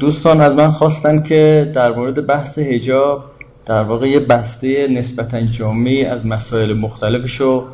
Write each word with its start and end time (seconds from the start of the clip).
دوستان 0.00 0.40
از 0.40 0.52
من 0.52 0.70
خواستن 0.70 1.22
که 1.22 1.72
در 1.74 1.92
مورد 1.92 2.26
بحث 2.26 2.58
هجاب 2.58 3.24
در 3.66 3.82
واقع 3.82 4.08
یه 4.08 4.20
بسته 4.20 4.88
نسبتا 4.88 5.40
جامعی 5.40 6.04
از 6.04 6.26
مسائل 6.26 6.72
مختلفش 6.72 7.34
رو 7.34 7.64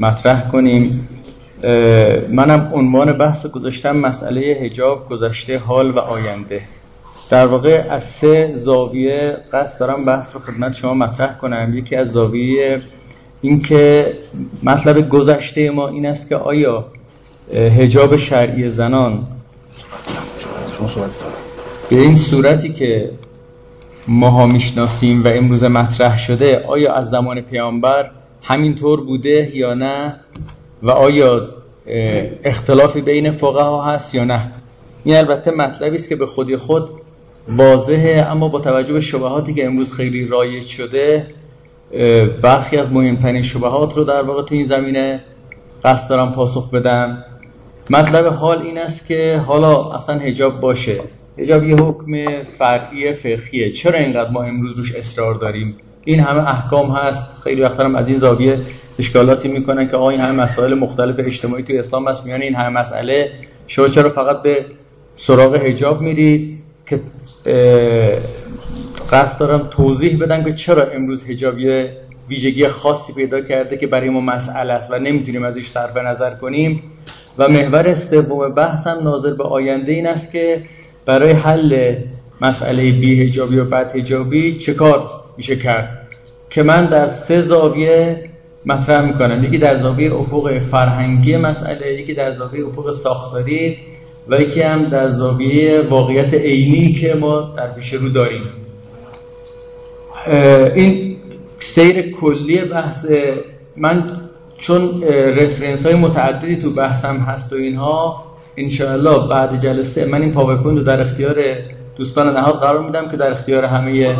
مطرح 0.00 0.48
کنیم. 0.48 1.08
منم 2.28 2.70
عنوان 2.74 3.12
بحث 3.12 3.46
گذاشتم 3.46 3.96
مسئله 3.96 4.40
هجاب 4.40 5.08
گذشته 5.08 5.58
حال 5.58 5.90
و 5.90 5.98
آینده. 5.98 6.62
در 7.30 7.46
واقع 7.46 7.84
از 7.90 8.04
سه 8.04 8.52
زاویه 8.54 9.36
قصد 9.52 9.80
دارم 9.80 10.04
بحث 10.04 10.34
رو 10.34 10.40
خدمت 10.40 10.72
شما 10.72 10.94
مطرح 10.94 11.38
کنم. 11.38 11.72
یکی 11.74 11.96
از 11.96 12.12
زاویه 12.12 12.82
اینکه 13.40 14.12
مطلب 14.62 15.08
گذشته 15.08 15.70
ما 15.70 15.88
این 15.88 16.06
است 16.06 16.28
که 16.28 16.36
آیا 16.36 16.84
هجاب 17.52 18.16
شرعی 18.16 18.70
زنان 18.70 19.26
به 21.90 22.00
این 22.00 22.16
صورتی 22.16 22.72
که 22.72 23.10
ماها 24.08 24.46
می‌شناسیم 24.46 25.24
و 25.24 25.28
امروز 25.28 25.64
مطرح 25.64 26.18
شده 26.18 26.64
آیا 26.68 26.94
از 26.94 27.10
زمان 27.10 27.40
پیامبر 27.40 28.10
همینطور 28.42 29.00
بوده 29.00 29.56
یا 29.56 29.74
نه؟ 29.74 30.16
و 30.82 30.90
آیا 30.90 31.48
اختلافی 32.44 33.00
بین 33.00 33.30
فقها 33.30 33.84
هست 33.84 34.14
یا 34.14 34.24
نه؟ 34.24 34.52
این 35.04 35.16
البته 35.16 35.50
مطلبی 35.50 35.96
است 35.96 36.08
که 36.08 36.16
به 36.16 36.26
خودی 36.26 36.56
خود 36.56 36.88
واضحه 37.48 38.26
اما 38.30 38.48
با 38.48 38.60
توجه 38.60 38.92
به 38.92 39.00
شبهاتی 39.00 39.54
که 39.54 39.66
امروز 39.66 39.92
خیلی 39.92 40.26
رایج 40.26 40.66
شده 40.66 41.26
برخی 42.42 42.76
از 42.76 42.92
مهمترین 42.92 43.42
شبهات 43.42 43.96
رو 43.96 44.04
در 44.04 44.22
واقع 44.22 44.42
تو 44.42 44.54
این 44.54 44.64
زمینه 44.64 45.20
قصد 45.84 46.10
دارم 46.10 46.32
پاسخ 46.32 46.70
بدم. 46.70 47.24
مطلب 47.92 48.26
حال 48.26 48.62
این 48.62 48.78
است 48.78 49.06
که 49.06 49.42
حالا 49.46 49.90
اصلا 49.90 50.18
هجاب 50.18 50.60
باشه. 50.60 51.00
هجاب 51.38 51.64
یه 51.64 51.76
حکم 51.76 52.42
فرعی 52.44 53.12
فقهیه. 53.12 53.70
چرا 53.72 53.98
اینقدر 53.98 54.30
ما 54.30 54.42
امروز 54.42 54.78
روش 54.78 54.94
اصرار 54.94 55.34
داریم؟ 55.34 55.76
این 56.04 56.20
همه 56.20 56.48
احکام 56.48 56.90
هست. 56.90 57.42
خیلی 57.44 57.60
وقت 57.60 57.80
از 57.80 58.08
این 58.08 58.18
زاویه 58.18 58.58
اشکالاتی 58.98 59.48
می‌کنن 59.48 59.88
که 59.88 59.96
آقا 59.96 60.10
این 60.10 60.20
همه 60.20 60.42
مسائل 60.42 60.74
مختلف 60.74 61.16
اجتماعی 61.18 61.62
توی 61.62 61.78
اسلام 61.78 62.08
هست. 62.08 62.26
میان 62.26 62.42
این 62.42 62.54
همه 62.54 62.80
مسئله 62.80 63.30
شما 63.66 63.88
چرا 63.88 64.10
فقط 64.10 64.42
به 64.42 64.66
سراغ 65.14 65.54
هجاب 65.54 66.00
میرید 66.00 66.58
که 66.86 67.00
قصد 69.12 69.40
دارم 69.40 69.68
توضیح 69.70 70.18
بدم 70.18 70.44
که 70.44 70.52
چرا 70.52 70.82
امروز 70.82 71.30
هجاب 71.30 71.58
یه 71.58 71.96
ویژگی 72.28 72.68
خاصی 72.68 73.12
پیدا 73.12 73.40
کرده 73.40 73.76
که 73.76 73.86
برای 73.86 74.08
ما 74.08 74.20
مسئله 74.20 74.72
است 74.72 74.90
و 74.90 74.98
نمی‌تونیم 74.98 75.44
ازش 75.44 75.66
صرف 75.66 75.96
نظر 75.96 76.30
کنیم. 76.30 76.82
و 77.38 77.48
محور 77.48 77.94
سوم 77.94 78.54
بحثم 78.54 78.98
ناظر 79.02 79.34
به 79.34 79.44
آینده 79.44 79.92
این 79.92 80.06
است 80.06 80.32
که 80.32 80.62
برای 81.06 81.32
حل 81.32 81.96
مسئله 82.40 82.92
بی 82.92 83.22
هجابی 83.22 83.58
و 83.58 83.64
بد 83.64 83.96
هجابی 83.96 84.58
چه 84.58 84.74
کار 84.74 85.10
میشه 85.36 85.56
کرد؟ 85.56 86.06
که 86.50 86.62
من 86.62 86.90
در 86.90 87.06
سه 87.06 87.42
زاویه 87.42 88.30
مطرح 88.66 89.06
می‌کنم. 89.06 89.44
یکی 89.44 89.58
در 89.58 89.76
زاویه 89.76 90.14
افق 90.14 90.58
فرهنگی 90.58 91.36
مسئله 91.36 91.94
یکی 91.94 92.14
در 92.14 92.30
زاویه 92.30 92.66
افق 92.66 92.90
ساختاری 92.90 93.76
و 94.28 94.40
یکی 94.40 94.62
هم 94.62 94.88
در 94.88 95.08
زاویه 95.08 95.80
واقعیت 95.80 96.34
عینی 96.34 96.92
که 96.92 97.14
ما 97.14 97.54
در 97.56 97.66
پیش 97.66 97.92
رو 97.92 98.08
داریم. 98.08 98.42
این 100.74 101.16
سیر 101.58 102.12
کلی 102.12 102.64
بحث 102.64 103.06
من 103.76 104.29
چون 104.60 105.02
reference 105.12 105.86
های 105.86 105.94
متعددی 105.94 106.56
تو 106.56 106.70
بحثم 106.70 107.16
هست 107.16 107.52
و 107.52 107.56
اینها 107.56 108.24
انشاءالله 108.56 109.28
بعد 109.28 109.60
جلسه 109.60 110.04
من 110.04 110.22
این 110.22 110.32
پاورپوینت 110.32 110.78
رو 110.78 110.84
در 110.84 111.00
اختیار 111.00 111.36
دوستان 111.96 112.36
نهاد 112.36 112.54
قرار 112.54 112.84
میدم 112.84 113.08
که 113.10 113.16
در 113.16 113.32
اختیار 113.32 113.64
همه 113.64 114.16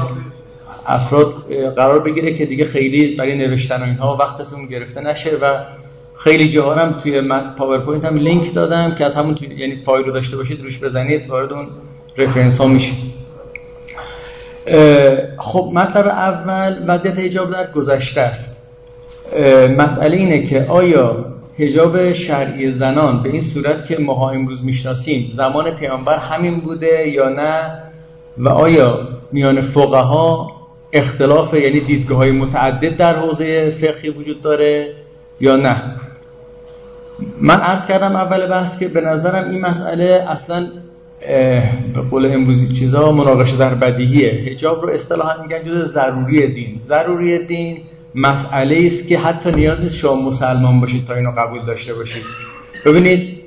افراد 0.86 1.34
قرار 1.77 2.00
بگیره 2.00 2.34
که 2.34 2.47
دیگه 2.47 2.64
خیلی 2.64 3.16
برای 3.16 3.36
نوشتن 3.36 3.82
و 3.82 3.84
اینها 3.84 4.16
وقتتون 4.16 4.66
گرفته 4.66 5.00
نشه 5.00 5.31
و 5.42 5.54
خیلی 6.16 6.48
جاها 6.48 6.75
هم 6.75 6.93
توی 6.93 7.22
پاورپوینت 7.59 8.04
هم 8.04 8.16
لینک 8.16 8.54
دادم 8.54 8.94
که 8.94 9.04
از 9.04 9.16
همون 9.16 9.34
توی 9.34 9.48
یعنی 9.56 9.82
فایل 9.82 10.06
رو 10.06 10.12
داشته 10.12 10.37
باشید 10.37 10.62
روش 10.62 10.84
بزنید 10.84 11.31
وارد 11.31 11.53
اون 11.53 11.69
رفرنس 12.16 12.59
ها 12.59 12.66
میشید 12.66 13.10
خب 15.38 15.70
مطلب 15.75 16.06
اول 16.06 16.84
وضعیت 16.88 17.19
حجاب 17.19 17.50
در 17.50 17.72
گذشته 17.72 18.20
است. 18.20 18.59
مسئله 19.78 20.16
اینه 20.16 20.46
که 20.46 20.66
آیا 20.68 21.24
حجاب 21.58 22.12
شرعی 22.12 22.70
زنان 22.70 23.22
به 23.22 23.28
این 23.28 23.42
صورت 23.42 23.86
که 23.86 23.98
ما 23.98 24.30
امروز 24.30 24.64
می‌شناسیم 24.64 25.30
زمان 25.32 25.70
پیامبر 25.70 26.18
همین 26.18 26.60
بوده 26.60 27.08
یا 27.08 27.28
نه؟ 27.28 27.82
و 28.38 28.48
آیا 28.48 29.08
میان 29.32 29.60
فقها 29.60 30.50
اختلاف 30.92 31.54
یعنی 31.54 31.80
دیدگاه 31.80 32.19
های 32.19 32.30
متعدد 32.30 32.96
در 32.96 33.16
حوزه 33.16 33.70
فقهی 33.70 34.10
وجود 34.10 34.40
داره 34.40 34.94
یا 35.40 35.56
نه؟ 35.56 35.82
من 37.40 37.60
عرض 37.60 37.86
کردم 37.86 38.16
اول 38.16 38.46
بحث 38.46 38.78
که 38.78 38.88
به 38.88 39.00
نظرم 39.00 39.50
این 39.50 39.60
مسئله 39.60 40.24
اصلا 40.28 40.70
به 41.94 42.00
قول 42.10 42.32
امروزی 42.32 42.69
چیزا 42.69 43.12
مناقشه 43.12 43.56
در 43.56 43.74
بدیهیه. 43.74 44.52
حجاب 44.52 44.82
رو 44.82 44.88
اصطلاحا 44.88 45.42
میگن 45.42 45.62
جز 45.62 45.92
ضروری 45.92 46.46
دین. 46.46 46.78
ضروری 46.78 47.38
دین 47.46 47.78
مسئله 48.15 48.82
است 48.87 49.09
که 49.09 49.19
حتی 49.19 49.50
نیاز 49.50 49.81
نیست 49.81 49.97
شما 49.97 50.15
مسلمان 50.15 50.81
باشید 50.81 51.06
تا 51.06 51.15
اینو 51.15 51.31
قبول 51.31 51.66
داشته 51.66 51.94
باشید. 51.94 52.22
ببینید 52.84 53.41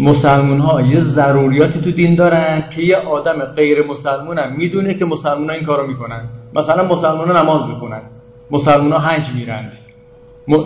مسلمون 0.00 0.60
ها 0.60 0.82
یه 0.82 1.00
ضروریاتی 1.00 1.80
تو 1.80 1.90
دین 1.90 2.14
دارن 2.14 2.64
که 2.70 2.82
یه 2.82 2.96
آدم 2.96 3.44
غیر 3.44 3.86
مسلمون 3.86 4.38
هم 4.38 4.52
می‌دونه 4.56 4.94
که 4.94 5.04
مسلمون 5.04 5.50
ها 5.50 5.54
این 5.54 5.64
کارو 5.64 5.86
می‌کنن. 5.86 6.28
مثلا 6.54 6.88
مسلمان 6.88 7.30
ها 7.30 7.42
نماز 7.42 7.66
می‌خونن. 7.66 8.02
مسلمون 8.50 8.92
ها 8.92 8.98
حج 8.98 9.32
میرند 9.34 9.76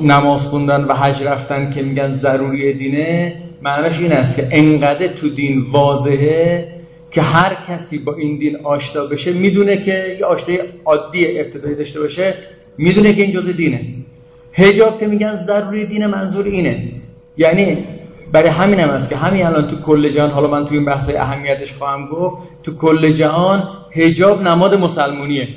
نماز 0.03 0.41
خوندن 0.41 0.84
و 0.84 0.94
حج 0.94 1.22
رفتن 1.22 1.71
که 1.71 1.82
میگن 1.82 2.10
ضروری 2.10 2.72
دینه 2.75 3.37
معناش 3.62 4.00
این 4.00 4.12
است 4.12 4.37
که 4.37 4.48
انقدر 4.50 5.06
تو 5.06 5.28
دین 5.28 5.60
واضحه 5.72 6.69
که 7.10 7.22
هر 7.22 7.56
کسی 7.69 7.98
با 7.98 8.15
این 8.15 8.38
دین 8.38 8.56
آشنا 8.65 9.04
بشه 9.04 9.32
می‌دونه 9.32 9.76
که 9.76 10.16
یه 10.19 10.25
آشنایی 10.25 10.60
عادی 10.84 11.41
ابتدایی 11.41 11.75
داشته 11.75 12.00
باشه 12.00 12.34
می‌دونه 12.78 13.12
که 13.12 13.22
این 13.22 13.31
جزء 13.31 13.53
دینه 13.53 13.81
هجاب 14.53 15.00
که 15.00 15.06
میگن 15.06 15.37
ضروری 15.37 15.87
دین 15.87 16.06
منظور 16.06 16.44
اینه. 16.44 16.93
یعنی 17.37 17.84
برای 18.33 18.49
همین 18.49 18.81
هم 18.81 18.91
است 18.91 19.09
که 19.09 19.16
همین 19.16 19.47
الان 19.47 19.69
تو 19.69 19.77
کل 19.77 20.09
جهان 20.09 20.31
حالا 20.31 20.49
من 20.49 20.65
تو 20.65 20.75
این 20.75 20.84
بحث 20.84 21.09
اهمیتش 21.09 21.72
خواهم 21.72 22.06
گفت 22.06 22.37
تو 22.62 22.77
کل 22.77 23.12
جهان 23.12 23.69
هجاب 23.93 24.43
نماد 24.43 24.75
مسلمونیه 24.75 25.49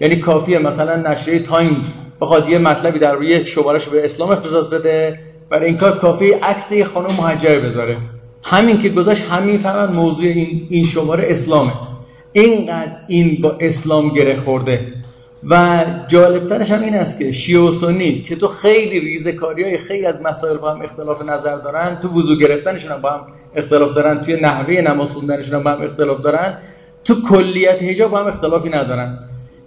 یعنی 0.00 0.16
کافیه 0.16 0.58
مثلا 0.58 1.10
نشریه 1.10 1.38
تایمز 1.38 1.82
بخواد 2.20 2.48
یه 2.48 2.58
مطلبی 2.58 2.98
در 2.98 3.12
روی 3.12 3.28
یک 3.28 3.48
شمارش 3.48 3.88
به 3.88 4.04
اسلام 4.04 4.30
اختصاص 4.30 4.68
بده 4.68 5.18
برای 5.50 5.66
این 5.66 5.76
کار 5.76 5.98
کافی 5.98 6.32
عکس 6.32 6.72
یه 6.72 6.84
خانم 6.84 7.06
مهاجره 7.06 7.60
بذاره. 7.60 7.96
همین 8.42 8.78
که 8.78 8.88
گذاشت 8.88 9.22
همین 9.22 9.58
فهمن 9.58 9.92
موضوع 9.92 10.26
این 10.26 10.66
این 10.70 10.84
شماره 10.84 11.24
اسلامه. 11.28 11.72
اینقدر 12.32 12.96
این 13.08 13.38
با 13.42 13.56
اسلام 13.60 14.08
گره 14.08 14.36
خورده. 14.36 14.92
و 15.50 15.84
جالبترش 16.06 16.70
هم 16.70 16.82
این 16.82 16.94
است 16.94 17.18
که 17.18 17.32
شیعه 17.32 17.60
و 17.60 17.72
سنی 17.72 18.22
که 18.22 18.36
تو 18.36 18.48
خیلی 18.48 19.00
ریزه 19.00 19.32
کاری 19.32 19.64
های 19.64 19.78
خیلی 19.78 20.06
از 20.06 20.22
مسائل 20.22 20.56
با 20.56 20.74
هم 20.74 20.82
اختلاف 20.82 21.22
نظر 21.22 21.56
دارن 21.56 21.98
تو 22.02 22.08
وضو 22.08 22.38
گرفتنشون 22.38 22.92
هم 22.92 23.00
با 23.00 23.10
هم 23.10 23.26
اختلاف 23.54 23.92
دارن 23.92 24.20
توی 24.22 24.40
نحوه 24.40 24.80
نماز 24.80 25.10
خوندنشون 25.10 25.54
هم 25.54 25.62
با 25.62 25.70
هم 25.70 25.82
اختلاف 25.82 26.20
دارن 26.20 26.58
تو 27.04 27.14
کلیت 27.30 27.82
حجاب 27.82 28.10
با 28.10 28.18
هم 28.18 28.26
اختلافی 28.26 28.68
ندارن. 28.68 29.18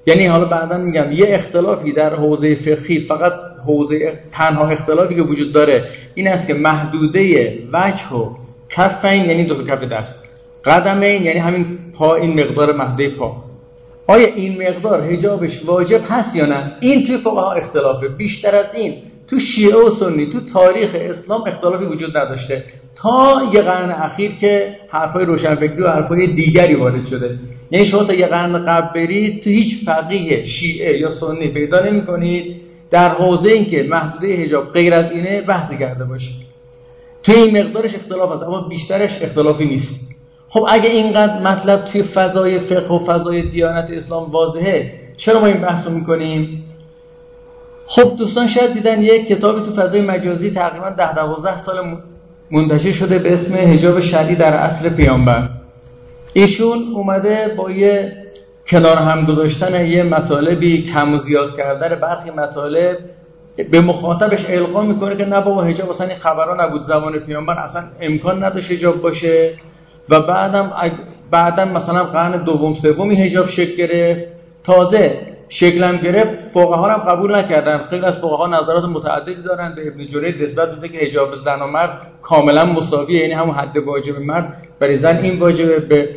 یعنی 0.05 0.25
حالا 0.25 0.45
بعدا 0.45 0.77
میگم 0.77 1.11
یه 1.11 1.25
اختلافی 1.29 1.91
در 1.91 2.15
حوزه 2.15 2.55
فقهی 2.55 2.99
فقط 2.99 3.33
حوزه 3.65 4.19
تنها 4.31 4.69
اختلافی 4.69 5.15
که 5.15 5.21
وجود 5.21 5.51
داره 5.51 5.85
این 6.15 6.27
است 6.27 6.47
که 6.47 6.53
محدوده 6.53 7.53
وجه 7.73 8.09
و 8.13 8.35
کفین 8.69 9.25
یعنی 9.25 9.43
دو 9.43 9.63
کف 9.63 9.83
دست. 9.83 10.23
قدمین 10.65 11.23
یعنی 11.23 11.39
همین 11.39 11.77
پا 11.93 12.15
این 12.15 12.39
مقدار 12.39 12.75
محدوده 12.75 13.09
پا. 13.09 13.46
آیا 14.07 14.27
این 14.27 14.69
مقدار 14.69 15.01
هجابش 15.01 15.65
واجب 15.65 16.01
هست 16.09 16.35
یا 16.35 16.45
نه؟ 16.45 16.77
این 16.79 17.07
توی 17.07 17.17
فقها 17.17 17.51
اختلافه. 17.51 18.07
بیشتر 18.07 18.55
از 18.55 18.73
این 18.75 18.93
تو 19.27 19.39
شیعه 19.39 19.75
و 19.75 19.89
سنی 19.89 20.29
تو 20.29 20.39
تاریخ 20.39 20.95
اسلام 20.99 21.43
اختلافی 21.47 21.85
وجود 21.85 22.17
نداشته. 22.17 22.63
تا 22.95 23.41
یه 23.53 23.61
قرن 23.61 23.91
اخیر 23.91 24.35
که 24.35 24.75
حرفای 24.89 25.25
روشنفکری 25.25 25.81
و 25.81 25.87
حرفای 25.87 26.27
دیگری 26.27 26.75
وارد 26.75 27.05
شده. 27.05 27.37
یعنی 27.71 27.85
شما 27.85 28.03
تا 28.03 28.13
یه 28.13 28.27
قرن 28.27 28.65
قبل 28.65 28.93
برید 28.93 29.43
تو 29.43 29.49
هیچ 29.49 29.85
فقیه 29.85 30.43
شیعه 30.43 30.99
یا 30.99 31.09
سنی 31.09 31.47
پیدا 31.47 31.85
نمی 31.85 32.05
کنید 32.05 32.55
در 32.91 33.09
حوزه 33.09 33.49
این 33.49 33.65
که 33.65 33.83
محدوده 33.83 34.43
حجاب 34.43 34.71
غیر 34.71 34.93
از 34.93 35.11
اینه 35.11 35.41
بحث 35.41 35.71
کرده 35.71 36.05
باشه 36.05 36.31
توی 37.23 37.35
این 37.35 37.57
مقدارش 37.57 37.95
اختلاف 37.95 38.31
هست 38.31 38.43
اما 38.43 38.61
بیشترش 38.61 39.21
اختلافی 39.21 39.65
نیست. 39.65 40.16
خب 40.49 40.65
اگه 40.69 40.89
اینقدر 40.89 41.41
مطلب 41.41 41.85
توی 41.85 42.03
فضای 42.03 42.59
فقه 42.59 42.95
و 42.95 42.99
فضای 42.99 43.41
دیانت 43.49 43.91
اسلام 43.91 44.31
واضحه 44.31 44.91
چرا 45.17 45.39
ما 45.39 45.45
این 45.45 45.61
بحث 45.61 45.87
رو 45.87 45.93
می‌کنیم؟ 45.93 46.63
خب 47.87 48.15
دوستان 48.17 48.47
شاید 48.47 48.73
دیدن 48.73 49.01
یک 49.01 49.27
کتابی 49.27 49.65
تو 49.65 49.73
فضای 49.73 50.01
مجازی 50.01 50.51
تقریبا 50.51 50.89
ده 50.89 51.13
دوازده 51.13 51.57
سال 51.57 51.97
منتشر 52.51 52.91
شده 52.91 53.19
به 53.19 53.33
اسم 53.33 53.55
حجاب 53.55 53.99
شرعی 53.99 54.35
در 54.35 54.53
اصل 54.53 54.89
پیامبر. 54.89 55.49
ایشون 56.33 56.93
اومده 56.93 57.53
با 57.57 57.71
یه 57.71 58.13
کنار 58.67 58.97
هم 58.97 59.25
گذاشتن 59.25 59.85
یه 59.85 60.03
مطالبی 60.03 60.83
کم 60.83 61.13
و 61.13 61.17
زیاد 61.17 61.57
کردن 61.57 61.95
برخی 61.95 62.31
مطالب 62.31 62.97
به 63.71 63.81
مخاطبش 63.81 64.45
القا 64.49 64.81
می‌کنه 64.81 65.15
که 65.15 65.25
نه 65.25 65.41
بابا 65.41 65.63
حجاب 65.63 65.89
اصلا 65.89 66.13
خبرها 66.13 66.65
نبود 66.65 66.81
زمان 66.81 67.19
پیامبر 67.19 67.59
اصلا 67.59 67.83
امکان 68.01 68.43
نداشت 68.43 68.71
حجاب 68.71 69.01
باشه. 69.01 69.53
و 70.09 70.21
بعدم 70.21 70.71
بعدم 71.31 71.71
مثلا 71.71 72.03
قرن 72.03 72.43
دوم 72.43 72.73
سومی 72.73 73.15
حجاب 73.15 73.47
شکل 73.47 73.75
گرفت. 73.75 74.27
تازه 74.63 75.21
شکلم 75.49 75.97
گرفت 75.97 76.35
فقها 76.35 76.89
هم 76.93 76.99
قبول 77.11 77.35
نکردن. 77.35 77.77
خیلی 77.77 78.05
از 78.05 78.17
فقها 78.17 78.47
نظرات 78.47 78.83
متعددی 78.83 79.41
دارن. 79.45 79.75
به 79.75 79.87
ابن 79.87 80.07
جرید 80.07 80.43
نسبت 80.43 80.73
بوده 80.73 80.89
که 80.89 80.97
حجاب 81.05 81.35
زن 81.35 81.59
و 81.61 81.67
مرد 81.67 82.01
کاملا 82.21 82.65
مساویه 82.65 83.21
یعنی 83.21 83.33
همون 83.33 83.55
حد 83.55 83.77
واجب 83.77 84.19
مرد. 84.19 84.63
برای 84.79 84.97
زن 84.97 85.17
این 85.17 85.39
واجبه. 85.39 85.79
به 85.79 86.09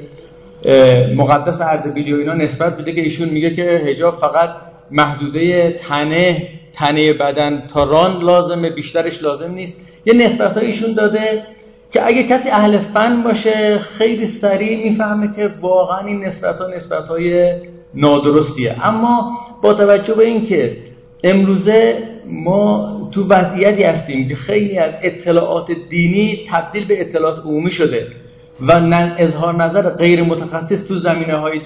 مقدس 1.17 1.61
اردبیلی 1.61 2.13
و 2.13 2.17
اینا 2.17 2.35
نسبت 2.35 2.77
بوده 2.77 2.93
که 2.93 3.01
ایشون 3.01 3.29
میگه 3.29 3.51
که 3.55 3.83
حجاب 3.87 4.15
فقط 4.15 4.51
محدوده 4.91 5.73
تنه 5.73 6.49
تنه 6.73 7.13
بدن 7.13 7.67
تا 7.67 7.85
ران 7.85 8.23
لازمه 8.23 8.71
بیشترش 8.71 9.23
لازم 9.23 9.53
نیست. 9.53 9.79
یه 10.07 10.15
نسبت 10.15 10.57
ایشون 10.57 10.93
داده. 10.93 11.43
که 11.91 12.07
اگه 12.07 12.23
کسی 12.23 12.51
اهل 12.51 12.79
فن 12.79 13.23
باشه 13.23 13.79
خیلی 13.79 14.27
سریع 14.27 14.91
می‌فهمه 14.91 15.35
که 15.37 15.51
واقعا 15.61 16.07
این 16.07 16.25
نسبت 16.25 16.61
ها 16.61 16.67
نسبت 16.67 17.09
های 17.09 17.55
نادرستیه. 17.95 18.87
اما 18.87 19.39
با 19.63 19.75
توجه 19.75 20.15
به 20.15 20.25
اینکه 20.25 20.77
امروزه 21.25 22.09
ما 22.27 23.01
تو 23.13 23.29
وضعیتی 23.29 23.83
هستیم 23.83 24.29
که 24.29 24.35
خیلی 24.35 24.79
از 24.79 24.93
اطلاعات 25.03 25.73
دینی 25.89 26.39
تبدیل 26.51 26.85
به 26.85 27.01
اطلاعات 27.01 27.39
عمومی 27.39 27.71
شده 27.71 28.07
و 28.61 28.73
اظهار 29.19 29.55
نظر 29.55 29.91
غیر 29.91 30.23
متخصص 30.23 30.89
تو 30.89 30.95
زمینه 30.95 31.37
های 31.37 31.61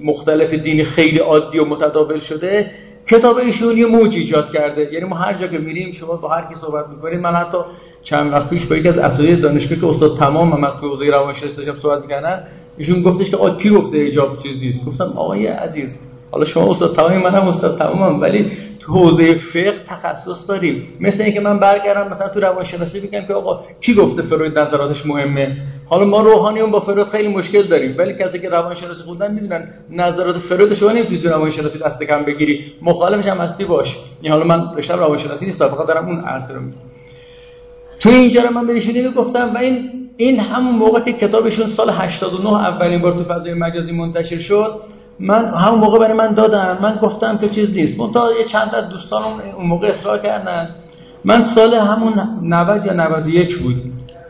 مختلف 0.00 0.54
دینی 0.54 0.84
خیلی 0.84 1.18
عادی 1.18 1.58
و 1.58 1.64
متداول 1.64 2.18
شده 2.18 2.70
کتاب 3.10 3.36
ایشون 3.36 3.78
یه 3.78 3.86
موج 3.86 4.16
ایجاد 4.16 4.52
کرده. 4.52 4.92
یعنی 4.92 5.04
ما 5.04 5.16
هر 5.16 5.34
جا 5.34 5.46
که 5.46 5.58
میریم 5.58 5.92
شما 5.92 6.16
با 6.16 6.28
هر 6.28 6.44
کی 6.48 6.54
صحبت 6.54 6.88
می‌کنید. 6.88 7.20
من 7.20 7.34
حتی 7.34 7.58
چند 8.02 8.32
وقت 8.32 8.50
پیش 8.50 8.66
با 8.66 8.76
یکی 8.76 8.88
از 8.88 8.98
اساتید 8.98 9.40
دانشگاه 9.40 9.78
که 9.78 9.86
استاد 9.86 10.16
تمام 10.18 10.52
هم 10.52 10.64
از 10.64 10.74
حوزه 10.74 11.06
روانشناسی 11.10 11.56
داشتم 11.56 11.74
صحبت 11.74 12.02
می‌کنن 12.02 12.42
ایشون 12.76 13.02
گفتش 13.02 13.30
که 13.30 13.36
آقا 13.36 13.50
کی 13.50 13.70
گفته 13.70 13.98
ایجاب 13.98 14.38
چیز 14.38 14.56
نیست؟ 14.56 14.84
گفتم 14.84 15.12
آقای 15.16 15.46
عزیز 15.46 15.98
حالا 16.30 16.44
شما 16.44 16.70
استاد 16.70 16.96
تمام 16.96 17.16
منم 17.16 17.48
استاد 17.48 17.78
تمامم 17.78 18.20
ولی 18.20 18.50
تو 18.80 18.92
حوزه 18.92 19.34
فقه 19.34 19.72
تخصص 19.86 20.48
داریم. 20.48 20.82
مثل 21.00 21.22
اینکه 21.22 21.40
من 21.40 21.60
برگردم 21.60 22.10
مثلا 22.10 22.28
تو 22.28 22.40
روانشناسی 22.40 23.00
بگم 23.00 23.26
که 23.28 23.34
آقا 23.34 23.60
کی 23.80 23.94
گفته 23.94 24.22
فروید 24.22 24.58
نظراتش 24.58 25.06
مهمه؟ 25.06 25.56
حالا 25.86 26.04
ما 26.04 26.20
روحانیون 26.20 26.70
با 26.70 26.80
فروید 26.80 27.06
خیلی 27.06 27.28
مشکل 27.28 27.62
داریم 27.62 27.94
ولی 27.98 28.14
کسی 28.14 28.38
که 28.38 28.48
روانشناسی 28.48 29.04
خوندن 29.04 29.34
می‌دونن 29.34 29.68
نظرات 29.90 30.38
فروید 30.38 30.74
شما 30.74 30.92
نمی‌تونی 30.92 31.20
تو 31.20 31.28
روانشناسی 31.28 31.78
دست 31.78 32.02
کم 32.02 32.22
بگیری. 32.24 32.72
مخالفش 32.82 33.26
هم 33.26 33.38
هستی 33.38 33.64
باش. 33.64 33.96
این 34.22 34.32
حالا 34.32 34.44
من 34.44 34.76
رشته 34.76 34.94
روانشناسی 34.96 35.46
نیست 35.46 35.68
فقط 35.68 35.86
دارم 35.86 36.06
اون 36.06 36.20
عرض 36.20 36.50
رو 36.50 36.60
میگم. 36.60 36.78
تو 38.00 38.08
اینجا 38.08 38.42
رو 38.42 38.50
من 38.50 38.66
بهشون 38.66 38.94
اینو 38.94 39.10
گفتم 39.10 39.52
و 39.54 39.58
این 39.58 39.90
این 40.16 40.40
همون 40.40 40.74
موقع 40.74 41.00
که 41.00 41.12
کتابشون 41.12 41.66
سال 41.66 41.90
89 41.90 42.48
اولین 42.48 43.02
بار 43.02 43.12
تو 43.12 43.24
فضای 43.24 43.54
مجازی 43.54 43.92
منتشر 43.92 44.38
شد 44.38 44.80
من 45.20 45.54
همون 45.54 45.80
موقع 45.80 45.98
برای 45.98 46.16
من 46.16 46.34
دادن 46.34 46.78
من 46.82 46.98
گفتم 47.02 47.38
که 47.38 47.48
چیز 47.48 47.70
نیست. 47.70 47.96
تا 48.14 48.32
یه 48.38 48.44
چند 48.44 48.74
از 48.74 48.88
دوستان 48.88 49.22
اون 49.56 49.66
موقع 49.66 49.88
اصرار 49.88 50.18
کردن. 50.18 50.68
من 51.24 51.42
سال 51.42 51.74
همون 51.74 52.38
90 52.42 52.86
یا 52.86 52.92
91 52.92 53.58
بود. 53.58 53.76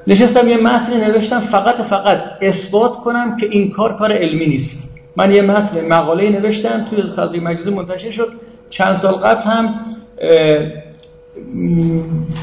نشستم 0.06 0.48
یه 0.48 0.56
متن 0.56 1.10
نوشتم 1.10 1.40
فقط 1.40 1.74
فقط 1.74 2.18
اثبات 2.40 2.96
کنم 2.96 3.36
که 3.36 3.46
این 3.50 3.70
کار 3.70 3.96
کار 3.96 4.12
علمی 4.12 4.46
نیست. 4.46 4.88
من 5.16 5.30
یه 5.30 5.42
متن 5.42 5.88
مقاله 5.88 6.30
نوشتم 6.30 6.84
توی 6.84 7.02
فضای 7.16 7.40
مجازی 7.40 7.70
منتشر 7.70 8.10
شد. 8.10 8.28
چند 8.70 8.94
سال 8.94 9.14
قبل 9.14 9.42
هم 9.42 9.74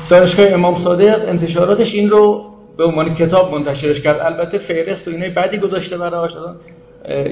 دانشگاه 0.10 0.48
امام 0.48 0.76
صادق 0.76 1.30
انتشاراتش 1.30 1.96
این 1.96 2.10
رو 2.10 2.46
به 2.78 2.86
عنوان 2.86 3.14
کتاب 3.14 3.54
منتشرش 3.54 4.02
کرد. 4.02 4.20
البته 4.20 4.58
فهرست 4.58 5.08
و 5.08 5.12
اینای 5.12 5.30
بعدی 5.30 5.58
گذاشته 5.58 5.98
براش 5.98 6.32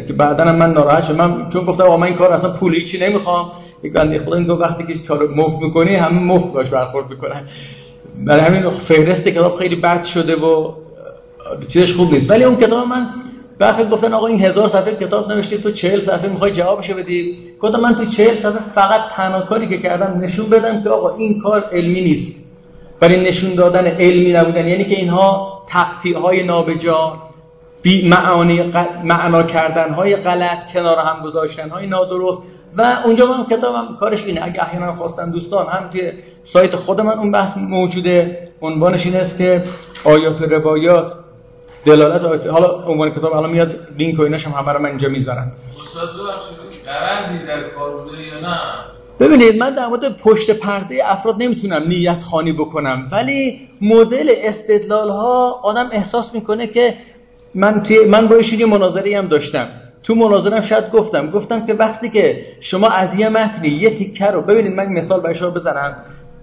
که 0.07 0.13
بعدا 0.17 0.53
من 0.53 0.73
ناراحت 0.73 1.03
شدم. 1.03 1.15
من 1.15 1.49
چون 1.49 1.65
گفتم 1.65 1.83
آقا 1.83 1.97
من 1.97 2.07
این 2.07 2.15
کار 2.15 2.33
اصلا 2.33 2.53
پول 2.53 2.75
هیچی 2.75 2.99
نمی‌خوام؟ 2.99 3.51
یک 3.83 3.93
بنده 3.93 4.19
خدا 4.19 4.35
این 4.35 4.49
وقتی 4.49 4.93
که 4.93 4.99
کار 5.07 5.27
مفت 5.27 5.61
می‌کنی 5.61 5.95
همه 5.95 6.19
مفت 6.19 6.53
باش 6.53 6.69
برخورد 6.69 7.09
می‌کنن. 7.09 7.41
برای 8.25 8.41
همین 8.41 8.69
فهرست 8.69 9.27
کتاب 9.27 9.55
خیلی 9.55 9.75
بد 9.75 10.03
شده 10.03 10.35
و 10.35 10.73
چیزش 11.67 11.93
خوب 11.93 12.11
نیست. 12.11 12.29
ولی 12.29 12.43
اون 12.43 12.55
کتاب 12.55 12.87
من 12.87 13.09
بعد 13.59 13.89
گفتن 13.89 14.13
آقا 14.13 14.27
این 14.27 14.39
هزار 14.39 14.67
صفحه 14.67 14.93
کتاب 14.93 15.31
نوشتی 15.31 15.57
تو 15.57 15.71
چهل 15.71 15.99
صفحه 15.99 16.29
می‌خوای 16.29 16.51
جوابشو 16.51 16.93
بدی؟ 16.93 17.37
گفتم 17.59 17.79
من 17.79 17.95
تو 17.95 18.05
چهل 18.05 18.35
صفحه 18.35 18.59
فقط 18.59 19.01
تنها 19.11 19.59
که 19.59 19.77
کردم 19.77 20.19
نشون 20.21 20.49
بدم 20.49 20.83
که 20.83 20.89
آقا 20.89 21.15
این 21.15 21.39
کار 21.39 21.63
علمی 21.71 22.01
نیست. 22.01 22.43
برای 22.99 23.17
نشون 23.17 23.55
دادن 23.55 23.87
علمی 23.87 24.31
نبودن. 24.31 24.67
یعنی 24.67 24.85
که 24.85 24.95
اینها 24.95 25.63
تخطیع 25.67 26.17
های 26.17 26.43
نابجا. 26.43 27.13
بی 27.83 28.09
معانی 28.09 28.71
معنا 29.03 29.43
کردن 29.43 29.93
های 29.93 30.15
غلط 30.15 30.71
کنار 30.73 30.97
هم 30.97 31.23
گذاشتن 31.23 31.69
های 31.69 31.87
نادرست. 31.87 32.41
و 32.77 33.01
اونجا 33.05 33.25
من 33.25 33.45
کتابم 33.45 33.95
کارش 33.99 34.23
اینه. 34.23 34.41
اگه 34.43 34.63
احیانا 34.63 34.93
خواستن 34.93 35.31
دوستان 35.31 35.67
هم 35.67 35.89
که 35.89 36.13
سایت 36.43 36.75
خود 36.75 37.01
من 37.01 37.19
اون 37.19 37.31
بحث 37.31 37.57
موجوده. 37.57 38.43
عنوانش 38.61 39.05
این 39.05 39.15
است 39.15 39.37
که 39.37 39.63
آیات 40.03 40.41
و 40.41 40.45
روایات. 40.45 41.13
دلالت 41.85 42.23
آیات. 42.23 42.47
حالا 42.47 42.67
عنوان 42.67 43.11
کتاب 43.11 43.33
حالا 43.33 43.47
میاد 43.47 43.75
لینک 43.97 44.19
و 44.19 44.21
ایناش 44.21 44.47
هم 44.47 44.51
همه 44.51 44.71
رو 44.71 44.79
من 44.79 44.89
اینجا 44.89 45.09
می‌ذارم. 45.09 45.51
استاد 45.85 46.09
در 47.47 47.61
کار 47.69 48.19
یا 48.19 48.39
نه؟ 48.39 48.57
ببینید 49.19 49.57
من 49.57 49.75
در 49.75 49.87
مورد 49.87 50.17
پشت 50.17 50.59
پرده 50.59 51.01
افراد 51.05 51.35
نمی‌تونم 51.39 51.83
نیت 51.87 52.21
خانی 52.31 52.53
بکنم. 52.53 53.07
ولی 53.11 53.69
مدل 53.81 54.29
استدلال 54.43 55.09
ها 55.09 55.59
آدم 55.63 55.89
احساس 55.91 56.33
می‌کنه 56.33 56.67
که 56.67 56.95
من 57.55 57.83
توی 57.83 58.05
من 58.05 58.27
با 58.27 58.35
ایشون 58.35 58.59
یه 58.59 58.65
مناظری 58.65 59.15
هم 59.15 59.27
داشتم. 59.27 59.67
تو 60.03 60.15
مناظرم 60.15 60.61
شاید 60.61 60.91
گفتم. 60.91 61.31
گفتم 61.31 61.65
که 61.65 61.73
وقتی 61.73 62.09
که 62.09 62.45
شما 62.59 62.87
از 62.87 63.19
یه 63.19 63.29
متنی 63.29 63.69
یه 63.69 63.89
تیکه 63.89 64.25
رو 64.25 64.41
ببینید 64.41 64.73
من 64.73 64.85
مثال 64.85 65.19
برای 65.19 65.35
شما 65.35 65.49
بزنم. 65.49 65.95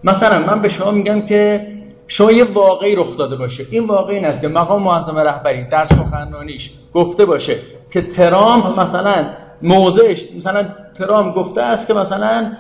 مثلا 0.05 0.47
من 0.47 0.63
به 0.63 0.69
شما 0.69 0.91
میگم 0.91 1.27
که 1.27 1.67
شما 2.09 2.33
یه 2.33 2.45
واقعی 2.45 2.97
رخ 2.97 3.17
داده 3.17 3.37
باشه. 3.37 3.67
این 3.71 3.87
واقعی 3.87 4.17
این 4.17 4.25
است 4.25 4.41
که 4.41 4.49
مقام 4.49 4.83
معظم 4.83 5.19
رهبری 5.19 5.65
در 5.65 5.87
سخنرانیش 5.87 6.71
گفته 6.95 7.25
باشه 7.25 7.57
که 7.93 8.03
ترامپ 8.03 8.81
مثلا 8.81 9.31
موضعش 9.63 10.27
مثلا 10.37 10.69
ترامپ 10.95 11.35
گفته 11.35 11.63
است 11.63 11.87
که 11.87 11.95
مثلا 11.95 12.53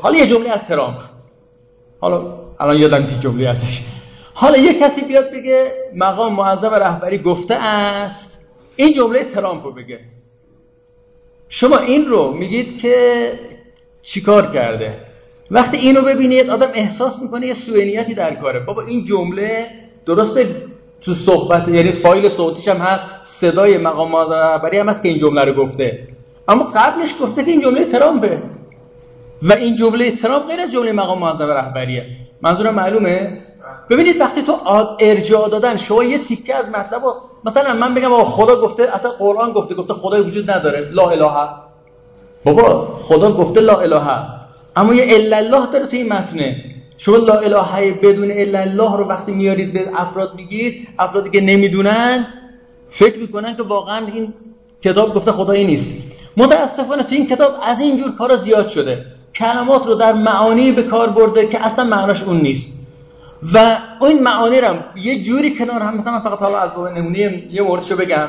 حالا 0.00 0.16
یه 0.16 0.26
جمله 0.26 0.50
از 0.50 0.64
ترامپ. 0.64 0.98
حالا 2.00 2.22
الان 2.60 2.78
یادم 2.78 3.04
چه 3.04 3.18
جمله 3.20 3.48
ازش. 3.48 3.82
حالا 4.34 4.56
یه 4.56 4.80
کسی 4.80 5.04
بیاد 5.04 5.32
بگه 5.32 5.72
مقام 5.96 6.34
معظم 6.34 6.74
رهبری 6.74 7.18
گفته 7.18 7.54
است. 7.54 8.40
این 8.76 8.92
جمله 8.92 9.24
ترامپ 9.24 9.64
رو 9.64 9.74
بگه. 9.74 10.00
شما 11.48 11.78
این 11.78 12.06
رو 12.06 12.32
میگید 12.32 12.80
که 12.80 12.94
چیکار 14.02 14.50
کرده؟ 14.50 14.96
وقتی 15.50 15.76
اینو 15.76 16.02
ببینید 16.02 16.50
آدم 16.50 16.70
احساس 16.74 17.18
می‌کنه 17.18 17.46
یه 17.46 17.54
سوینیتی 17.54 18.14
در 18.14 18.34
کاره. 18.34 18.60
بابا 18.60 18.82
این 18.82 19.04
جمله 19.04 19.66
درسته 20.06 20.62
تو 21.00 21.14
صحبت 21.14 21.68
یعنی 21.68 21.92
فایل 21.92 22.28
صوتیش 22.28 22.68
هم 22.68 22.76
هست 22.76 23.04
صدای 23.24 23.78
مقام 23.78 24.10
معظم 24.10 24.32
رهبری 24.32 24.78
هم 24.78 24.88
هست 24.88 25.02
که 25.02 25.08
این 25.08 25.18
جمله 25.18 25.44
رو 25.44 25.64
گفته. 25.64 26.08
اما 26.48 26.64
قبلش 26.74 27.14
گفته 27.20 27.44
که 27.44 27.50
این 27.50 27.60
جمله 27.60 27.84
ترامپه. 27.84 28.42
و 29.42 29.52
این 29.52 29.74
جمله 29.74 30.10
ترامپ 30.10 30.46
غیر 30.46 30.60
از 30.60 30.72
جمله 30.72 30.92
مقام 30.92 31.18
معظم 31.18 31.50
رهبریه. 31.50 32.06
منظورم 32.42 32.74
معلومه؟ 32.74 33.38
ببینید 33.90 34.20
وقتی 34.20 34.42
تو 34.42 34.52
ارجاع 35.00 35.48
دادن 35.48 35.76
شما 35.76 36.04
یه 36.04 36.18
تیکه 36.18 36.54
از 36.54 36.66
مطلب 36.68 37.02
مثلا 37.44 37.74
من 37.74 37.94
بگم 37.94 38.12
آقا 38.12 38.24
خدا 38.24 38.60
گفته 38.60 38.94
اصلا 38.94 39.10
قرآن 39.10 39.52
گفته 39.52 39.74
گفته 39.74 39.94
خدای 39.94 40.20
وجود 40.20 40.50
نداره 40.50 40.88
لا 40.92 41.10
اله. 41.10 41.48
بابا 42.44 42.86
خدا 42.86 43.32
گفته 43.32 43.60
لا 43.60 43.80
اله. 43.80 44.02
اما 44.76 44.94
یه 44.94 45.14
الا 45.14 45.36
الله 45.36 45.72
داره 45.72 45.86
تو 45.86 45.96
این 45.96 46.12
متنه. 46.12 46.64
شما 46.98 47.16
لا 47.16 47.38
اله 47.38 47.92
بدون 47.92 48.30
الا 48.30 48.58
الله 48.58 48.96
رو 48.96 49.04
وقتی 49.04 49.32
میارید 49.32 49.72
به 49.72 49.90
افراد 49.94 50.34
میگید 50.34 50.88
افرادی 50.98 51.30
که 51.30 51.40
نمی‌دونن 51.40 52.26
فکر 52.88 53.18
می‌کنن 53.18 53.56
که 53.56 53.62
واقعا 53.62 54.06
این 54.06 54.34
کتاب 54.82 55.14
گفته 55.14 55.32
خدایی 55.32 55.64
نیست. 55.64 55.90
متاسفانه 56.36 57.02
تو 57.02 57.14
این 57.14 57.26
کتاب 57.26 57.52
از 57.62 57.80
این 57.80 57.96
جور 57.96 58.12
کارا 58.14 58.36
زیاد 58.36 58.68
شده. 58.68 59.06
کلمات 59.34 59.86
رو 59.86 59.94
در 59.94 60.12
معانی 60.12 60.72
به 60.72 60.82
کار 60.82 61.08
برده 61.08 61.48
که 61.48 61.66
اصلا 61.66 61.84
معناش 61.84 62.22
اون 62.22 62.40
نیست. 62.40 62.71
و 63.54 63.78
این 64.00 64.22
معانی 64.22 64.60
رو 64.60 64.76
یه 64.96 65.22
جوری 65.22 65.56
کنار 65.56 65.82
هم 65.82 65.96
مثلا 65.96 66.20
فقط 66.20 66.38
حالا 66.38 66.58
از 66.58 66.70
نمونه 66.96 67.44
یه 67.50 67.62
موردشو 67.62 67.96
بگم. 67.96 68.28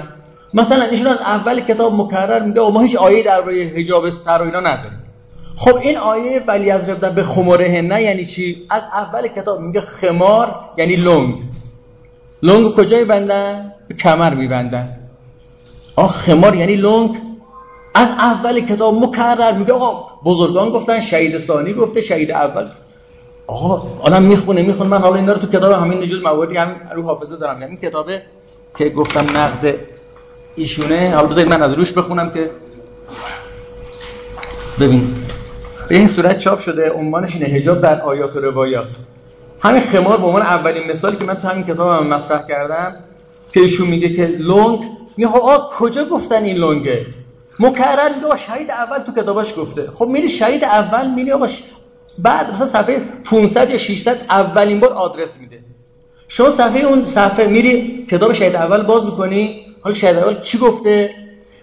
مثلا 0.54 0.86
ایشون 0.86 1.08
از 1.08 1.20
اول 1.20 1.60
کتاب 1.60 1.94
مکرر 1.94 2.46
میگه 2.46 2.62
ما 2.62 2.82
هیچ 2.82 2.96
آیه 2.96 3.24
درباره 3.24 3.74
حجاب 3.76 4.10
سر 4.10 4.42
و 4.42 4.46
اینا 4.46 4.60
نداریم. 4.60 5.00
خب 5.56 5.78
این 5.78 5.98
آیه 5.98 6.44
ولی 6.48 6.72
از 6.72 6.90
رفتن 6.90 7.16
به 7.16 7.24
خماره 7.24 7.82
نه 7.82 8.02
یعنی 8.02 8.26
چی؟ 8.26 8.66
از 8.70 8.84
اول 8.94 9.28
کتاب 9.28 9.60
میگه 9.60 9.82
خمار 9.82 10.56
یعنی 10.78 10.96
لنگ. 10.96 11.36
لنگ 12.44 12.74
کجای 12.74 13.06
بندن؟ 13.06 13.74
به 13.88 13.96
کمر 13.96 14.34
میبندن. 14.34 14.90
آخ 15.96 16.12
خمار 16.12 16.56
یعنی 16.56 16.76
لنگ؟ 16.76 17.16
از 17.96 18.10
اول 18.10 18.60
کتاب 18.60 19.04
مکرر 19.04 19.58
میگه 19.58 19.74
آقا 19.74 20.10
بزرگان 20.26 20.70
گفتن 20.70 21.00
شهید 21.00 21.38
ثانی 21.38 21.74
گفته 21.74 22.02
شهید 22.02 22.32
اول. 22.32 22.70
آقا 23.48 23.88
آدم 24.02 24.24
می‌خونه 24.24 24.62
می‌خونه. 24.62 24.90
من 24.90 24.98
حالا 24.98 25.16
این 25.16 25.28
رو 25.28 25.38
تو 25.38 25.48
کتاب 25.48 25.72
همین 25.72 26.04
نجود 26.04 26.24
مواردی 26.24 26.58
همین 26.58 26.76
رو 26.96 27.04
حافظه 27.04 27.38
دارم. 27.38 27.62
یعنی 27.62 27.78
کتابه 27.78 28.22
که 28.78 28.90
گفتم 28.90 29.38
نقد 29.38 29.76
ایشونه. 30.56 31.16
حالا 31.16 31.28
بذارید 31.28 31.50
من 31.50 31.62
از 31.62 31.74
روش 31.74 31.94
بخونم 31.94 32.30
که 32.30 32.52
ببین. 34.80 35.16
به 35.90 35.96
این 35.96 36.08
صورت 36.08 36.38
چاپ 36.38 36.60
شده 36.60 36.92
عنوانش 36.92 37.36
اینه 37.36 37.46
حجاب 37.46 37.82
در 37.82 38.02
آیات 38.02 38.36
و 38.36 38.40
روایات. 38.40 38.98
همین 39.62 39.82
خمار 39.82 40.18
به 40.18 40.26
عنوان 40.26 40.42
اولین 40.42 40.92
مثالی 40.92 41.18
که 41.18 41.26
من 41.26 41.34
تو 41.34 41.48
همین 41.48 41.64
کتاب 41.64 41.90
هم 41.90 42.14
مطرح 42.14 42.48
کردم 42.48 42.96
که 43.54 43.60
ایشون 43.60 43.88
میگه 43.88 44.10
که 44.14 44.26
لونگ 44.26 44.84
میگه 45.18 45.30
آقا 45.30 45.70
کجا 45.72 46.06
گفتن 46.06 46.44
این 46.44 46.58
لونگه؟ 46.58 47.06
مکرر 47.60 48.10
میگه 48.16 48.38
شهید 48.38 48.72
اول 48.72 49.00
تو 49.00 49.12
کتاباش 49.22 49.54
گفته. 49.58 49.92
خب 49.92 50.06
میری 50.06 50.30
شهید 50.30 50.64
اول 50.64 51.14
میری 51.14 51.32
آقا 51.32 51.48
بعد 52.18 52.52
مثلا 52.54 52.66
صفحه 52.68 53.02
500 53.26 53.70
یا 53.70 53.78
600 53.78 54.18
اولین 54.30 54.80
بار 54.80 54.94
آدرس 54.94 55.38
میده. 55.38 55.60
شما 56.28 56.50
صفحه 56.50 56.82
اون 56.82 57.06
صفحه 57.06 57.48
میری 57.48 58.06
کتاب 58.12 58.34
شهید 58.34 58.56
اول 58.56 58.84
باز 58.84 59.06
می‌کنی. 59.06 59.66
حالا 59.82 59.96
شهید 59.96 60.18
اول 60.18 60.42
چی 60.42 60.58
گفته؟ 60.58 61.16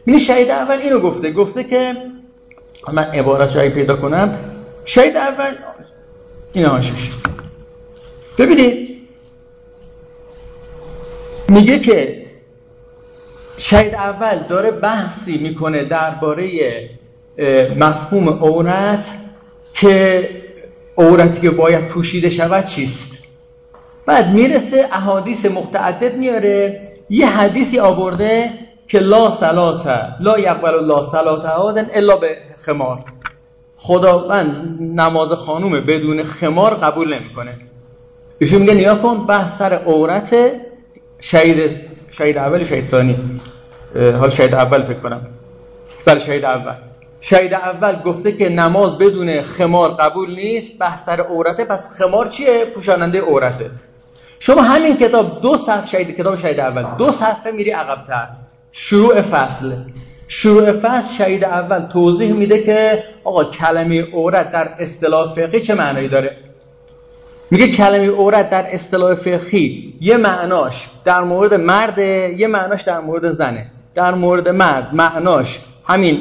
میری 0.07 0.21
شهید 0.21 0.51
اول 0.51 0.79
اینو 0.79 0.99
گفته. 0.99 1.33
گفته 1.33 1.65
که 1.65 1.97
من 2.93 3.03
عبارت 3.05 3.53
جایی 3.55 3.71
پیدا 3.71 3.97
کنم 3.97 4.39
شهید 4.85 5.17
اول 5.17 5.55
این 6.53 6.65
هاشش 6.65 7.11
ببینید 8.39 8.89
میگه 11.49 11.79
که 11.79 12.27
شهید 13.57 13.95
اول 13.95 14.43
داره 14.49 14.71
بحثی 14.71 15.39
می‌کنه 15.39 15.85
درباره 15.85 16.51
مفهوم 17.77 18.29
عورت 18.29 19.15
که 19.75 20.31
عورتی 21.01 21.41
که 21.41 21.51
باید 21.51 21.89
پوشیده 21.89 22.31
شود 22.31 22.65
چیست؟ 22.65 23.19
بعد 24.07 24.27
می‌رسه 24.35 24.87
احادیث 24.93 25.47
متعدد 25.47 26.17
میاره 26.17 26.87
یه 27.11 27.27
حدیثی 27.27 27.79
آورده 27.79 28.51
که 28.89 28.99
لا 28.99 29.31
صلات 29.31 29.87
لا 30.21 30.39
یقبل 30.39 30.75
الله 30.75 31.05
صلات 31.05 31.45
هازن 31.45 31.87
الا 31.95 32.17
به 32.17 32.37
خمار. 32.67 32.99
خداوند 33.77 34.79
نماز 34.81 35.33
خانوم 35.33 35.87
بدون 35.87 36.23
خمار 36.23 36.75
قبول 36.75 37.19
نمی‌کنه. 37.19 37.59
ایشون 38.39 38.61
میگه 38.61 38.75
نیا 38.75 38.95
کن 38.95 39.27
بحث 39.27 39.59
سر 39.59 39.75
عورت 39.75 40.37
شهید 41.21 41.77
شهید 42.11 42.39
اول 42.39 42.65
شهید 42.65 42.85
ثانی. 42.85 43.41
حال 43.95 44.31
شهید 44.31 44.55
اول 44.55 44.83
فکر 44.83 44.99
کنم. 44.99 45.27
بله 46.07 46.19
شهید 46.19 46.45
اول. 46.45 46.90
شهید 47.21 47.55
اول 47.55 48.03
گفته 48.03 48.33
که 48.33 48.49
نماز 48.49 48.99
بدون 48.99 49.43
خمار 49.43 49.91
قبول 49.91 50.35
نیست 50.35 50.79
بحث 50.79 51.05
سر 51.05 51.21
عورته 51.21 51.65
پس 51.65 51.91
خمار 51.99 52.27
چیه؟ 52.27 52.65
پوشاننده 52.65 53.21
عورته. 53.21 53.71
شما 54.39 54.63
همین 54.63 54.97
کتاب 54.97 55.41
دو 55.41 55.57
صفحه 55.57 55.87
شهید 55.87 56.17
کتاب 56.17 56.37
شهید 56.37 56.61
اول 56.61 56.97
دو 56.99 57.11
صفحه 57.11 57.53
میری 57.53 57.71
عقبتر. 57.71 58.29
شروع 58.73 59.21
فصل. 59.21 59.73
شروع 60.29 60.73
فصل 60.73 61.15
شهید 61.15 61.45
اول 61.45 61.89
توضیح 61.89 62.33
میده 62.33 62.63
که 62.63 63.05
آقا 63.25 63.45
کلمه 63.45 64.03
عورت 64.03 64.51
در 64.51 64.75
اصطلاح 64.79 65.35
فقهی 65.35 65.61
چه 65.61 65.75
معنایی 65.75 66.09
داره؟ 66.09 66.37
میگه 67.51 67.69
کلمه 67.69 68.11
عورت 68.11 68.51
در 68.51 68.75
اصطلاح 68.75 69.15
فقهی 69.15 69.95
یه 70.01 70.17
معناش 70.17 70.89
در 71.05 71.21
مورد 71.21 71.55
مرد 71.55 71.99
یه 72.39 72.47
معناش 72.47 72.83
در 72.83 73.01
مورد 73.01 73.31
زنه. 73.31 73.67
در 73.95 74.15
مورد 74.15 74.49
مرد 74.49 74.95
معناش 74.95 75.61
همین 75.91 76.21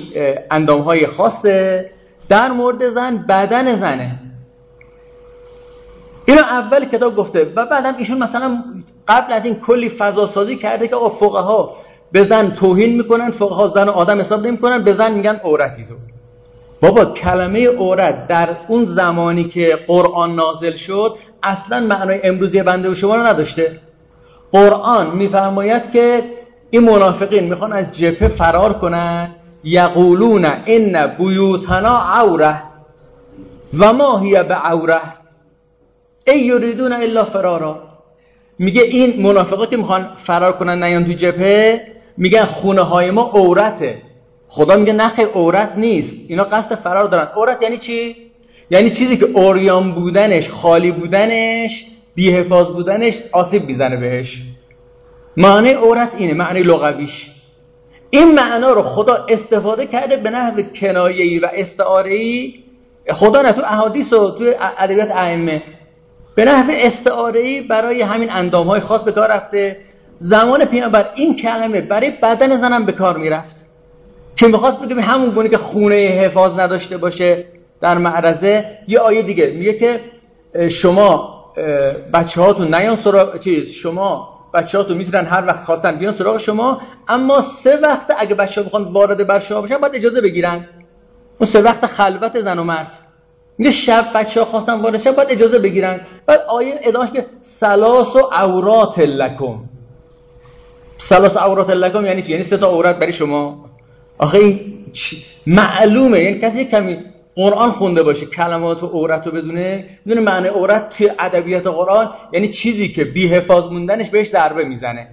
اندام 0.51 0.81
های 0.81 1.07
خاصه 1.07 1.89
در 2.29 2.51
مورد 2.51 2.89
زن 2.89 3.25
بدن 3.29 3.73
زنه. 3.73 4.19
اینو 6.25 6.41
اول 6.41 6.85
کتاب 6.85 7.15
گفته 7.15 7.53
و 7.55 7.65
بعدم 7.65 7.95
ایشون 7.97 8.17
مثلا 8.17 8.63
قبل 9.07 9.33
از 9.33 9.45
این 9.45 9.55
کلی 9.59 9.89
فضا 9.89 10.25
سازی 10.25 10.55
کرده 10.55 10.87
که 10.87 10.95
آقا 10.95 11.09
فقها 11.09 11.75
به 12.11 12.23
زن 12.23 12.55
توهین 12.55 12.97
می‌کنن 12.97 13.31
فقها 13.31 13.67
زن 13.67 13.89
آدم 13.89 14.19
حساب 14.19 14.47
نمی‌کنن 14.47 14.83
به 14.83 14.93
زن 14.93 15.13
میگن 15.13 15.35
عورتی 15.43 15.85
تو 15.85 15.95
بابا 16.81 17.05
کلمه 17.05 17.67
عورت 17.67 18.27
در 18.27 18.57
اون 18.67 18.85
زمانی 18.85 19.43
که 19.43 19.79
قرآن 19.87 20.35
نازل 20.35 20.73
شد 20.73 21.15
اصلا 21.43 21.79
معنای 21.79 22.19
امروزی 22.23 22.63
بنده 22.63 22.89
و 22.89 22.93
شما 22.93 23.15
رو 23.15 23.21
نداشته. 23.21 23.79
قرآن 24.51 25.15
میفرماید 25.15 25.91
که 25.91 26.23
این 26.69 26.83
منافقین 26.83 27.43
می‌خوان 27.43 27.73
از 27.73 27.91
جبهه 27.91 28.27
فرار 28.27 28.73
کنن 28.73 29.35
یقولون 29.63 30.45
ان 30.65 31.07
بیوتنا 31.07 31.97
عوره 31.97 32.61
و 33.79 33.93
ما 33.93 34.17
هی 34.17 34.43
به 34.43 34.55
عوره. 34.55 35.01
ای 36.27 36.39
یریدون 36.39 36.93
الا 36.93 37.25
فرارا. 37.25 37.83
میگه 38.59 38.81
این 38.81 39.21
منافقا 39.21 39.65
که 39.65 39.77
می‌خوان 39.77 40.09
فرار 40.17 40.51
کنن 40.51 40.83
نیان 40.83 41.05
تو 41.05 41.11
جبهه. 41.11 41.81
میگن 42.17 42.45
خونه 42.45 42.81
های 42.81 43.11
ما 43.11 43.21
عورته. 43.21 44.01
خدا 44.47 44.75
میگه 44.77 44.93
نخه 44.93 45.25
عورت 45.25 45.73
نیست. 45.77 46.17
اینا 46.27 46.43
قصد 46.43 46.75
فرار 46.75 47.05
دارن. 47.05 47.27
عورت 47.35 47.61
یعنی 47.61 47.77
چی؟ 47.77 48.15
یعنی 48.71 48.89
چیزی 48.89 49.17
که 49.17 49.25
اوریان 49.25 49.91
بودنش 49.91 50.49
خالی 50.49 50.91
بودنش 50.91 51.85
بیحفاظ 52.15 52.67
بودنش 52.67 53.23
آسیب 53.31 53.65
می‌زنه 53.65 53.97
بهش. 53.97 54.41
معنی 55.37 55.71
عورت 55.71 56.15
اینه 56.17 56.33
معنی 56.33 56.63
لغویش. 56.63 57.31
این 58.09 58.35
معنا 58.35 58.73
رو 58.73 58.81
خدا 58.81 59.25
استفاده 59.29 59.85
کرده 59.85 60.17
به 60.17 60.29
نحو 60.29 60.61
کنایه‌ای 60.61 61.39
و 61.39 61.49
استعاره‌ای. 61.53 62.53
خدا 63.11 63.41
نه 63.41 63.51
تو 63.51 63.61
احادیث 63.65 64.13
و 64.13 64.31
تو 64.31 64.43
ادبیات 64.77 65.11
ائمه. 65.11 65.61
به 66.35 66.45
نحو 66.45 66.71
استعاره‌ای 66.75 67.61
برای 67.61 68.01
همین 68.01 68.31
اندام‌های 68.31 68.79
خاص 68.79 69.03
به 69.03 69.11
کار 69.11 69.31
رفته. 69.31 69.77
زمان 70.19 70.65
پیامبر 70.65 71.09
این 71.15 71.35
کلمه 71.35 71.81
برای 71.81 72.11
بدن 72.23 72.55
زنم 72.55 72.85
به 72.85 72.91
کار 72.91 73.17
می‌رفت. 73.17 73.65
که 74.35 74.47
می‌خواست 74.47 74.79
بگه 74.79 75.01
همون 75.01 75.29
گونه 75.29 75.49
که 75.49 75.57
خونه 75.57 75.95
حفاظ 75.95 76.59
نداشته 76.59 76.97
باشه 76.97 77.45
در 77.81 77.97
معرضه 77.97 78.65
یه 78.87 78.99
آیه 78.99 79.21
دیگه 79.21 79.47
میگه 79.47 79.73
که 79.73 80.01
شما 80.69 81.39
بچه 82.13 82.41
هاتون 82.41 82.75
نیان 82.75 82.95
سراغ 82.95 83.39
چیز 83.39 83.69
شما 83.71 84.38
بچه 84.53 84.77
هاتون 84.77 84.97
می‌تونن 84.97 85.25
هر 85.25 85.45
وقت 85.45 85.63
خواستن 85.63 85.99
بیان 85.99 86.13
سراغ 86.13 86.37
شما 86.37 86.81
اما 87.07 87.41
سه 87.41 87.79
وقت 87.83 88.13
اگه 88.17 88.35
بچه 88.35 88.61
ها 88.61 88.67
بخوان 88.67 88.83
وارد 88.83 89.27
بر 89.27 89.39
شما 89.39 89.61
بشن 89.61 89.77
باید 89.77 89.95
اجازه 89.95 90.21
بگیرن. 90.21 90.67
اون 91.39 91.49
سه 91.49 91.61
وقت 91.61 91.85
خلوت 91.85 92.39
زن 92.39 92.59
و 92.59 92.63
مرد. 92.63 92.95
میگه 93.57 93.71
شب 93.71 94.05
بچه 94.15 94.39
ها 94.39 94.45
خواستن 94.45 94.73
وارد 94.73 94.97
شن 94.97 95.11
باید 95.11 95.31
اجازه 95.31 95.59
بگیرن. 95.59 96.01
بعد 96.25 96.39
آیه 96.47 96.79
ادامش 96.83 97.11
که 97.11 97.25
سلاس 97.41 98.15
و 98.15 98.19
عورات 98.19 98.99
لکم. 98.99 99.59
سلاس 100.97 101.37
عورات 101.37 101.69
لکم 101.69 102.05
یعنی 102.05 102.21
چی؟ 102.21 102.31
یعنی 102.31 102.43
سه 102.43 102.57
تا 102.57 102.67
عورت 102.67 102.95
برای 102.95 103.13
شما. 103.13 103.65
آخه 104.17 104.37
این 104.37 104.85
معلومه. 105.47 106.19
یعنی 106.19 106.39
کسی 106.39 106.65
کمی 106.65 106.99
قرآن 107.35 107.71
خونده 107.71 108.03
باشه 108.03 108.25
کلمات 108.25 108.83
و 108.83 108.87
عورت 108.87 109.27
رو 109.27 109.33
بدونه. 109.33 109.89
بدونه 110.05 110.21
معنی 110.21 110.47
عورت 110.47 110.89
توی 110.89 111.11
ادبیات 111.19 111.67
قرآن 111.67 112.13
یعنی 112.33 112.49
چیزی 112.49 112.89
که 112.89 113.03
بی 113.03 113.27
حفاظ 113.27 113.65
موندنش 113.65 114.09
بهش 114.09 114.27
ضربه 114.27 114.63
می‌زنه. 114.63 115.07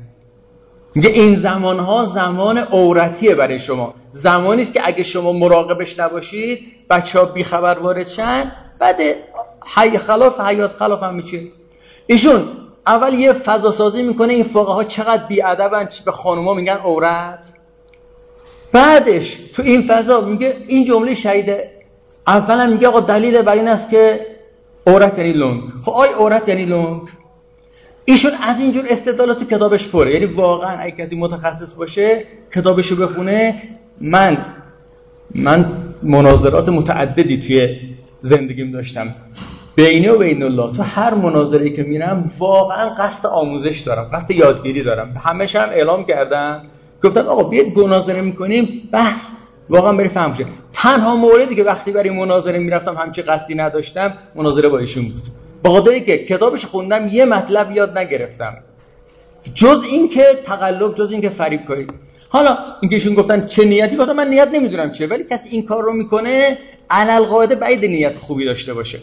میگه 0.94 1.10
این 1.10 1.34
زمان 1.34 1.78
ها 1.78 2.04
زمان 2.04 2.58
عورتیه 2.58 3.34
برای 3.34 3.58
شما. 3.58 3.94
زمانی 4.12 4.62
است 4.62 4.72
که 4.72 4.80
اگه 4.84 5.02
شما 5.02 5.32
مراقبش 5.32 5.98
نباشید 5.98 6.58
بچه 6.90 7.18
ها 7.18 7.24
بی 7.24 7.44
خبر 7.44 7.78
وارد 7.78 8.08
شن. 8.08 8.52
بعد 8.78 9.00
حی 9.74 9.98
خلاف 9.98 10.40
حیات 10.40 10.70
خلاف 10.70 11.02
هم 11.02 11.14
میشه 11.14 11.40
ایشون 12.06 12.42
اول 12.86 13.14
یه 13.14 13.32
فضا 13.32 13.70
سازی 13.70 14.02
می‌کنه 14.02 14.32
این 14.32 14.42
فقه 14.42 14.72
ها 14.72 14.84
چقدر 14.84 15.26
بی 15.28 15.42
ادبن 15.42 15.88
به 16.04 16.10
خانوما 16.10 16.54
میگن 16.54 16.76
عورت. 16.76 17.52
بعدش 18.72 19.36
تو 19.54 19.62
این 19.62 19.82
فضا 19.82 20.20
میگه 20.20 20.56
این 20.68 20.84
جمله 20.84 21.14
شهید 21.14 21.75
اولا 22.26 22.66
میگه 22.66 22.88
آقا 22.88 23.00
دلیل 23.00 23.42
بر 23.42 23.54
این 23.54 23.68
است 23.68 23.90
که 23.90 24.20
عورت 24.86 25.18
یعنی 25.18 25.32
لنگ. 25.32 25.62
خب 25.84 25.90
آی 25.90 26.08
عورت 26.08 26.48
یعنی 26.48 26.64
لنگ. 26.64 27.02
ایشون 28.04 28.32
از 28.42 28.60
اینجور 28.60 28.84
استدلالات 28.88 29.48
کتابش 29.54 29.88
پره. 29.88 30.12
یعنی 30.12 30.26
واقعا 30.26 30.78
اگه 30.78 30.96
کسی 30.96 31.16
متخصص 31.16 31.74
باشه 31.74 32.24
کتابشو 32.54 32.96
بخونه. 32.96 33.62
من 34.00 34.46
من 35.34 35.72
مناظرات 36.02 36.68
متعددی 36.68 37.38
توی 37.38 37.80
زندگیم 38.20 38.72
داشتم. 38.72 39.14
بینه 39.74 40.12
و 40.12 40.18
بین 40.18 40.42
الله. 40.42 40.76
تو 40.76 40.82
هر 40.82 41.14
مناظری 41.14 41.76
که 41.76 41.82
میرم 41.82 42.30
واقعا 42.38 42.94
قصد 42.94 43.26
آموزش 43.26 43.80
دارم. 43.80 44.10
قصد 44.12 44.30
یادگیری 44.30 44.82
دارم. 44.82 45.14
همش 45.24 45.56
هم 45.56 45.68
اعلام 45.68 46.04
کردم 46.04 46.62
گفتم 47.02 47.20
آقا 47.20 47.42
بیاید 47.42 47.78
مناظره 47.78 48.20
می‌کنیم. 48.20 48.88
بحث 48.92 49.28
واقعا 49.70 49.92
بری 49.92 50.08
فهم 50.08 50.32
شه. 50.32 50.46
تنها 50.72 51.16
موردی 51.16 51.54
که 51.54 51.64
وقتی 51.64 51.92
برای 51.92 52.10
مناظره 52.10 52.58
می‌رفتم 52.58 52.94
همچی 52.94 53.22
قصدی 53.22 53.54
نداشتم 53.54 54.14
مناظره 54.34 54.68
با 54.68 54.78
ایشون 54.78 55.04
بود. 55.04 55.22
با 55.62 55.80
که 55.80 56.18
کتابش 56.18 56.64
خوندم 56.64 57.08
یه 57.08 57.24
مطلب 57.24 57.70
یاد 57.70 57.98
نگرفتم. 57.98 58.56
جز 59.54 59.82
اینکه 59.90 60.24
تقلب 60.44 60.94
جز 60.94 61.12
اینکه 61.12 61.28
فریب 61.28 61.64
کنید 61.64 61.92
حالا 62.28 62.56
اینکه 62.80 62.96
ایشون 62.96 63.14
گفتن 63.14 63.46
چه 63.46 63.64
نیتی 63.64 63.96
گفتم 63.96 64.12
من 64.12 64.28
نیت 64.28 64.48
نمی‌دونم 64.52 64.90
چیه 64.90 65.06
ولی 65.06 65.24
کسی 65.24 65.48
این 65.48 65.66
کار 65.66 65.82
رو 65.82 65.92
می‌کنه 65.92 66.58
علل 66.90 67.24
قاعده 67.24 67.54
بعید 67.54 67.84
نیت 67.84 68.16
خوبی 68.16 68.44
داشته 68.44 68.74
باشه. 68.74 68.98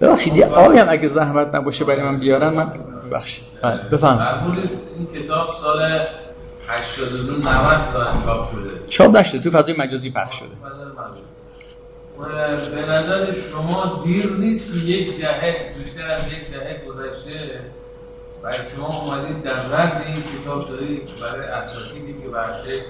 ببخشید 0.00 0.36
یه 0.36 0.46
آبی 0.46 0.78
هم 0.78 0.86
اگه 0.90 1.08
زحمت 1.08 1.54
نباشه 1.54 1.84
برای 1.84 2.02
من 2.02 2.20
بیارم 2.20 2.54
من 2.54 2.72
ببخشید. 3.10 3.44
بله 3.62 3.80
بفهم 3.92 4.56
این 4.98 5.22
کتاب 5.22 5.48
سال 5.62 6.06
89 6.68 7.32
90 7.32 7.92
تا 7.92 8.22
چاپ 8.24 8.52
شده. 8.52 8.80
چاپ 8.86 9.16
نشده 9.16 9.50
تو 9.50 9.58
فضای 9.58 9.74
مجازی 9.78 10.10
پخش 10.10 10.34
شده. 10.34 10.48
به 12.74 12.86
نظر 12.86 13.32
شما 13.32 14.02
دیر 14.04 14.32
نیست 14.32 14.72
که 14.72 14.78
یک 14.78 15.20
دهه 15.20 15.74
بیشتر 15.84 16.10
از 16.10 16.20
یک 16.32 16.50
دهه 16.50 16.82
گذشته 16.88 17.60
و 18.42 18.52
شما 18.76 19.00
اومدید 19.00 19.42
در 19.42 19.66
رد 19.66 20.04
این 20.06 20.22
کتاب 20.22 20.68
دارید 20.68 21.02
برای 21.20 21.46
اساتیدی 21.46 22.12
که 22.22 22.28
برشه 22.28 22.82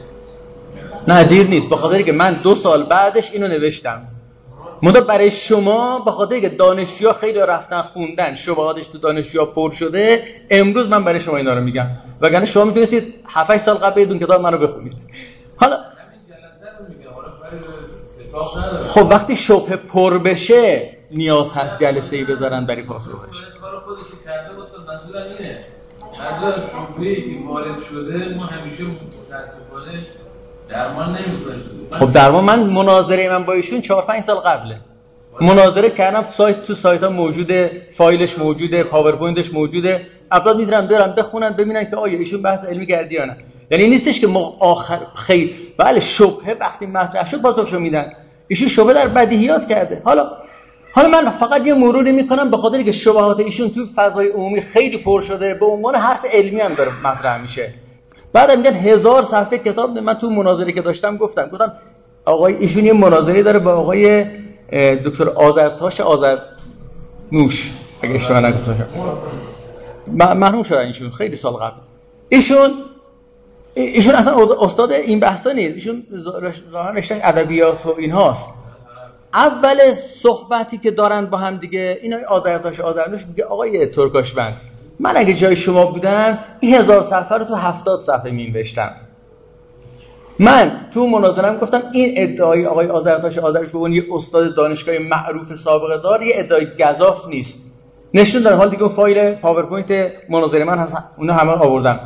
نه 1.09 1.25
دیر 1.25 1.47
نیست. 1.47 1.71
به 1.71 1.77
خاطری 1.77 2.05
که 2.05 2.13
من 2.13 2.35
دو 2.35 2.55
سال 2.55 2.87
بعدش 2.87 3.31
اینو 3.33 3.49
نوشتم. 3.49 4.03
مدا 4.85 5.01
برای 5.01 5.31
شما 5.31 5.99
به 5.99 6.11
خاطر 6.11 6.41
که 6.41 6.49
دانشجوها 6.49 7.13
خیلی 7.13 7.39
رفتن 7.39 7.83
خوندن 7.83 8.35
شبهاتش 8.35 8.87
تو 8.87 8.99
دانشجوها 8.99 9.47
پر 9.47 9.71
شده 9.71 10.25
امروز 10.51 10.87
من 10.89 11.05
برای 11.05 11.21
شما 11.21 11.37
اینا 11.37 11.55
رو 11.55 11.61
میگم. 11.61 11.87
وگرنه 12.21 12.45
شما 12.45 12.65
می‌تونستید 12.65 13.15
7 13.29 13.57
سال 13.57 13.75
قبل 13.77 14.05
بدون 14.05 14.19
کتاب 14.19 14.41
منو 14.41 14.59
بخونید. 14.59 14.97
حالا 15.57 15.77
خب 18.83 19.07
وقتی 19.11 19.37
شبهه 19.37 19.77
پر 19.77 20.19
بشه 20.19 20.91
نیاز 21.11 21.53
هست 21.53 21.79
جلسه 21.79 22.17
ای 22.17 22.25
بذارن 22.25 22.67
برای 22.67 22.83
پاسخش. 22.83 23.11
باشه 23.11 23.47
منظورم 24.89 25.23
اینه. 25.39 25.65
منظورم 26.19 26.63
شبهه‌ای 26.63 27.15
که 27.15 27.47
وارد 27.47 27.83
شده 27.91 28.35
ما 28.37 28.45
همیشه 28.45 28.83
متاسفانه 28.83 29.99
درمان 30.69 31.19
خب 31.91 32.13
در 32.13 32.31
واقع 32.31 32.45
من 32.45 32.71
مناظره 32.71 33.29
من 33.29 33.45
با 33.45 33.53
ایشون 33.53 33.81
4 33.81 34.03
5 34.03 34.23
سال 34.23 34.37
قبله. 34.37 34.77
مناظره 35.41 35.91
کردم 35.91 36.27
سایت 36.31 36.63
تو 36.63 36.75
سایت 36.75 37.03
ها 37.03 37.11
موجوده 37.11 37.83
فایلش 37.97 38.39
موجوده 38.39 38.85
پاورپوینتش 38.85 39.53
موجوده. 39.53 40.07
افراد 40.31 40.57
می‌تونن 40.57 40.89
برن 40.89 41.15
بخونن 41.15 41.51
ببینن 41.51 41.91
که 41.91 41.97
آیا 41.97 42.19
ایشون 42.19 42.43
بحث 42.43 42.65
علمی 42.65 42.87
کردی 42.87 43.15
یا 43.15 43.25
نه. 43.25 43.37
یعنی 43.71 43.89
نیستش 43.89 44.21
که 44.21 44.27
ما 44.27 44.57
آخر 44.61 44.99
خیر 45.15 45.55
بله 45.79 46.01
شبهه 46.01 46.57
وقتی 46.61 46.87
مطرح 46.87 47.29
شد 47.31 47.43
پاسخشو 47.43 47.79
میدن. 47.79 48.13
ایشون 48.49 48.69
شبهه 48.69 48.95
در 48.95 49.09
بدیهیات 49.09 49.69
کرده. 49.69 50.03
حالا 50.05 50.31
حالا 50.93 51.09
من 51.09 51.31
فقط 51.31 51.67
یه 51.67 51.75
مروری 51.75 52.13
می‌کنم 52.13 52.51
به 52.51 52.57
خاطر 52.57 52.83
که 52.83 52.93
شبهات 52.93 53.41
ایشون 53.41 53.71
تو 53.71 53.87
فضای 53.97 54.29
عمومی 54.29 54.61
خیلی 54.61 54.99
پر 54.99 55.21
شده 55.21 55.55
به 55.55 55.67
عنوان 55.67 55.95
حرف 55.95 56.25
علمی 56.33 56.61
هم 56.61 56.75
داره 56.75 56.91
مطرح 57.05 57.41
میشه. 57.41 57.75
بعد 58.35 58.51
میگن 58.59 58.73
هزار 58.75 59.23
صفحه 59.23 59.59
کتاب. 59.59 59.91
من 59.91 60.15
تو 60.15 60.31
مناظره 60.31 60.73
که 60.73 60.83
داشتم 60.83 61.17
گفتم. 61.17 61.49
گفتم 61.49 61.73
آقای 62.25 62.55
ایشون 62.55 62.85
یه 62.87 62.93
مناظره 62.93 63.43
داره 63.43 63.59
با 63.59 63.73
آقای 63.75 64.25
دکتر 65.05 65.29
آذرتاش 65.29 66.01
آذر 66.01 66.39
نوش 67.33 67.73
اگه 68.03 68.15
اشتباه 68.15 68.41
نگفته 68.41 68.73
باشم 68.73 68.87
م- 70.07 70.33
مرحوم 70.39 70.63
شدن 70.63 70.79
ایشون. 70.79 71.11
خیلی 71.11 71.37
سال 71.37 71.53
قبل. 71.53 71.77
ایشون 72.29 72.71
ایشون 73.75 74.15
اصلا 74.15 74.37
استاد 74.61 74.93
این 74.93 75.21
بحثا 75.21 75.53
نیست. 75.53 75.75
ایشون 75.75 76.03
ظاهرا 76.17 76.91
رشته 76.91 77.21
ادبیات 77.23 77.87
و 77.87 77.95
اینهاست. 77.99 78.49
اول 79.35 79.93
صحبتی 79.95 80.79
که 80.79 80.91
دارن 80.91 81.27
با 81.27 81.39
هم 81.39 81.57
دیگه 81.59 81.99
اینا 82.03 82.17
آذرتاش 82.29 82.81
آذرنوش 82.81 83.27
میگه 83.27 83.45
آقای 83.45 83.87
ترکاشبند 83.87 84.57
من 85.01 85.17
اگه 85.17 85.35
جای 85.35 85.57
شما 85.57 85.87
بودم 85.87 86.39
این 86.61 86.75
هزار 86.75 87.03
صفحه 87.03 87.39
رو 87.39 87.45
تو 87.45 87.55
هفتاد 87.55 88.01
صفحه 88.01 88.31
مینوشتم. 88.31 88.91
من 90.39 90.81
تو 90.95 91.07
مناظرم 91.07 91.57
گفتم 91.57 91.83
این 91.93 92.13
ادعای 92.17 92.67
آقای 92.67 92.87
آذرتاش 92.87 93.39
آذرنوش 93.39 93.73
به 93.73 93.91
یه 93.91 94.05
استاد 94.13 94.57
دانشگاه 94.57 94.99
معروف 94.99 95.55
سابقه 95.55 95.99
دار 95.99 96.23
یه 96.23 96.35
ادعای 96.37 96.67
گزاف 96.67 97.29
نیست. 97.29 97.71
نشون 98.15 98.43
دارم 98.43 98.59
حال 98.59 98.71
دیگه 98.71 98.89
فایل 98.89 99.35
پاورپوینت 99.35 100.13
مناظره 100.29 100.65
من 100.65 100.79
هست. 100.79 100.97
اونا 101.17 101.35
همه 101.35 101.53
آوردم. 101.53 102.01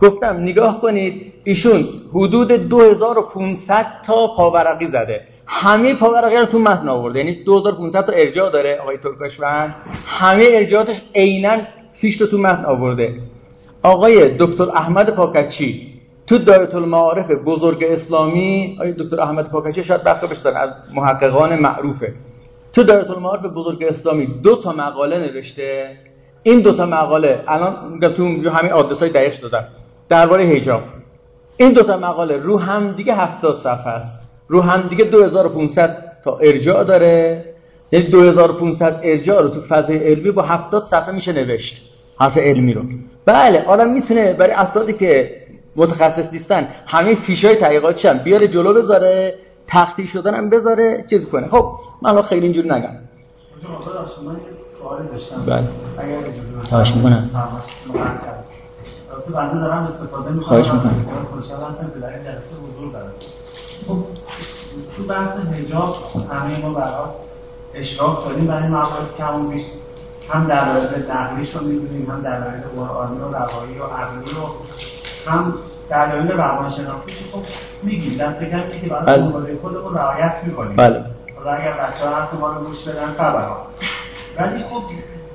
گفتم 0.00 0.36
نگاه 0.40 0.80
کنید 0.80 1.32
ایشون 1.44 1.88
حدود 2.10 2.52
2500 2.52 3.86
تا 4.06 4.26
پاورقی 4.36 4.86
زده. 4.86 5.20
همه 5.46 5.94
پاورقی 5.94 6.36
رو 6.36 6.46
تو 6.46 6.58
متن 6.58 6.88
آورده. 6.88 7.18
یعنی 7.18 7.44
2500 7.44 8.04
تا 8.04 8.12
ارجاع 8.12 8.50
داره 8.50 8.78
آقای 8.82 8.98
ترکاشوند 8.98 9.74
همه 10.06 10.48
ارجاعاتش 10.50 11.02
عینا 11.14 11.62
فیش 11.94 12.20
رو 12.20 12.26
تو 12.26 12.38
متن 12.38 12.64
آورده. 12.64 13.14
آقای 13.82 14.36
دکتر 14.38 14.70
احمد 14.70 15.14
پاکتچی 15.14 15.94
تو 16.26 16.38
دایره 16.38 16.74
المعارف 16.74 17.30
بزرگ 17.30 17.84
اسلامی 17.84 18.76
آقای 18.78 18.92
دکتر 18.92 19.20
احمد 19.20 19.50
پاکتچی 19.50 19.84
شاید 19.84 20.04
بخیر 20.04 20.28
بشتن 20.28 20.56
از 20.56 20.70
محققان 20.94 21.58
معروفه. 21.58 22.14
تو 22.72 22.82
دایره 22.82 23.10
المعارف 23.10 23.42
بزرگ 23.42 23.84
اسلامی 23.84 24.26
دو 24.26 24.56
تا 24.56 24.72
مقاله 24.72 25.18
نوشته. 25.18 25.98
این 26.42 26.60
دو 26.60 26.72
تا 26.72 26.86
مقاله 26.86 27.44
الان 27.46 27.92
میگم 27.92 28.08
تو 28.08 28.50
همین 28.50 28.72
آدرس 28.72 29.00
های 29.00 29.10
دقیقش 29.10 29.36
دادم. 29.36 29.64
درباره 30.08 30.44
حجاب. 30.46 30.82
این 31.56 31.72
دو 31.72 31.82
تا 31.82 31.96
مقاله 31.96 32.36
رو 32.36 32.58
هم 32.58 32.92
دیگه 32.92 33.14
70 33.14 33.54
صفحه 33.54 33.88
است. 33.88 34.18
رو 34.48 34.60
هم 34.60 34.86
دیگه 34.86 35.04
2500 35.04 36.12
تا 36.24 36.38
ارجاع 36.38 36.84
داره. 36.84 37.44
یعنی 37.94 38.06
2500 38.06 39.00
ارجاع 39.02 39.42
رو 39.42 39.48
تو 39.48 39.60
فضای 39.60 39.98
علمی 39.98 40.30
با 40.30 40.42
70 40.42 40.84
صفحه 40.84 41.14
میشه 41.14 41.32
نوشت 41.32 41.90
حرف 42.20 42.38
علمی 42.38 42.72
رو. 42.72 42.82
بله 43.26 43.64
آدم 43.66 43.90
می‌تونه 43.90 44.32
برای 44.32 44.52
افرادی 44.52 44.92
که 44.92 45.30
متخصص 45.76 46.32
نیستن 46.32 46.68
همه 46.86 47.14
فیشای 47.14 47.56
تحقیقاتش 47.56 48.06
هم 48.06 48.18
بیاره 48.18 48.48
جلو 48.48 48.74
بذاره 48.74 49.34
تختی 49.66 50.06
شدن 50.06 50.34
هم 50.34 50.50
بذاره 50.50 51.04
چیز 51.10 51.26
کنه. 51.26 51.48
خب 51.48 51.70
من 52.02 52.22
خیلی 52.22 52.42
اینجوری 52.42 52.68
نگم. 52.68 52.90
بله. 55.46 55.64
خواهش 56.68 56.94
می‌کنم. 56.94 57.30
بنده 59.34 59.60
دارم 59.60 59.82
استفاده 59.84 60.30
می‌کنم. 60.30 60.40
خواهش 60.40 60.72
می‌کنم. 60.72 61.00
بسیار 61.00 61.24
خوشحال 61.34 61.70
هستم 61.70 61.90
که 61.94 62.00
در 62.00 62.08
این 62.08 62.22
جلسه 62.22 62.54
حضور 62.56 62.92
دارم. 62.92 63.12
خب 63.86 64.04
تو 64.96 65.02
بحث 65.02 65.36
حجاب 65.36 65.96
همه 66.30 66.62
ما 66.62 66.74
برای 66.74 66.92
اشراف 67.74 68.28
داریم 68.28 68.46
برای 68.46 68.68
مباحث 68.68 69.16
کم 69.18 69.48
بیش. 69.48 69.64
هم 70.30 70.44
دلایل 70.44 71.10
نقلیش 71.10 71.56
رو 71.56 71.64
می‌دونیم 71.64 72.10
هم 72.10 72.20
دلایل 72.20 72.60
قرآنی 72.76 73.18
و 73.18 73.24
روایی 73.24 73.78
و 73.78 73.84
عقلی 73.84 74.30
و 74.30 74.46
هم 75.30 75.54
دلایل 75.90 76.28
روانشناختی 76.28 77.12
که 77.12 77.24
خب 77.32 77.42
میگیم. 77.82 78.18
دست 78.18 78.44
کمی 78.44 78.80
که 78.80 78.88
برای 78.88 79.04
بله. 79.04 79.22
مبارزه 79.22 79.58
خودمون 79.62 79.94
رعایت 79.94 80.34
می‌کنیم. 80.44 80.76
بله. 80.76 81.04
حالا 81.36 81.50
اگر 81.50 81.72
بچه 81.72 82.08
ها 82.08 82.14
حرف 82.14 82.34
ما 82.34 82.52
رو 82.52 82.64
گوش 82.64 82.84
بدن 82.88 83.06
خبرها. 83.06 83.66
ولی 84.36 84.64
خب 84.64 84.82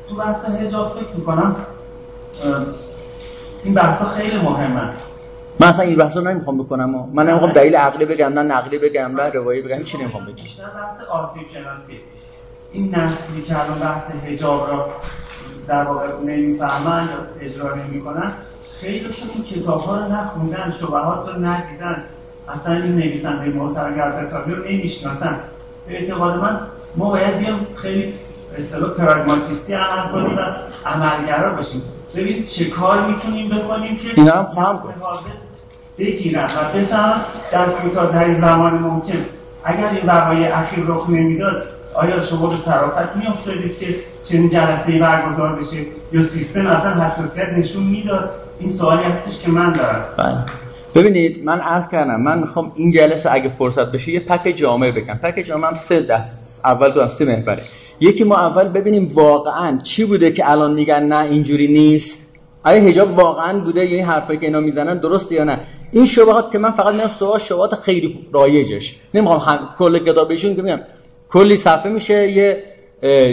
تو 0.10 0.15
بحث 0.15 0.45
هجاب 0.45 0.99
فکر 0.99 1.15
می‌کنم 1.15 1.56
این 3.63 3.73
بحث 3.73 4.02
خیلی 4.04 4.38
مهمه. 4.38 4.89
من 5.60 5.67
اصلا 5.67 5.86
این 5.86 5.97
بحث 5.97 6.17
رو 6.17 6.23
نمی‌خوام 6.23 6.58
بکنم. 6.58 6.95
و 6.95 7.08
من 7.13 7.30
نمی‌خوام 7.30 7.52
دلیل 7.52 7.75
عقلی 7.75 8.06
بگم 8.06 8.34
نه 8.34 8.43
نقلی 8.43 8.78
بگم 8.78 9.21
نه 9.21 9.30
روایی 9.30 9.62
بگم 9.62 9.84
چی 9.84 9.97
نمی‌خوام 9.97 10.25
بگم. 10.25 10.34
بیشتر 10.43 10.63
بحث 10.63 11.02
آسیب 11.02 11.43
شناسی 11.54 11.99
این 12.71 12.95
نسلی 12.95 13.41
که 13.41 13.60
الان 13.60 13.79
بحث 13.79 14.12
هجاب 14.25 14.69
را 14.69 14.89
در 15.67 15.84
واقع 15.84 16.08
نمی‌فهمن 16.25 17.10
یا 17.12 17.47
اجرا 17.47 17.75
نمی‌کنن 17.75 18.32
خیلیشون 18.82 19.29
این 19.36 19.43
کتاب 19.43 19.82
ها 19.82 19.97
رو 19.97 20.12
نخوندن 20.13 20.73
شبهات 20.79 21.27
رو 21.27 21.34
ندیدن 21.34 22.03
اصلا 22.49 22.73
این 22.73 22.95
نویسنده 22.95 23.49
محترم 23.49 23.93
گزتابی 23.93 24.51
رو 24.51 24.63
نمی‌شناسن. 24.63 25.39
به 25.88 25.99
اعتقاد 25.99 26.36
من 26.36 26.60
ما 26.95 27.10
باید 27.10 27.38
بیام 27.38 27.67
خیلی 27.75 28.13
اصطلاح 28.58 28.89
پراگماتیستی 28.89 29.73
عمل 29.73 30.12
کنیم 30.12 30.38
و 30.38 30.41
عملگرا 30.86 31.53
باشیم. 31.55 31.82
ببین 32.15 32.45
چه 32.45 32.69
کار 32.69 33.05
می‌تونیم 33.08 33.49
بکنیم 33.49 33.97
که 33.97 34.08
اینا 34.15 34.34
هم 34.34 34.45
خواهم 34.45 34.84
بگیرن 35.97 36.43
و 36.43 36.77
بفهم 36.77 37.21
در 37.51 37.69
کوتاه‌ترین 37.69 38.41
زمان 38.41 38.73
ممکن. 38.73 39.25
اگر 39.63 39.89
این 39.89 40.05
وقایع 40.05 40.58
اخیر 40.60 40.84
رخ 40.88 41.10
نمی‌داد 41.10 41.63
آیا 42.00 42.26
شما 42.26 42.48
به 42.48 42.58
صرافت 42.58 43.16
میافتادید 43.16 43.80
که 43.80 43.96
چنین 44.24 44.50
جلسه 44.50 45.00
برگزار 45.00 45.56
بشه 45.56 45.78
یا 46.14 46.24
سیستم 46.24 46.68
اصلا 46.68 47.04
حساسیت 47.04 47.50
نشون 47.58 47.84
می‌داد؟ 47.84 48.32
این 48.60 48.72
سوالی 48.72 49.04
هستش 49.04 49.40
که 49.40 49.52
من 49.52 49.74
دارم. 49.74 50.06
بله. 50.18 50.38
ببینید 50.96 51.44
من 51.44 51.60
عرض 51.60 51.88
کردم 51.88 52.22
من 52.22 52.40
می‌خوام 52.40 52.72
این 52.76 52.92
جلسه 52.92 53.34
اگه 53.34 53.50
فرصت 53.50 53.92
بشه 53.92 54.12
یه 54.12 54.20
پک 54.20 54.54
جامعه 54.56 54.92
بگم. 54.92 55.20
پک 55.24 55.44
جامعه 55.46 55.68
هم 55.68 55.74
سه 55.74 56.02
دست 56.02 56.62
اول 56.66 56.90
دو 56.90 57.08
سه 57.08 57.26
محوره. 57.26 57.64
یکی 58.00 58.24
ما 58.24 58.38
اول 58.38 58.68
ببینیم 58.68 59.12
واقعا 59.14 59.78
چی 59.84 60.06
بوده 60.06 60.32
که 60.32 60.52
الان 60.52 60.74
میگن 60.74 61.04
نه 61.04 61.20
اینجوری 61.20 61.68
نیست. 61.68 62.36
آیا 62.64 62.84
حجاب 62.84 63.18
واقعا 63.18 63.60
بوده؟ 63.60 63.86
یا 63.86 63.96
این 63.96 64.06
حرفایی 64.06 64.40
که 64.40 64.46
اینا 64.46 64.60
می‌زنن 64.60 65.00
درسته 65.00 65.36
یا 65.36 65.44
نه؟ 65.44 65.60
این 65.92 66.06
شبهات 66.06 66.52
که 66.52 66.58
من 66.58 66.72
فقط 66.72 66.94
میرم 66.96 67.08
سوال 67.08 67.40
شبهات 67.40 67.76
خیلی 67.76 68.28
رایجش. 68.34 68.96
نمی‌خوام 69.14 69.40
هم 69.40 69.70
کل 69.78 70.00
کتابشون 70.00 70.56
که 70.56 70.62
میگم. 70.62 70.80
کلی 71.32 71.58
صفحه 71.58 71.92
میشه. 71.92 72.32
یه 72.32 72.63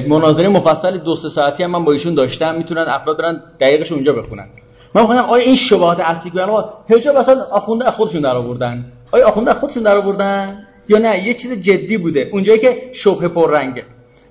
مناظره 0.08 0.48
مفصل 0.48 0.98
دو 0.98 1.16
سه 1.16 1.28
ساعتی 1.28 1.62
هم 1.62 1.70
من 1.70 1.84
با 1.84 1.92
ایشون 1.92 2.14
داشتم. 2.14 2.54
می‌تونن 2.54 2.84
افراد 2.88 3.18
برن 3.18 3.42
دقیقش 3.60 3.92
اونجا 3.92 4.12
بخونن. 4.12 4.48
من 4.94 5.02
می‌خوام 5.02 5.18
آیا 5.18 5.44
این 5.44 5.54
شبهات 5.54 6.00
اصلی 6.00 6.30
که 6.30 6.46
حجاب 6.90 7.16
اصلا 7.16 7.42
آخونده 7.50 7.90
خودشون 7.90 8.20
در 8.20 8.36
آوردن؟ 8.36 8.92
آیا 9.12 9.28
آخونده 9.28 9.54
خودشون 9.54 9.82
در 9.82 9.96
آوردن؟ 9.96 10.66
یا 10.88 10.98
نه 10.98 11.26
یه 11.26 11.34
چیز 11.34 11.52
جدی 11.52 11.98
بوده. 11.98 12.28
اونجایی 12.32 12.58
که 12.58 12.90
شبهه 12.92 13.28
پررنگه. 13.28 13.84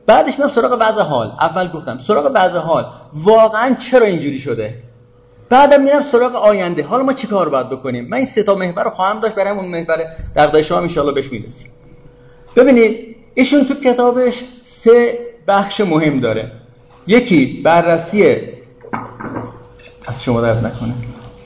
بعدش 0.08 0.39
میام 0.39 0.49
سراغ 0.49 0.80
بعض 0.80 0.97
حال. 0.97 1.32
اول 1.39 1.67
گفتم 1.67 1.97
سراغ 1.97 2.34
بعض 2.34 2.56
حال. 2.56 2.86
واقعا 3.13 3.75
چرا 3.75 4.06
اینجوری 4.06 4.39
شده؟ 4.39 4.73
بعدم 5.49 5.84
میرم 5.84 6.01
سراغ 6.01 6.36
آینده. 6.36 6.84
حالا 6.84 7.04
ما 7.04 7.13
چیکار 7.13 7.49
باید 7.49 7.69
بکنیم؟ 7.69 8.08
من 8.10 8.17
این 8.17 8.25
سه 8.25 8.43
تا 8.43 8.56
محور 8.56 8.84
رو 8.84 8.89
خواهم 8.89 9.19
داشت. 9.19 9.36
برای 9.36 9.58
اون 9.58 9.67
محور 9.67 10.06
در 10.36 10.62
شما 10.62 10.78
ان 10.78 11.13
بهش 11.15 11.32
می‌رسیم. 11.32 11.71
ببینید 12.56 13.14
ایشون 13.38 13.65
تو 13.65 13.74
کتابش 13.74 14.43
سه 14.62 15.19
بخش 15.48 15.82
مهم 15.82 16.19
داره. 16.19 16.52
یکی 17.08 17.62
بررسی 17.65 18.38
از 20.08 20.24
شما 20.24 20.41
درد 20.41 20.65
نکنه. 20.65 20.93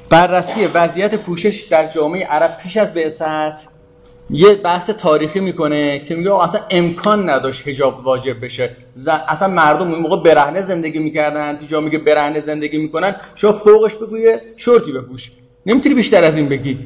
بررسی 0.10 0.66
وضعیت 0.66 1.16
پوشش 1.16 1.64
در 1.64 1.86
جامعه 1.86 2.26
عرب 2.26 2.58
پیش 2.58 2.78
از 2.78 2.94
بعثت 2.94 3.68
یه 4.30 4.56
بحث 4.56 4.90
تاریخی 4.90 5.40
می‌کنه 5.40 6.00
که 6.00 6.16
میگه 6.16 6.44
اصلا 6.44 6.62
امکان 6.70 7.30
نداشت 7.30 7.68
حجاب 7.68 8.06
واجب 8.06 8.46
بشه. 8.46 8.76
اصلا 9.28 9.48
مردم 9.48 9.92
اون 9.92 10.00
موقع 10.00 10.24
برهنه 10.24 10.62
زندگی 10.62 11.00
می‌کردن 11.00 11.58
تو 11.58 11.66
جامعه 11.66 11.98
برهنه 11.98 12.40
زندگی 12.40 12.78
می‌کنن 12.78 13.16
شما 13.36 13.52
فوقش 13.52 13.96
بگوی 13.96 14.38
شورتی 14.56 14.92
بپوش. 14.92 15.32
نمی‌تونی 15.66 15.96
بیشتر 15.96 16.24
از 16.24 16.38
این 16.38 16.50
بگی. 16.50 16.78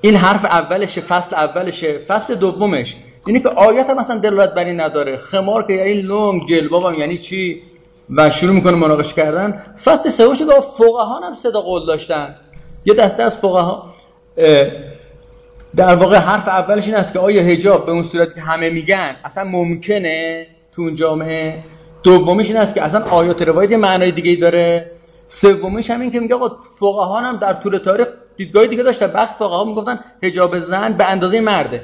این 0.00 0.16
حرف 0.16 0.44
اولشه 0.44 1.00
فصل 1.00 1.36
اولشه 1.36 1.98
فصل 1.98 2.34
دومش. 2.34 2.96
اینه 3.26 3.40
که 3.40 3.48
آیت 3.48 3.90
هم 3.90 3.98
اصلا 3.98 4.18
دلالت 4.18 4.54
بر 4.54 4.64
این 4.64 4.80
نداره. 4.80 5.16
خمار 5.16 5.66
که 5.66 5.72
یعنی 5.72 6.02
لنگ 6.02 6.48
جلباب 6.48 6.98
یعنی 6.98 7.18
چی؟ 7.18 7.62
و 8.16 8.30
شروع 8.30 8.54
می‌کنه 8.54 8.76
مناقشه 8.76 9.14
کردن. 9.14 9.62
فصل 9.84 10.02
که 10.02 10.44
فقها 10.60 11.20
هم 11.20 11.34
صدا 11.34 11.60
قول 11.60 11.86
داشتن. 11.86 12.34
یه 12.84 12.94
دسته 12.94 13.22
از 13.22 13.38
فقها 13.38 13.94
در 15.76 15.94
واقع 15.94 16.16
حرف 16.16 16.48
اولش 16.48 16.86
این 16.86 16.96
است 16.96 17.12
که 17.12 17.18
آیا 17.18 17.42
حجاب 17.42 17.86
به 17.86 17.92
اون 17.92 18.02
صورتی 18.02 18.34
که 18.34 18.40
همه 18.40 18.70
میگن 18.70 19.16
اصلا 19.24 19.44
ممکنه 19.44 20.46
تو 20.72 20.82
اون 20.82 20.94
جامعه؟ 20.94 21.58
دومیش 22.02 22.48
این 22.48 22.56
است 22.56 22.74
که 22.74 22.82
اصلا 22.82 23.04
آیات 23.04 23.42
روایت 23.42 23.70
یه 23.70 23.76
معنای 23.76 24.12
دیگه 24.12 24.30
ای 24.30 24.36
داره. 24.36 24.90
سومیش 25.28 25.90
هم 25.90 26.00
این 26.00 26.10
که 26.10 26.20
میگه 26.20 26.34
آقا 26.34 26.56
فقها 26.80 27.20
هم 27.20 27.36
در 27.36 27.52
طول 27.52 27.78
تاریخ 27.78 28.08
دیدگاه 28.36 28.66
دیگه 28.66 28.82
داشتن. 28.82 29.06
بخش 29.06 29.34
فقها 29.34 29.64
می‌گفتن 29.64 30.00
حجاب 30.22 30.58
زن 30.58 30.92
به 30.92 31.10
اندازه 31.10 31.40
مرده. 31.40 31.82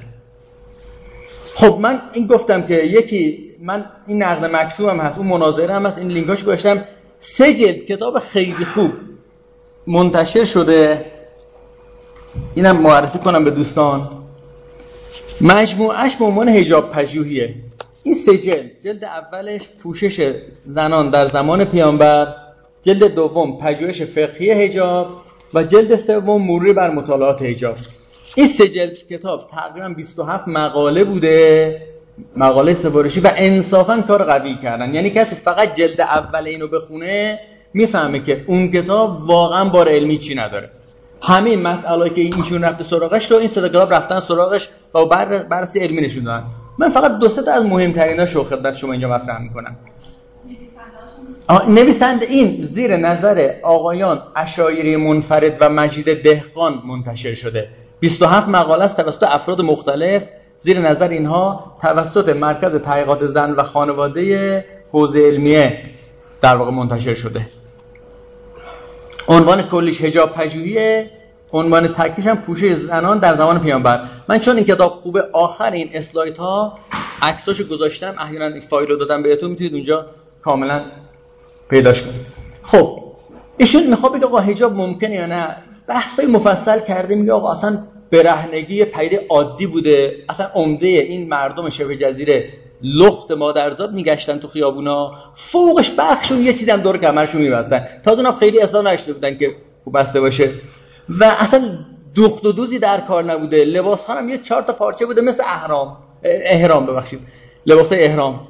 خب 1.59 1.79
من 1.81 2.01
این 2.13 2.27
گفتم 2.27 2.63
که 2.63 2.75
یکی 2.75 3.51
من 3.61 3.85
این 4.07 4.23
نقد 4.23 4.45
مکتوب 4.45 4.89
هم 4.89 5.01
هست 5.01 5.19
اون 5.19 5.27
مناظره 5.27 5.75
هم 5.75 5.87
هست 5.87 5.99
این 5.99 6.09
لینکاش 6.09 6.45
گذاشتم. 6.45 6.85
سه 7.19 7.55
جلد 7.55 7.77
کتاب 7.77 8.19
خیلی 8.19 8.65
خوب 8.65 8.91
منتشر 9.87 10.45
شده. 10.45 11.05
اینم 12.55 12.77
معرفی 12.77 13.19
کنم 13.19 13.45
به 13.45 13.51
دوستان. 13.51 14.11
مجموعش 15.41 16.17
به 16.17 16.25
عنوان 16.25 16.49
هجاب 16.49 16.91
پژوهیه. 16.91 17.55
این 18.03 18.15
سه 18.15 18.39
جلد 18.39 18.71
جلد 18.85 19.05
اولش 19.05 19.69
پوشش 19.83 20.35
زنان 20.63 21.11
در 21.11 21.27
زمان 21.27 21.65
پیامبر 21.65 22.35
جلد 22.83 23.15
دوم 23.15 23.59
پژوهش 23.59 24.03
فقهی 24.03 24.51
هجاب 24.51 25.09
و 25.55 25.63
جلد 25.63 25.97
سوم 25.97 26.43
مروری 26.43 26.73
بر 26.73 26.91
مطالعات 26.91 27.43
هجاب 27.43 27.77
این 28.39 28.47
سه 28.47 28.69
جلد 28.69 29.07
کتاب 29.11 29.47
تقریبا 29.47 29.89
27 29.89 30.49
مقاله 30.49 31.05
بوده 31.05 31.83
مقاله 32.37 32.75
سفارشی 32.75 33.21
و 33.21 33.33
انصافا 33.37 34.01
کار 34.01 34.25
قوی 34.25 34.57
کردن. 34.57 34.95
یعنی 34.95 35.11
کسی 35.11 35.37
فقط 35.37 35.75
جلد 35.75 36.01
اول 36.01 36.47
اینو 36.47 36.67
بخونه 36.67 37.39
می‌فهمه 37.75 38.23
که 38.23 38.45
اون 38.47 38.71
کتاب 38.71 39.21
واقعا 39.27 39.65
بار 39.69 39.89
علمی 39.89 40.19
چی 40.19 40.35
نداره. 40.35 40.71
همه 41.23 41.57
مسئله 41.57 42.11
که 42.11 42.21
اینشون 42.21 42.63
رفته 42.63 42.85
سراغش 42.85 43.31
رو 43.31 43.37
این 43.37 43.49
صدا 43.49 43.69
کتاب 43.69 43.95
رفتن 43.95 44.21
سراغش 44.21 44.69
و 44.95 45.05
بر 45.05 45.43
بررسی 45.43 45.81
علمی 45.81 46.01
نشون 46.01 46.25
دادن. 46.25 46.45
من 46.79 46.89
فقط 46.89 47.19
دو 47.19 47.29
تا 47.29 47.53
از 47.53 47.65
مهمتریناشو 47.65 48.45
خدمت 48.45 48.75
شما 48.75 48.93
اینجا 48.93 49.09
مطرح 49.09 49.43
می‌کنم. 49.43 49.77
نویسنده 51.69 52.27
این 52.27 52.65
زیر 52.65 52.97
نظر 52.97 53.55
آقایان 53.63 54.23
اشایری 54.37 54.97
منفرد 54.97 55.57
و 55.61 55.71
مجید 55.71 56.23
دهقان 56.23 56.83
منتشر 56.87 57.35
شده. 57.35 57.69
27 58.01 58.49
مقاله 58.49 58.85
است 58.85 58.97
توسط 58.97 59.23
افراد 59.23 59.61
مختلف. 59.61 60.29
زیر 60.59 60.79
نظر 60.81 61.09
اینها 61.09 61.77
توسط 61.83 62.29
مرکز 62.29 62.75
تحقیقات 62.75 63.27
زن 63.27 63.51
و 63.51 63.63
خانواده 63.63 64.65
حوزه 64.93 65.21
علمیه 65.21 65.83
در 66.41 66.57
واقع 66.57 66.71
منتشر 66.71 67.15
شده. 67.15 67.47
عنوان 69.29 69.63
کلیش 69.63 70.01
هجاب 70.01 70.33
پژوهیه 70.33 71.11
عنوان 71.53 71.89
تکلیش 71.89 72.27
هم 72.27 72.37
پوشه 72.37 72.75
زنان 72.75 73.19
در 73.19 73.37
زمان 73.37 73.61
پیامبر. 73.61 74.01
من 74.29 74.39
چون 74.39 74.57
این 74.57 74.65
کتاب 74.65 74.93
خوبه 74.93 75.25
آخر 75.33 75.71
این 75.71 75.91
اسلایت 75.93 76.39
ها 76.39 76.79
عکساشو 77.23 77.69
گذاشتم 77.69 78.15
احیانا 78.19 78.47
این 78.47 78.61
فایل 78.61 78.89
رو 78.89 78.97
دادم 78.97 79.23
بهتون 79.23 79.51
می‌تونید 79.51 79.75
اونجا 79.75 80.07
کاملا 80.43 80.85
پیداش 81.71 82.03
کنید. 82.03 82.27
خب 82.63 83.03
ایشون 83.57 83.87
می‌خواد 83.87 84.13
بگه 84.13 84.27
آقا 84.27 84.39
حجاب 84.39 84.75
ممکنه 84.75 85.15
یا 85.15 85.27
نه؟ 85.27 85.57
بحثای 85.89 86.27
مفصل 86.27 86.81
کرده 86.81 87.15
میگه 87.15 87.33
آقا 87.33 87.53
اصلا 87.53 87.79
برهنگی 88.11 88.85
پیر 88.85 89.21
عادی 89.29 89.67
بوده. 89.67 90.17
اصلا 90.29 90.47
عمده 90.55 90.87
این 90.87 91.29
مردم 91.29 91.69
شبه 91.69 91.97
جزیره 91.97 92.49
لخت 92.83 93.33
مادرزاد 93.33 93.93
میگشتن 93.93 94.39
تو 94.39 94.49
خیابونا. 94.49 95.13
فوقش 95.35 95.91
بخشون 95.99 96.43
یه 96.43 96.53
چیزی 96.53 96.71
هم 96.71 96.81
دور 96.81 96.99
کمرشون 96.99 97.43
میبستن. 97.43 97.87
تا 98.05 98.13
اونا 98.13 98.33
خیلی 98.33 98.61
اصلا 98.61 98.83
نشده 98.83 99.13
بودن 99.13 99.39
که 99.39 99.51
خوب 99.85 99.99
بسته 99.99 100.21
باشه. 100.21 100.51
و 101.09 101.25
اصلا 101.25 101.63
دوخت 102.15 102.47
و 102.47 102.53
دوزی 102.53 102.79
در 102.79 103.01
کار 103.01 103.25
نبوده. 103.25 103.65
لباس 103.65 104.11
هم 104.11 104.29
یه 104.29 104.39
چهار 104.39 104.63
تا 104.63 104.73
پارچه 104.73 105.07
بوده 105.07 105.23
مثل 105.23 105.43
احرام 105.43 105.97
احرام 106.25 106.87
ببخشید. 106.87 107.21
لباس 107.67 107.89
احرام 107.93 108.49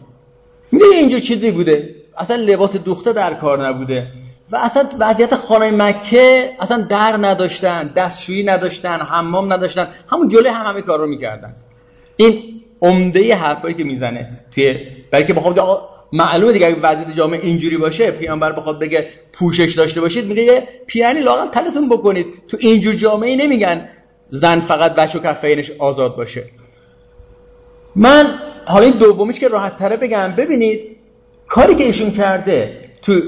میگه 0.73 0.87
اینجور 0.87 1.21
چیزی 1.21 1.51
بوده؟ 1.51 1.95
اصلا 2.17 2.37
لباس 2.37 2.77
دوخته 2.77 3.13
در 3.13 3.35
کار 3.35 3.69
نبوده. 3.69 4.07
و 4.53 4.57
اصلا 4.57 4.89
وضعیت 4.99 5.35
خانه 5.35 5.71
مکه 5.71 6.51
اصلا 6.61 6.87
در 6.91 7.17
نداشتن 7.17 7.93
دستشویی 7.97 8.45
نداشتن 8.45 9.01
حمام 9.01 9.53
نداشتن 9.53 9.89
همون 10.11 10.29
جلوی 10.29 10.49
هم 10.49 10.67
همه 10.67 10.83
کار 10.83 10.99
رو 10.99 11.07
می‌کردن. 11.07 11.55
این 12.17 12.43
عمده 12.83 13.35
حرفایی 13.35 13.75
که 13.75 13.85
می‌زنه 13.85 14.41
توی 14.55 14.79
بلکه 15.11 15.33
بخواد 15.33 15.59
آقا 15.59 15.89
معلومه 16.13 16.53
دیگه 16.53 16.67
اگه 16.67 16.81
وضعیت 16.81 17.17
جامعه 17.17 17.41
اینجوری 17.41 17.77
باشه 17.77 18.11
پیامبر 18.11 18.53
بخواد 18.53 18.79
بگه 18.79 19.09
پوشش 19.33 19.75
داشته 19.75 20.01
باشید 20.01 20.27
میگه 20.27 20.69
پیانی 20.87 21.21
لاغل 21.21 21.47
تلتون 21.47 21.89
بکنید. 21.89 22.27
تو 22.49 22.57
اینجور 22.61 22.95
جامعه 22.95 23.37
نمیگن 23.37 23.89
زن 24.31 24.61
فقط 24.61 24.95
بچه 24.95 25.19
و 25.19 25.23
کفینش 25.23 25.71
آزاد 25.79 26.17
باشه. 26.17 26.45
من 27.97 28.39
حالا 28.65 28.85
این 28.87 28.99
دومیش 28.99 29.39
که 29.39 29.49
راحت 29.49 29.77
تره 29.77 29.97
بگم 29.97 30.35
ببینید 30.37 30.97
کاری 31.49 31.75
که 31.75 31.85
ایشون 31.85 32.11
کرده 32.11 32.89
تو 33.03 33.21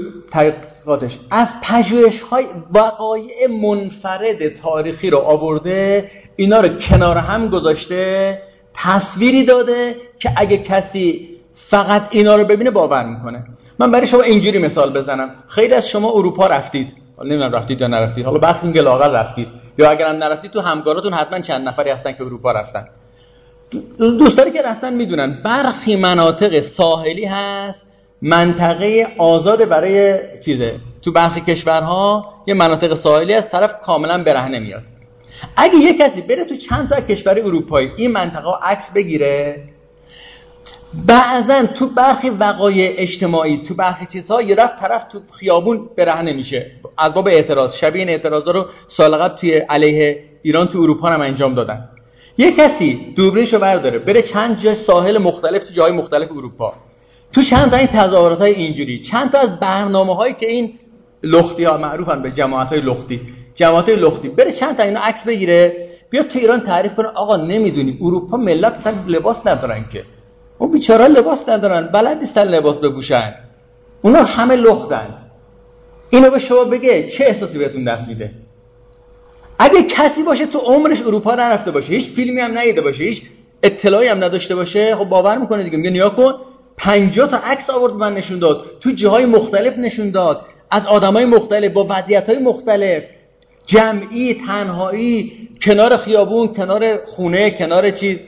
تحقیقاتش 0.85 1.17
از 1.31 1.53
پژوهش 1.63 2.19
های 2.19 2.45
وقایع 2.73 3.47
منفرد 3.61 4.55
تاریخی 4.55 5.09
رو 5.09 5.17
آورده 5.17 6.11
اینا 6.35 6.59
رو 6.59 6.67
کنار 6.67 7.17
هم 7.17 7.49
گذاشته 7.49 8.41
تصویری 8.73 9.45
داده 9.45 9.95
که 10.19 10.31
اگه 10.35 10.57
کسی 10.57 11.29
فقط 11.53 12.07
اینا 12.11 12.35
رو 12.35 12.45
ببینه 12.45 12.71
باور 12.71 13.05
می‌کنه. 13.05 13.43
من 13.79 13.91
برای 13.91 14.07
شما 14.07 14.21
اینجوری 14.21 14.57
مثال 14.57 14.93
بزنم. 14.93 15.35
خیلی 15.47 15.73
از 15.73 15.89
شما 15.89 16.11
اروپا 16.11 16.47
رفتید. 16.47 16.95
حالا 17.17 17.29
نمی‌دونم 17.29 17.51
رفتید 17.51 17.81
یا 17.81 17.87
نرفتید. 17.87 18.25
حالا 18.25 18.37
بخش 18.37 18.61
که 18.73 18.81
لاغر 18.81 19.07
رفتید. 19.07 19.47
یا 19.77 19.89
اگرم 19.89 20.15
نرفتید 20.15 20.51
تو 20.51 20.61
همکاراتون 20.61 21.13
حتما 21.13 21.39
چند 21.39 21.67
نفری 21.67 21.89
هستن 21.89 22.11
که 22.11 22.23
اروپا 22.23 22.51
رفتن. 22.51 22.87
دوستانی 23.97 24.51
که 24.51 24.61
رفتن 24.61 24.93
می‌دونن 24.93 25.41
برخی 25.43 25.95
مناطق 25.95 26.59
ساحلی 26.59 27.25
هست 27.25 27.90
منطقه 28.21 29.07
آزاد 29.17 29.69
برای 29.69 30.19
چیزه. 30.45 30.75
تو 31.01 31.11
برخی 31.11 31.41
کشورها 31.41 32.33
یه 32.47 32.53
مناطق 32.53 32.93
ساحلی 32.93 33.33
هست 33.33 33.49
طرف 33.49 33.81
کاملا 33.81 34.23
برهنه 34.23 34.59
میاد. 34.59 34.83
اگه 35.55 35.75
یه 35.75 35.93
کسی 35.97 36.21
بره 36.21 36.45
تو 36.45 36.55
چند 36.55 36.89
تا 36.89 37.01
کشور 37.01 37.39
اروپایی 37.39 37.91
این 37.95 38.11
منطقه 38.11 38.51
عکس 38.63 38.91
بگیره 38.91 39.63
بعضا 40.93 41.65
تو 41.65 41.87
برخی 41.87 42.29
وقایع 42.29 42.93
اجتماعی 42.97 43.63
تو 43.63 43.73
برخی 43.75 44.05
چیزها 44.05 44.41
یه 44.41 44.55
رفت 44.55 44.79
طرف 44.79 45.03
تو 45.03 45.19
خیابون 45.39 45.89
برهنه 45.97 46.33
میشه. 46.33 46.71
از 46.97 47.13
باب 47.13 47.27
اعتراض 47.27 47.75
شبیه 47.75 47.99
این 47.99 48.09
اعتراضا 48.09 48.51
رو 48.51 48.65
سالقت 48.87 49.35
توی 49.35 49.53
علیه 49.53 50.23
ایران 50.41 50.67
تو 50.67 50.79
اروپا 50.79 51.07
هم 51.07 51.21
انجام 51.21 51.53
دادن. 51.53 51.89
یه 52.37 52.51
کسی 52.51 53.13
دوربینشو 53.15 53.59
برداره 53.59 53.99
بره 53.99 54.21
چند 54.21 54.57
جای 54.57 54.75
ساحل 54.75 55.17
مختلف 55.17 55.63
تو 55.63 55.73
جای 55.73 55.91
مختلف 55.91 56.31
اروپا. 56.31 56.73
تو 57.33 57.41
چند 57.41 57.71
تا 57.71 57.77
این 57.77 57.87
تظاهرات 57.87 58.41
های 58.41 58.53
اینجوری؟ 58.53 59.01
چند 59.01 59.31
تا 59.31 59.39
از 59.39 59.59
برنامه 59.59 60.15
هایی 60.15 60.33
که 60.33 60.47
این 60.47 60.73
لختی 61.23 61.63
ها 61.63 61.77
معروفن 61.77 62.21
به 62.21 62.31
جماعت 62.31 62.67
های 62.67 62.81
لختی 62.81 63.21
جماعت 63.55 63.89
های 63.89 63.97
لختی. 63.99 64.29
بره 64.29 64.51
چند 64.51 64.77
تا 64.77 64.83
اینا 64.83 64.99
عکس 64.99 65.23
بگیره 65.23 65.87
بیا 66.09 66.23
تو 66.23 66.39
ایران 66.39 66.61
تعریف 66.61 66.95
کنه 66.95 67.07
آقا 67.07 67.37
نمی‌دونی 67.37 67.97
اروپا 68.01 68.37
ملت 68.37 68.73
اصلا 68.73 68.93
لباس 69.07 69.47
ندارن 69.47 69.85
که. 69.93 70.03
اون 70.57 70.71
بیچاره 70.71 71.07
لباس 71.07 71.49
ندارن 71.49 71.89
بلد 71.93 72.17
نیستن 72.17 72.43
لباس 72.43 72.77
بپوشن. 72.77 73.33
اونا 74.01 74.23
همه 74.23 74.55
لختن 74.55 75.15
اینو 76.09 76.31
به 76.31 76.39
شما 76.39 76.63
بگه 76.63 77.07
چه 77.07 77.23
احساسی 77.25 77.57
بهتون 77.59 77.83
دست 77.83 78.07
میده؟ 78.09 78.31
اگه 79.59 79.83
کسی 79.83 80.23
باشه 80.23 80.45
تو 80.45 80.59
عمرش 80.59 81.01
اروپا 81.01 81.35
نرفته 81.35 81.71
باشه 81.71 81.93
هیچ 81.93 82.09
فیلمی 82.09 82.41
هم 82.41 82.57
ندیده 82.57 82.81
باشه 82.81 83.03
هیچ 83.03 83.23
اطلاعی 83.63 84.07
هم 84.07 84.23
نداشته 84.23 84.55
باشه 84.55 84.95
خب 84.95 85.05
باور 85.05 85.37
می‌کنه 85.37 85.63
دیگه 85.63 85.77
میگه 85.77 85.89
نیا 85.89 86.09
کن. 86.09 86.33
50 86.77 87.29
تا 87.29 87.37
عکس 87.37 87.69
آورد 87.69 87.93
من 87.93 88.13
نشون 88.13 88.39
داد. 88.39 88.65
تو 88.79 88.91
جاهای 88.91 89.25
مختلف 89.25 89.77
نشون 89.77 90.11
داد. 90.11 90.41
از 90.71 90.85
آدمای 90.85 91.25
مختلف 91.25 91.71
با 91.71 91.87
وضعیت 91.89 92.29
مختلف. 92.29 93.03
جمعی 93.65 94.33
تنهایی 94.33 95.49
کنار 95.61 95.97
خیابون 95.97 96.47
کنار 96.47 97.05
خونه 97.05 97.51
کنار 97.51 97.91
چیز. 97.91 98.19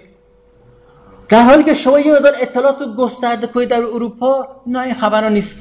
در 1.29 1.43
حالی 1.43 1.63
که 1.63 1.73
شما 1.73 1.99
یه 1.99 2.13
مقدار 2.13 2.33
اطلاعات 2.39 2.95
گسترده 2.97 3.47
کنید 3.47 3.69
در 3.69 3.83
اروپا 3.83 4.47
نه 4.67 4.79
این 4.79 4.93
خبرها 4.93 5.29
نیست. 5.29 5.57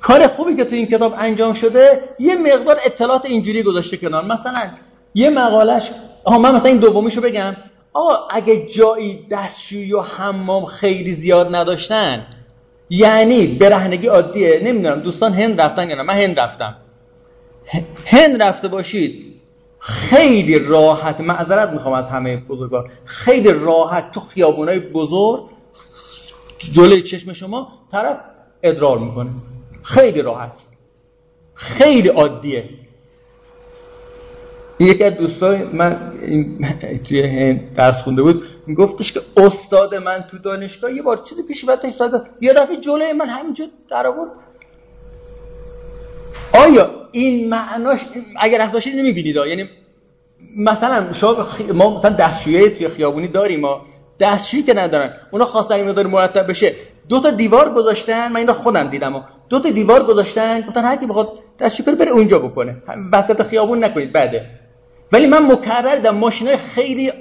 کار 0.00 0.26
خوبی 0.26 0.56
که 0.56 0.64
تو 0.64 0.74
این 0.74 0.86
کتاب 0.86 1.14
انجام 1.18 1.52
شده 1.52 2.02
یه 2.18 2.34
مقدار 2.34 2.76
اطلاعات 2.84 3.26
اینجوری 3.26 3.62
گذاشته 3.62 3.96
کنار. 3.96 4.24
مثلا 4.24 4.70
یه 5.14 5.30
مقالش 5.30 5.90
آها 6.24 6.38
من 6.38 6.54
مثلا 6.54 6.68
این 6.68 6.78
دومیشو 6.78 7.20
بگم. 7.20 7.56
آقا 7.92 8.26
اگه 8.30 8.66
جایی 8.66 9.26
دستشویی 9.30 9.92
و 9.92 10.00
حمام 10.00 10.64
خیلی 10.64 11.14
زیاد 11.14 11.54
نداشتن 11.54 12.26
یعنی 12.90 13.46
برهنگی 13.46 14.06
عادیه. 14.06 14.60
نمی‌دونم 14.64 15.00
دوستان 15.00 15.34
هند 15.34 15.60
رفتن 15.60 15.90
یا 15.90 15.96
نه؟ 15.96 16.02
من 16.02 16.14
هند 16.14 16.40
رفتم. 16.40 16.76
هند 18.06 18.42
رفته 18.42 18.68
باشید 18.68 19.40
خیلی 19.78 20.58
راحت 20.58 21.20
معذرت 21.20 21.68
می‌خوام 21.68 21.94
از 21.94 22.08
همه 22.08 22.36
بزرگان 22.36 22.88
خیلی 23.04 23.52
راحت 23.52 24.12
تو 24.12 24.20
خیابونای 24.20 24.78
بزرگ 24.78 25.44
جلوی 26.58 27.02
چشم 27.02 27.32
شما 27.32 27.68
طرف 27.92 28.20
ادرار 28.62 28.98
می‌کنه. 28.98 29.30
خیلی 29.82 30.22
راحت. 30.22 30.62
خیلی 31.54 32.08
عادیه. 32.08 32.68
یکی 34.80 35.04
از 35.04 35.14
دوستای 35.14 35.58
من 35.72 35.96
توی 37.08 37.54
درس 37.76 38.02
خونده 38.02 38.22
بود 38.22 38.42
گفتش 38.78 39.12
که 39.12 39.20
استاد 39.36 39.94
من 39.94 40.24
تو 40.30 40.38
دانشگاه 40.38 40.92
یه 40.92 41.02
بار 41.02 41.16
چیزی 41.16 41.42
پیش 41.42 41.64
بعد 41.64 41.86
استاد 41.86 42.26
یه 42.40 42.52
دفعه 42.52 42.76
جلوی 42.76 43.12
من 43.12 43.28
همینجور 43.28 43.66
در 43.90 44.06
آورد. 44.06 44.30
آیا 46.52 46.90
این 47.12 47.48
معناش 47.48 48.06
اگر 48.36 48.60
افزاشی 48.60 48.90
نمی‌بینید 48.90 49.36
یعنی 49.36 49.68
مثلا 50.56 51.12
شما 51.12 51.36
ما 51.74 51.96
مثلا 51.96 52.10
دستشویی 52.10 52.70
توی 52.70 52.88
خیابونی 52.88 53.28
داریم 53.28 53.60
ما 53.60 53.86
دستشویی 54.20 54.62
که 54.62 54.74
ندارن 54.74 55.12
اونا 55.30 55.44
خواستن 55.44 55.74
این 55.74 55.88
مقدار 55.88 56.06
مرتب 56.06 56.50
بشه. 56.50 56.74
دو 57.08 57.20
تا 57.20 57.30
دیوار 57.30 57.74
گذاشتن 57.74 58.28
من 58.28 58.36
این 58.36 58.46
رو 58.46 58.54
خودم 58.54 58.88
دیدم 58.88 59.24
دو 59.48 59.60
تا 59.60 59.70
دیوار 59.70 60.04
گذاشتن 60.04 60.60
گفتن 60.60 60.84
هر 60.84 60.96
کی 60.96 61.06
بخواد 61.06 61.28
دستشویی 61.58 61.96
بره 61.96 62.10
اونجا 62.10 62.38
بکنه. 62.38 62.76
وسط 63.12 63.42
خیابون 63.42 63.84
نکنید 63.84 64.12
بعده 64.12 64.59
ولی 65.12 65.26
من 65.26 65.52
مکرر 65.52 65.96
دیدم 65.96 66.14
ماشینای 66.16 66.56
خیلی 66.56 67.12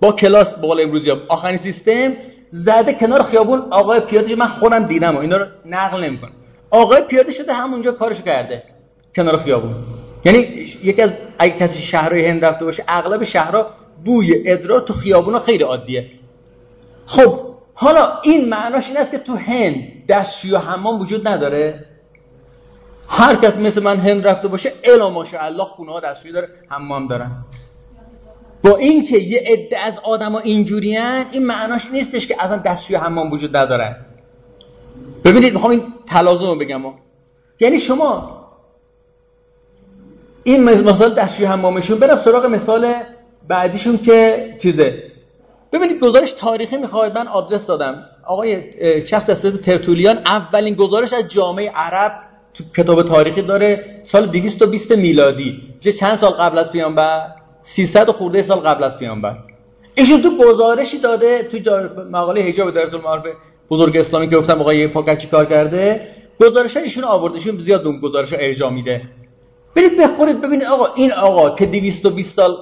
با 0.00 0.12
کلاس 0.12 0.54
بالا 0.54 0.82
امروزی 0.82 1.10
آخرین 1.28 1.56
سیستم 1.56 2.12
زده 2.50 2.94
کنار 2.94 3.22
خیابون 3.22 3.58
آقای 3.70 4.00
پیاده 4.00 4.36
من 4.36 4.46
خودم 4.46 4.86
دیدم 4.86 5.16
و 5.16 5.18
اینا 5.18 5.36
رو 5.36 5.46
نقل 5.66 6.04
نمی‌کنم. 6.04 6.32
آقای 6.70 7.02
پیاده 7.02 7.32
شده 7.32 7.52
همونجا 7.52 7.92
کارشو 7.92 8.24
کرده 8.24 8.62
کنار 9.16 9.36
خیابون. 9.36 9.74
یعنی 10.24 10.38
یکی 10.82 11.02
از 11.02 11.10
اگه 11.38 11.56
کسی 11.56 11.82
شهرهای 11.82 12.26
هند 12.26 12.44
رفته 12.44 12.64
باشه 12.64 12.84
اغلب 12.88 13.24
شهرها 13.24 13.66
بوی 14.04 14.50
ادرار 14.50 14.80
تو 14.80 14.92
خیابونا 14.92 15.38
خیلی 15.38 15.64
عادیه. 15.64 16.10
خب 17.06 17.40
حالا 17.74 18.08
این 18.22 18.48
معناش 18.48 18.88
این 18.88 18.96
است 18.96 19.10
که 19.10 19.18
تو 19.18 19.36
هند 19.36 20.06
دستشوی 20.08 20.50
و 20.50 20.58
حمام 20.58 21.00
وجود 21.00 21.28
نداره. 21.28 21.84
هر 23.08 23.36
کس 23.36 23.56
مثل 23.56 23.82
من 23.82 24.00
هند 24.00 24.26
رفته 24.26 24.48
باشه 24.48 24.72
الا 24.84 25.10
ماشاءالله 25.10 25.64
خونه 25.64 25.92
ها 25.92 26.00
دستشویی 26.00 26.34
داره 26.34 26.48
حمام 26.68 27.08
دارن. 27.08 27.30
با 28.62 28.76
اینکه 28.76 29.18
یه 29.18 29.44
عده 29.46 29.78
از 29.78 29.98
آدما 30.04 30.38
اینجوریان 30.38 31.26
این 31.30 31.46
معناش 31.46 31.86
نیستش 31.92 32.26
که 32.26 32.36
اصلا 32.44 32.56
دستشوی 32.56 32.96
حمام 32.96 33.32
وجود 33.32 33.56
ندارن 33.56 33.96
ببینید 35.24 35.52
می‌خوام 35.52 35.70
این 35.70 35.82
تلازم 36.06 36.46
رو 36.46 36.56
بگم 36.56 36.82
یعنی 37.60 37.78
شما 37.78 38.38
این 40.44 40.64
مثال 40.64 41.14
دستشوی 41.14 41.46
حمامشون 41.46 41.98
برم 41.98 42.16
سراغ 42.16 42.46
مثال 42.46 42.94
بعدیشون 43.48 43.98
که 43.98 44.48
چیزه. 44.62 45.02
ببینید 45.72 46.00
گزارش 46.00 46.32
تاریخی 46.32 46.76
می‌خواید 46.76 47.14
من 47.14 47.28
آدرس 47.28 47.66
دادم. 47.66 48.04
آقای 48.26 48.62
شخص 49.06 49.30
اسم 49.30 49.50
ترتولیان 49.50 50.18
اولین 50.18 50.74
گزارش 50.74 51.12
از 51.12 51.28
جامعه 51.28 51.70
عرب 51.70 52.27
کتاب 52.76 53.02
تاریخی 53.02 53.42
داره 53.42 54.00
سال 54.04 54.26
220 54.26 54.92
میلادی. 54.92 55.62
چه 55.80 55.92
چند 55.92 56.14
سال 56.14 56.30
قبل 56.30 56.58
از 56.58 56.72
پیامبر؟ 56.72 57.20
300 57.62 58.10
خورده 58.10 58.42
سال 58.42 58.58
قبل 58.58 58.84
از 58.84 58.98
پیامبر. 58.98 59.36
ایشون 59.94 60.22
تو 60.22 60.38
گزارشی 60.38 60.98
داده 60.98 61.42
تو 61.42 61.78
مقاله 62.10 62.42
حجاب 62.42 62.70
دایره 62.70 62.94
المعارف 62.94 63.22
بزرگ 63.70 63.96
اسلامی 63.96 64.30
که 64.30 64.36
گفتم 64.36 64.60
آقای 64.60 64.86
پاکچی 64.86 65.26
کار 65.26 65.46
کرده؟ 65.46 66.00
گزارش 66.40 66.76
ایشون 66.76 67.04
آورده. 67.04 67.34
ایشون 67.34 67.58
زیاد 67.58 67.86
اون 67.86 68.00
گزارش 68.00 68.32
ارجاع 68.32 68.70
میده. 68.70 69.02
برید 69.76 70.00
بخورید 70.00 70.40
ببینید 70.40 70.64
آقا 70.64 70.94
این 70.94 71.12
آقا 71.12 71.50
که 71.50 71.66
220 71.66 72.36
سال 72.36 72.56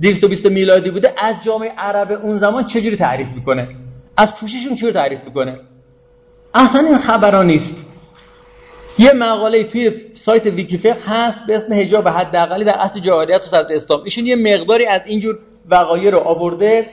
220 0.00 0.46
میلادی 0.46 0.90
بوده 0.90 1.14
از 1.18 1.36
جامعه 1.44 1.72
عرب 1.78 2.20
اون 2.22 2.38
زمان 2.38 2.64
چجوری 2.64 2.96
تعریف 2.96 3.28
می‌کنه؟ 3.34 3.68
از 4.16 4.40
پوششون 4.40 4.74
چجوری 4.74 4.92
تعریف 4.92 5.24
می‌کنه؟ 5.24 5.60
اصلا 6.54 6.80
این 6.80 6.96
خبران 6.96 7.46
نیست. 7.46 7.86
یه 8.98 9.12
مقاله 9.12 9.64
توی 9.64 9.92
سایت 10.12 10.46
ویکیفق 10.46 10.96
هست 11.06 11.46
به 11.46 11.56
اسم 11.56 11.74
حجاب 11.74 12.08
حداقلی 12.08 12.64
در 12.64 12.76
اصل 12.78 13.00
جاهلیت 13.00 13.40
و 13.40 13.44
صدر 13.44 13.74
اسلام. 13.74 14.02
ایشون 14.04 14.26
یه 14.26 14.36
مقداری 14.36 14.86
از 14.86 15.06
اینجور 15.06 15.38
وقایع 15.68 16.10
رو 16.10 16.18
آورده. 16.18 16.86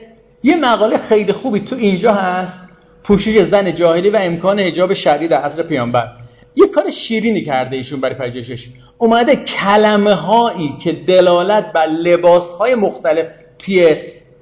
یه 0.44 0.56
مقاله 0.56 0.98
خیلی 0.98 1.34
خوبی 1.34 1.60
تو 1.60 1.76
اینجا 1.76 2.14
هست. 2.14 2.60
پوشش 3.04 3.42
زن 3.42 3.74
جاهلی 3.74 4.10
و 4.10 4.18
امکان 4.22 4.60
حجاب 4.60 4.94
شرعی 4.94 5.28
در 5.28 5.38
عصر 5.38 5.64
پیامبر. 5.64 6.08
یه 6.56 6.68
کار 6.68 6.90
شیرینی 6.90 7.42
کرده 7.42 7.76
ایشون 7.76 8.02
برای 8.02 8.16
پژوهشش 8.16 8.68
اومده 8.98 9.36
کلمه 9.36 10.14
هایی 10.14 10.76
که 10.84 10.92
دلالت 10.92 11.74
بر 11.74 11.86
لباس 11.86 12.50
های 12.50 12.76
مختلف 12.76 13.26
توی 13.60 13.98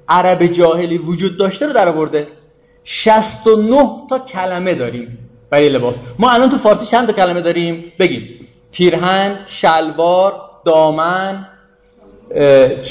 عرب 0.08 0.46
جاهلی 0.46 0.98
وجود 0.98 1.38
داشته 1.38 1.66
رو 1.66 1.72
در 1.72 1.88
آورده. 1.88 2.26
69 2.84 3.88
تا 4.10 4.18
کلمه 4.18 4.74
داریم. 4.74 5.27
برای 5.50 5.68
لباس. 5.68 5.98
ما 6.18 6.30
الان 6.30 6.50
تو 6.50 6.58
فارسی 6.58 6.86
چند 6.86 7.06
تا 7.06 7.12
کلمه 7.12 7.40
داریم؟ 7.40 7.92
بگیم. 7.98 8.46
پیرهن 8.72 9.38
شلوار 9.46 10.32
دامن 10.64 11.48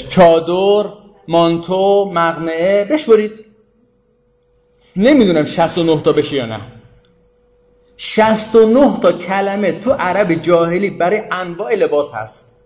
چادر 0.08 0.90
مانتو 1.28 2.10
مقنعه. 2.14 2.84
بشورید 2.84 3.32
نمی‌دونم 4.96 5.44
69 5.44 6.00
تا 6.00 6.12
بشه 6.12 6.36
یا 6.36 6.46
نه. 6.46 6.60
69 7.96 9.00
تا 9.02 9.12
کلمه 9.12 9.72
تو 9.72 9.92
عرب 9.92 10.34
جاهلی 10.34 10.90
برای 10.90 11.22
انواع 11.30 11.74
لباس 11.74 12.14
هست. 12.14 12.64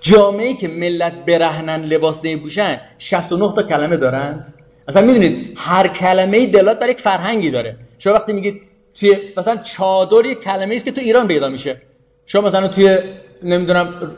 جامعه 0.00 0.54
که 0.54 0.68
ملت 0.68 1.12
برهنن 1.12 1.84
لباس 1.84 2.20
نمیپوشن 2.24 2.80
69 2.98 3.52
تا 3.54 3.62
کلمه 3.62 3.96
دارند. 3.96 4.54
اصلا 4.88 5.02
می‌دونید 5.02 5.54
هر 5.56 5.88
کلمه 5.88 6.46
دلات 6.46 6.78
برای 6.78 6.92
یک 6.92 7.00
فرهنگی 7.00 7.50
داره. 7.50 7.76
شما 7.98 8.12
وقتی 8.12 8.32
میگید 8.32 8.62
توی 9.00 9.16
مثلا 9.36 9.56
چادر 9.56 10.26
یک 10.26 10.40
کلمه 10.40 10.74
است 10.74 10.84
که 10.84 10.92
تو 10.92 11.00
ایران 11.00 11.28
پیدا 11.28 11.48
میشه. 11.48 11.82
شما 12.26 12.48
مثلا 12.48 12.68
توی 12.68 12.98
نمی‌دونم 13.42 14.16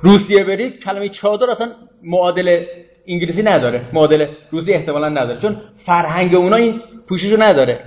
روسیه 0.00 0.44
برید 0.44 0.84
کلمه 0.84 1.08
چادر 1.08 1.50
اصلا 1.50 1.72
معادل 2.02 2.64
انگلیسی 3.06 3.42
نداره. 3.42 3.84
معادل 3.92 4.26
روسی 4.50 4.72
احتمالا 4.72 5.08
نداره. 5.08 5.38
چون 5.38 5.56
فرهنگ 5.76 6.34
اونا 6.34 6.56
این 6.56 6.80
پوششو 7.08 7.42
نداره. 7.42 7.80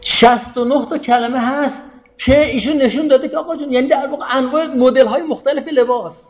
69 0.00 0.86
تا 0.90 0.98
کلمه 0.98 1.40
هست 1.40 1.82
که 2.18 2.46
ایشون 2.46 2.76
نشون 2.76 3.08
داده 3.08 3.28
که 3.28 3.36
آقا 3.36 3.56
جون 3.56 3.72
یعنی 3.72 3.88
در 3.88 4.06
واقع 4.06 4.24
انواع 4.30 4.66
مدل 4.66 5.06
های 5.06 5.22
مختلف 5.22 5.68
لباس. 5.72 6.28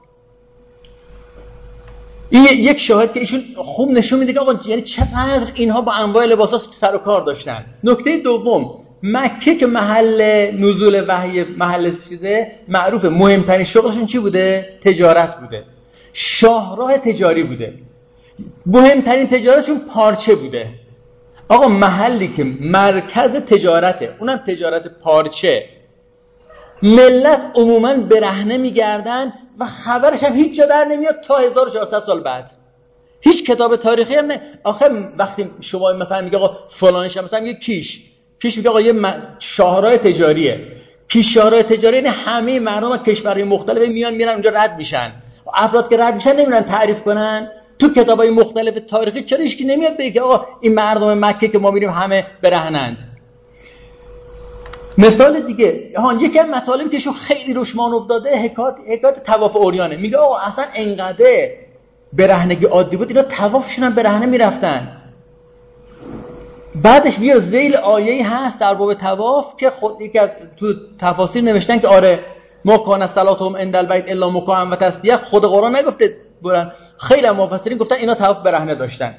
این 2.30 2.44
یک 2.44 2.78
شاهد 2.78 3.12
که 3.12 3.20
ایشون 3.20 3.42
خوب 3.56 3.90
نشون 3.90 4.18
میده 4.18 4.32
که 4.32 4.40
آقا 4.40 4.54
یعنی 4.66 4.82
چقدر 4.82 5.52
اینها 5.54 5.80
با 5.80 5.92
انواع 5.92 6.24
لباس 6.24 6.50
ها 6.50 6.58
سر 6.58 6.94
و 6.94 6.98
کار 6.98 7.24
داشتن؟ 7.24 7.64
نکته 7.84 8.16
دوم 8.16 8.80
مکه 9.02 9.54
که 9.54 9.66
محل 9.66 10.50
نزول 10.58 11.04
وحی 11.08 11.44
محل 11.44 11.90
چیزه 12.08 12.52
معروفه 12.68 13.08
مهمترین 13.08 13.64
شغلشون 13.64 14.06
چی 14.06 14.18
بوده؟ 14.18 14.78
تجارت 14.82 15.40
بوده. 15.40 15.64
شاهراه 16.12 16.98
تجاری 16.98 17.42
بوده. 17.42 17.74
مهمترین 18.66 19.26
تجارتشون 19.26 19.78
پارچه 19.94 20.34
بوده. 20.34 20.68
آقا 21.48 21.68
محلی 21.68 22.28
که 22.28 22.44
مرکز 22.60 23.32
تجارته 23.32 24.14
اونم 24.18 24.36
تجارت 24.36 24.88
پارچه. 24.88 25.64
ملت 26.82 27.52
عموما 27.54 27.94
برهنه 27.94 28.56
میگردن 28.56 29.32
و 29.58 29.66
خبرش 29.66 30.24
هم 30.24 30.32
هیچ 30.32 30.56
جا 30.56 30.66
در 30.66 30.84
نمیاد 30.84 31.20
تا 31.20 31.38
1400 31.38 32.00
سال 32.00 32.22
بعد. 32.22 32.50
هیچ 33.20 33.50
کتاب 33.50 33.76
تاریخی 33.76 34.14
هم 34.14 34.26
نه. 34.26 34.40
آخه 34.64 34.84
وقتی 35.18 35.50
شما 35.60 35.92
مثلا 35.92 36.20
میگه 36.20 36.38
آقا 36.38 36.56
فلانش 36.70 37.16
مثلا 37.16 37.40
میگه 37.40 37.58
کیش. 37.58 38.02
کیش 38.42 38.56
میگه 38.56 38.70
آقا 38.70 38.80
یه 38.80 38.94
شاهراه 39.38 39.96
تجاریه. 39.96 40.66
پیشاره 41.08 41.62
تجاری 41.62 41.96
یعنی 41.96 42.08
همه 42.08 42.60
مردم 42.60 42.90
از 42.90 43.02
کشورهای 43.02 43.44
مختلف 43.44 43.88
میان 43.88 44.14
میرن 44.14 44.32
اونجا 44.32 44.50
رد 44.50 44.76
میشن. 44.76 45.12
افراد 45.54 45.88
که 45.88 45.96
رد 45.96 46.14
میشن 46.14 46.32
نمیرن 46.32 46.62
تعریف 46.62 47.02
کنن. 47.02 47.50
تو 47.78 47.88
کتابای 47.92 48.30
مختلف 48.30 48.74
تاریخی 48.74 49.22
چرا 49.22 49.38
هیچ 49.38 49.62
نمیاد 49.66 49.98
بگه 49.98 50.10
که 50.10 50.20
آقا 50.20 50.46
این 50.60 50.74
مردم 50.74 51.24
مکه 51.24 51.48
که 51.48 51.58
ما 51.58 51.70
میریم 51.70 51.90
همه 51.90 52.26
برهنند. 52.42 53.19
مثال 55.00 55.40
دیگه. 55.40 55.90
ها 55.96 56.10
از 56.10 56.46
مطالبی 56.54 56.88
که 56.90 56.98
شو 56.98 57.12
خیلی 57.12 57.54
روشمان 57.54 57.92
افتاده 57.92 58.38
حکایت 58.38 58.74
حکایت 58.88 59.22
طواف 59.22 59.56
اوریانه. 59.56 59.96
میگه 59.96 60.16
آقا 60.16 60.38
اصلا 60.38 60.64
انقدر 60.74 61.48
برهنگی 62.12 62.66
عادی 62.66 62.96
بود 62.96 63.08
اینا 63.08 63.22
طوافشون 63.22 63.84
هم 63.84 63.94
برهنه 63.94 64.26
می‌رفتن. 64.26 64.96
بعدش 66.74 67.18
میاد 67.18 67.38
زیل 67.38 67.76
آیه 67.76 68.34
هست 68.34 68.60
در 68.60 68.74
باب 68.74 68.94
تواف 68.94 69.56
که 69.56 69.70
خود 69.70 70.00
یکی 70.00 70.18
از 70.18 70.30
تو 70.56 70.66
تفاسیر 71.00 71.44
نوشتن 71.44 71.78
که 71.78 71.88
آره 71.88 72.18
ما 72.64 72.78
کان 72.78 73.06
صلاتهم 73.06 73.56
عند 73.56 73.76
البیت 73.76 74.04
الا 74.08 74.30
مکان 74.30 74.70
و 74.70 74.76
تصدیه 74.76 75.16
خود 75.16 75.44
قرآن 75.44 75.76
نگفته 75.76 76.16
برن. 76.42 76.72
خیلی 76.98 77.30
مفسرین 77.30 77.78
گفتن 77.78 77.94
اینا 77.94 78.14
تواف 78.14 78.38
برهنه 78.38 78.74
داشتن. 78.74 79.14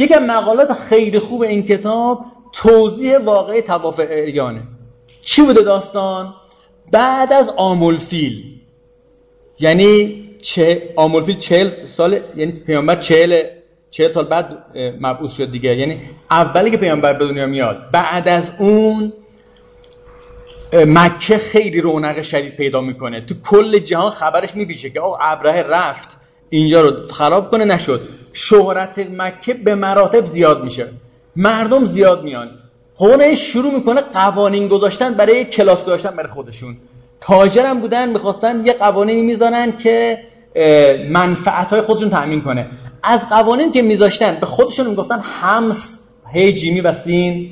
از 0.00 0.22
مقالات 0.22 0.72
خیلی 0.72 1.18
خوب 1.18 1.42
این 1.42 1.62
کتاب 1.62 2.24
توضیح 2.52 3.18
واقعی 3.18 3.62
تواف 3.62 4.00
اریانه 4.00 4.62
چی 5.22 5.42
بوده 5.42 5.62
داستان؟ 5.62 6.34
بعد 6.92 7.32
از 7.32 7.48
آمولفیل. 7.56 8.60
یعنی 9.60 10.22
چه 10.42 10.92
آمولفیل 10.96 11.36
چهل 11.36 11.86
سال 11.86 12.20
یعنی 12.36 12.52
پیامبر 12.52 12.96
چهل 12.96 13.42
چهل 13.90 14.10
سال 14.12 14.24
بعد 14.24 14.64
مبعوث 15.00 15.36
شد 15.36 15.50
دیگه. 15.50 15.76
یعنی 15.76 16.00
اولی 16.30 16.70
که 16.70 16.76
پیامبر 16.76 17.12
به 17.12 17.26
دنیا 17.26 17.46
میاد. 17.46 17.90
بعد 17.92 18.28
از 18.28 18.52
اون 18.58 19.12
مکه 20.72 21.38
خیلی 21.38 21.80
رونق 21.80 22.22
شدید 22.22 22.56
پیدا 22.56 22.80
می‌کنه. 22.80 23.20
تو 23.20 23.34
کل 23.44 23.78
جهان 23.78 24.10
خبرش 24.10 24.56
میپیچه 24.56 24.90
که 24.90 25.00
آقا 25.00 25.16
ابراهه 25.20 25.62
رفت. 25.62 26.18
اینجا 26.50 26.80
رو 26.80 27.08
خراب 27.08 27.50
کنه 27.50 27.64
نشد. 27.64 28.08
شهرت 28.32 28.98
مکه 28.98 29.54
به 29.54 29.74
مراتب 29.74 30.24
زیاد 30.24 30.64
میشه. 30.64 30.88
مردم 31.36 31.84
زیاد 31.84 32.24
میان. 32.24 32.58
خب 32.94 33.34
شروع 33.34 33.74
می‌کنه 33.74 34.00
قوانین 34.00 34.68
گذاشتن 34.68 35.14
برای 35.14 35.44
کلاس 35.44 35.84
گذاشتن 35.84 36.16
برای 36.16 36.28
خودشون. 36.28 36.76
تاجرم 37.20 37.80
بودن 37.80 38.10
می‌خواستن 38.10 38.66
یه 38.66 38.72
قوانینی 38.72 39.22
می‌زنن 39.22 39.76
که 39.76 40.18
منفعت 41.10 41.70
های 41.70 41.80
خودشون 41.80 42.10
تأمین 42.10 42.42
کنه. 42.42 42.66
از 43.02 43.28
قوانین 43.28 43.72
که 43.72 43.82
میذاشتن 43.82 44.36
به 44.40 44.46
خودشون 44.46 44.86
می‌گفتن 44.86 45.20
همس 45.20 46.08
هی 46.32 46.52
جیمی 46.52 46.80
و 46.80 46.92
سین. 46.92 47.50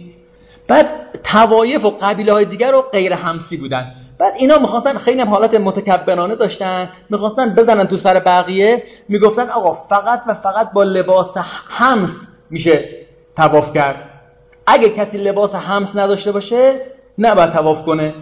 بعد 0.68 0.86
توایف 1.24 1.84
و 1.84 1.90
قبیله 1.90 2.32
های 2.32 2.44
دیگر 2.44 2.72
رو 2.72 2.82
غیر 2.82 3.12
همسی 3.12 3.56
بودن. 3.56 3.94
بعد 4.18 4.34
اینا 4.38 4.58
می‌خواستن 4.58 4.98
خیلی 4.98 5.22
حالت 5.22 5.54
متکبرانه 5.54 6.34
داشتن. 6.34 6.88
می‌خواستن 7.10 7.54
بزنن 7.54 7.86
تو 7.86 7.96
سر 7.96 8.20
بقیه. 8.20 8.82
می‌گفتن 9.08 9.48
آقا 9.50 9.72
فقط 9.72 10.22
و 10.28 10.34
فقط 10.34 10.72
با 10.72 10.82
لباس 10.82 11.34
همس 11.68 12.28
میشه 12.50 12.88
تواف 13.36 13.72
کرد. 13.74 14.09
اگه 14.70 14.88
کسی 14.88 15.18
لباس 15.18 15.54
همس 15.54 15.96
نداشته 15.96 16.32
باشه 16.32 16.80
نباید 17.18 17.50
تواف 17.50 17.82
کنه. 17.82 18.14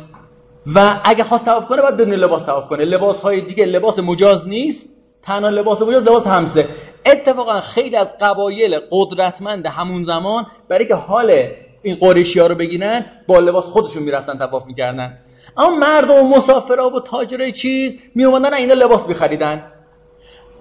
و 0.75 1.01
اگه 1.05 1.25
خواست 1.25 1.45
تواف 1.45 1.67
کنه 1.67 1.83
باید 1.83 1.95
بدون 1.95 2.15
لباس 2.15 2.43
تواف 2.43 2.69
کنه. 2.69 2.85
لباس 2.85 3.21
های 3.21 3.41
دیگه 3.41 3.65
لباس 3.65 3.99
مجاز 3.99 4.49
نیست. 4.49 4.89
تنها 5.23 5.51
لباس 5.51 5.83
مجاز 5.83 6.03
لباس 6.03 6.27
همسه 6.27 6.69
اتفاقا 7.07 7.61
خیلی 7.61 7.97
از 7.97 8.13
قبایل 8.21 8.81
قدرتمند 8.91 9.67
همون 9.67 10.05
زمان 10.05 10.47
برای 10.69 10.87
که 10.87 10.95
حال 10.95 11.43
این 11.83 11.97
قریشی 12.01 12.41
ها 12.41 12.47
رو 12.47 12.55
بگیرن 12.55 13.07
با 13.27 13.39
لباس 13.39 13.65
خودشون 13.65 14.03
می‌رفتن 14.03 14.39
تواف 14.39 14.67
می‌کردن. 14.67 15.19
اما 15.57 15.77
مردم 15.77 16.15
و 16.15 16.37
مسافرها 16.37 16.91
و 16.91 17.01
تاجرای 17.01 17.53
چیز 17.53 17.97
می 18.15 18.25
اومدن 18.25 18.55
اینا 18.55 18.75
لباس 18.75 19.09
میخریدن. 19.09 19.73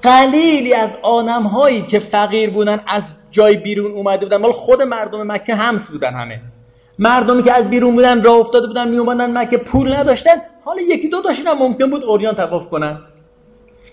قلیلی 0.02 0.74
از 0.74 0.98
آنم 1.02 1.44
هایی 1.44 1.82
که 1.82 2.00
فقیر 2.00 2.50
بودن 2.50 2.80
از 2.88 3.14
جای 3.32 3.58
بیرون 3.58 3.92
اومده 3.92 4.26
بودن. 4.26 4.38
مال 4.38 4.52
خود 4.52 4.82
مردم 4.82 5.32
مکه 5.32 5.56
همس 5.56 5.90
بودن 5.90 6.14
همه. 6.14 6.42
مردمی 7.00 7.44
که 7.44 7.54
از 7.54 7.70
بیرون 7.70 7.96
بودن 7.96 8.24
راه 8.24 8.36
افتاده 8.36 8.68
بودن 8.68 8.88
می 8.88 8.98
اومدن 8.98 9.38
مکه 9.38 9.58
پول 9.58 9.94
نداشتن. 9.94 10.36
حالا 10.66 10.82
یکی 10.82 11.10
دو 11.10 11.22
تاشون 11.22 11.48
هم 11.48 11.58
ممکن 11.58 11.90
بود 11.90 12.04
اوریان 12.04 12.36
تواف 12.36 12.70
کنن. 12.70 13.00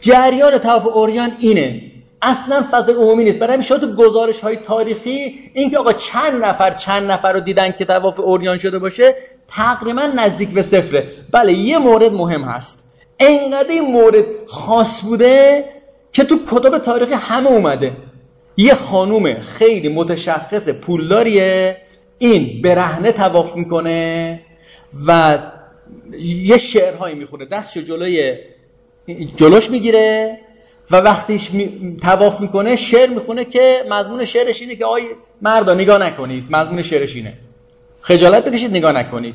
جریان 0.00 0.58
تواف 0.58 0.86
اوریان 0.86 1.32
اینه. 1.38 1.82
اصلا 2.22 2.64
فضای 2.70 2.94
عمومی 2.94 3.24
نیست. 3.24 3.38
برای 3.38 3.52
همین 3.54 3.80
تو 3.80 4.02
گزارش 4.02 4.40
های 4.40 4.56
تاریخی 4.56 5.34
اینکه 5.54 5.78
آقا 5.78 5.92
چند 5.92 6.44
نفر 6.44 6.70
چند 6.70 7.10
نفر 7.10 7.32
رو 7.32 7.40
دیدن 7.40 7.70
که 7.72 7.84
تواف 7.84 8.20
اوریان 8.20 8.58
شده 8.58 8.78
باشه 8.78 9.14
تقریبا 9.48 10.02
نزدیک 10.02 10.50
به 10.50 10.62
صفره. 10.62 11.08
بله 11.32 11.52
یه 11.52 11.78
مورد 11.78 12.12
مهم 12.12 12.42
هست. 12.42 12.94
انقدر 13.20 13.68
این 13.68 13.92
مورد 13.92 14.24
خاص 14.46 15.00
بوده 15.00 15.64
که 16.12 16.24
تو 16.24 16.38
کتاب 16.50 16.78
تاریخی 16.78 17.12
همه 17.14 17.52
اومده. 17.52 17.92
یه 18.56 18.74
خانوم 18.74 19.38
خیلی 19.38 19.88
متشخص 19.88 20.68
پولداریه 20.68 21.76
این 22.18 22.62
برهنه 22.62 23.12
تواف 23.12 23.56
می‌کنه 23.56 24.40
و 25.06 25.38
یه 26.20 26.58
شعرهایی 26.58 27.14
می‌خونه. 27.14 27.46
دستشو 27.46 27.80
جلوی 27.80 28.38
جلوش 29.36 29.70
می‌گیره 29.70 30.38
و 30.90 30.96
وقتیش 30.96 31.50
می... 31.50 31.96
تواف 32.02 32.40
می‌کنه 32.40 32.76
شعر 32.76 33.10
می‌خونه 33.10 33.44
که 33.44 33.84
مضمون 33.90 34.24
شعرش 34.24 34.62
اینه 34.62 34.76
که 34.76 34.84
آی 34.84 35.02
مردا 35.42 35.74
نگاه 35.74 35.98
نکنید 35.98 36.44
مضمون 36.50 36.82
شعرش 36.82 37.16
اینه. 37.16 37.32
خجالت 38.00 38.44
بکشید 38.44 38.70
نگاه 38.70 38.92
نکنید. 38.92 39.34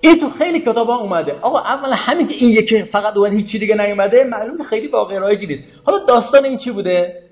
این 0.00 0.18
تو 0.18 0.30
خیلی 0.30 0.60
کتاب 0.60 0.88
ها 0.88 0.96
اومده. 0.96 1.32
آقا 1.32 1.58
اولا 1.58 1.94
همین 1.94 2.26
که 2.26 2.34
این 2.34 2.50
یکی 2.50 2.82
فقط 2.82 3.16
اومده 3.16 3.36
هیچ 3.36 3.52
چی 3.52 3.58
دیگه 3.58 3.74
نیومده 3.74 4.24
معلومه 4.24 4.64
خیلی 4.64 4.86
واقع 4.86 5.18
رایجی 5.18 5.46
نیست. 5.46 5.62
حالا 5.84 5.98
داستان 5.98 6.44
این 6.44 6.58
چی 6.58 6.70
بوده؟ 6.70 7.22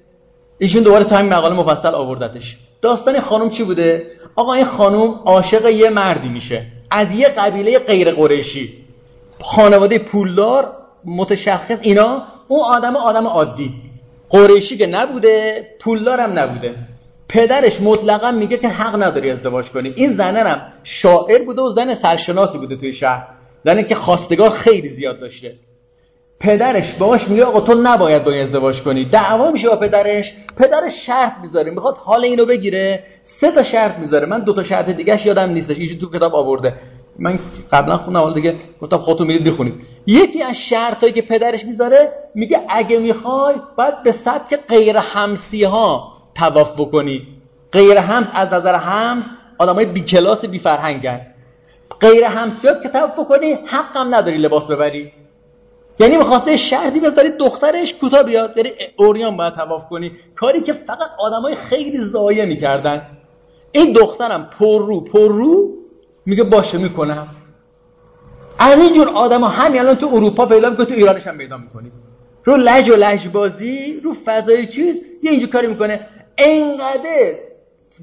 ایشون 0.58 0.82
دوباره 0.82 1.04
تو 1.04 1.14
همین 1.14 1.32
مقاله 1.32 1.54
مفصل 1.54 1.94
آوردتش. 1.94 2.58
داستان 2.82 3.20
خانم 3.20 3.50
چی 3.50 3.64
بوده؟ 3.64 4.06
آقا 4.36 4.52
این 4.52 4.64
خانم 4.64 5.20
عاشق 5.24 5.66
یه 5.66 5.90
مردی 5.90 6.28
میشه. 6.28 6.66
از 6.90 7.12
یه 7.12 7.28
قبیله 7.28 7.78
غیر 7.78 8.10
قریشی. 8.10 8.72
خانواده 9.40 9.98
پولدار 9.98 10.72
متشخص 11.04 11.78
اینا. 11.82 12.22
اون 12.48 12.60
آدم 12.68 12.96
آدم 12.96 13.26
عادی. 13.26 13.72
قریشی 14.30 14.76
که 14.76 14.86
نبوده 14.86 15.66
پولدار 15.80 16.20
هم 16.20 16.38
نبوده. 16.38 16.74
پدرش 17.28 17.80
مطلقا 17.80 18.30
میگه 18.30 18.56
که 18.56 18.68
حق 18.68 19.02
نداری 19.02 19.30
ازدواج 19.30 19.70
کنی. 19.70 19.92
این 19.96 20.12
زنه 20.12 20.48
هم 20.48 20.60
شاعر 20.84 21.42
بوده 21.44 21.62
و 21.62 21.68
زن 21.68 21.94
سرشناسی 21.94 22.58
بوده 22.58 22.76
توی 22.76 22.92
شهر. 22.92 23.26
زنی 23.64 23.84
که 23.84 23.94
خواستگار 23.94 24.50
خیلی 24.50 24.88
زیاد 24.88 25.20
داشته. 25.20 25.54
پدرش 26.44 26.94
باش 26.94 27.28
میگه 27.28 27.44
آقا 27.44 27.60
تو 27.60 27.74
نباید 27.74 28.24
با 28.24 28.32
ازدواج 28.32 28.82
کنی. 28.82 29.04
دعوا 29.04 29.50
میشه 29.50 29.68
با 29.68 29.76
پدرش. 29.76 30.34
پدرش 30.56 31.06
شرط 31.06 31.32
می‌ذاره 31.42 31.70
می‌خواد 31.70 31.96
حال 31.96 32.24
اینو 32.24 32.46
بگیره. 32.46 33.04
سه 33.22 33.50
تا 33.50 33.62
شرط 33.62 33.98
می‌ذاره. 33.98 34.26
من 34.26 34.40
دو 34.40 34.52
تا 34.52 34.62
شرط 34.62 34.90
دیگهش 34.90 35.26
یادم 35.26 35.50
نیستش. 35.50 35.78
ایشون 35.78 35.98
تو 35.98 36.10
کتاب 36.10 36.34
آورده. 36.34 36.74
من 37.18 37.38
قبلا 37.72 37.96
خوندم 37.96 38.20
حالا 38.20 38.32
دیگه 38.32 38.54
گفتم 38.80 38.98
خودتون 38.98 39.26
میرید 39.26 39.44
بخونید 39.44 39.74
یکی 40.06 40.42
از 40.42 40.56
شرطایی 40.56 41.12
که 41.12 41.22
پدرش 41.22 41.64
می‌ذاره 41.64 42.12
میگه 42.34 42.60
اگه 42.68 42.98
می‌خوای 42.98 43.54
باید 43.76 44.02
به 44.02 44.12
سبک 44.12 44.56
غیر 44.68 44.96
همسی 44.96 45.64
ها 45.64 46.12
تواف 46.34 46.80
بکنی. 46.80 47.22
غیر 47.72 47.98
همس 47.98 48.26
از 48.34 48.52
نظر 48.52 48.74
همس 48.74 49.26
آدمای 49.58 49.86
بی 49.86 50.00
کلاس 50.00 50.44
بی 50.44 50.58
فرهنگن. 50.58 51.20
غیر 52.00 52.24
همسیات 52.24 52.82
که 52.82 52.88
تواف 52.88 53.18
بکنی 53.18 53.52
حقم 53.66 54.14
نداری 54.14 54.36
لباس 54.36 54.64
ببری. 54.64 55.12
یعنی 55.98 56.16
می‌خواسته 56.16 56.56
شرطی 56.56 57.00
بذاری 57.00 57.30
دخترش 57.30 57.94
کوتاه 57.94 58.22
بیاد. 58.22 58.54
بری 58.54 58.72
اوریان 58.96 59.36
باید 59.36 59.54
تواف 59.54 59.88
کنی. 59.88 60.12
کاری 60.34 60.60
که 60.60 60.72
فقط 60.72 61.10
آدمای 61.18 61.54
خیلی 61.54 61.98
زایه 61.98 62.44
می‌کردن. 62.44 63.06
این 63.72 63.92
دخترم 63.92 64.50
پر 64.58 64.86
رو 64.86 65.00
پر 65.00 65.28
رو 65.28 65.70
میگه 66.26 66.44
باشه 66.44 66.78
می‌کنم. 66.78 67.28
از 68.58 68.78
اینجور 68.78 69.08
آدم 69.08 69.40
ها 69.40 69.48
همین 69.48 69.80
الان 69.80 69.94
تو 69.94 70.06
اروپا 70.12 70.46
پیدا 70.46 70.70
می‌کنی 70.70 70.86
تو 70.86 70.94
ایرانش 70.94 71.26
هم 71.26 71.38
پیدا 71.38 71.56
می‌کنی. 71.56 71.92
رو 72.44 72.56
لج 72.56 72.90
و 72.90 72.96
لج 72.96 73.28
بازی 73.28 74.00
رو 74.04 74.14
فضای 74.24 74.66
چیز 74.66 74.96
یه 75.22 75.30
اینجور 75.30 75.50
کاری 75.50 75.66
می‌کنه. 75.66 76.08
انقدر 76.38 77.34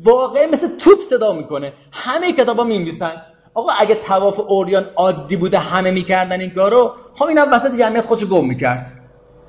واقع 0.04 0.50
مثل 0.52 0.78
توپ 0.78 1.00
صدا 1.10 1.34
می‌کنه. 1.34 1.74
همه 1.92 2.32
کتابا 2.32 2.64
می‌نویسن. 2.64 3.22
آقا 3.54 3.72
اگه 3.80 3.96
تواف 3.96 4.40
اوریان 4.40 4.86
عادی 4.96 5.36
بوده 5.36 5.60
همه 5.60 5.92
می‌کردن 5.92 6.40
این 6.40 6.50
کارو 6.50 6.94
خب 7.14 7.24
اینم 7.26 7.52
وسط 7.52 7.76
جمعیت 7.76 8.06
خودشو 8.06 8.28
گم 8.28 8.48
می‌کرد. 8.48 8.92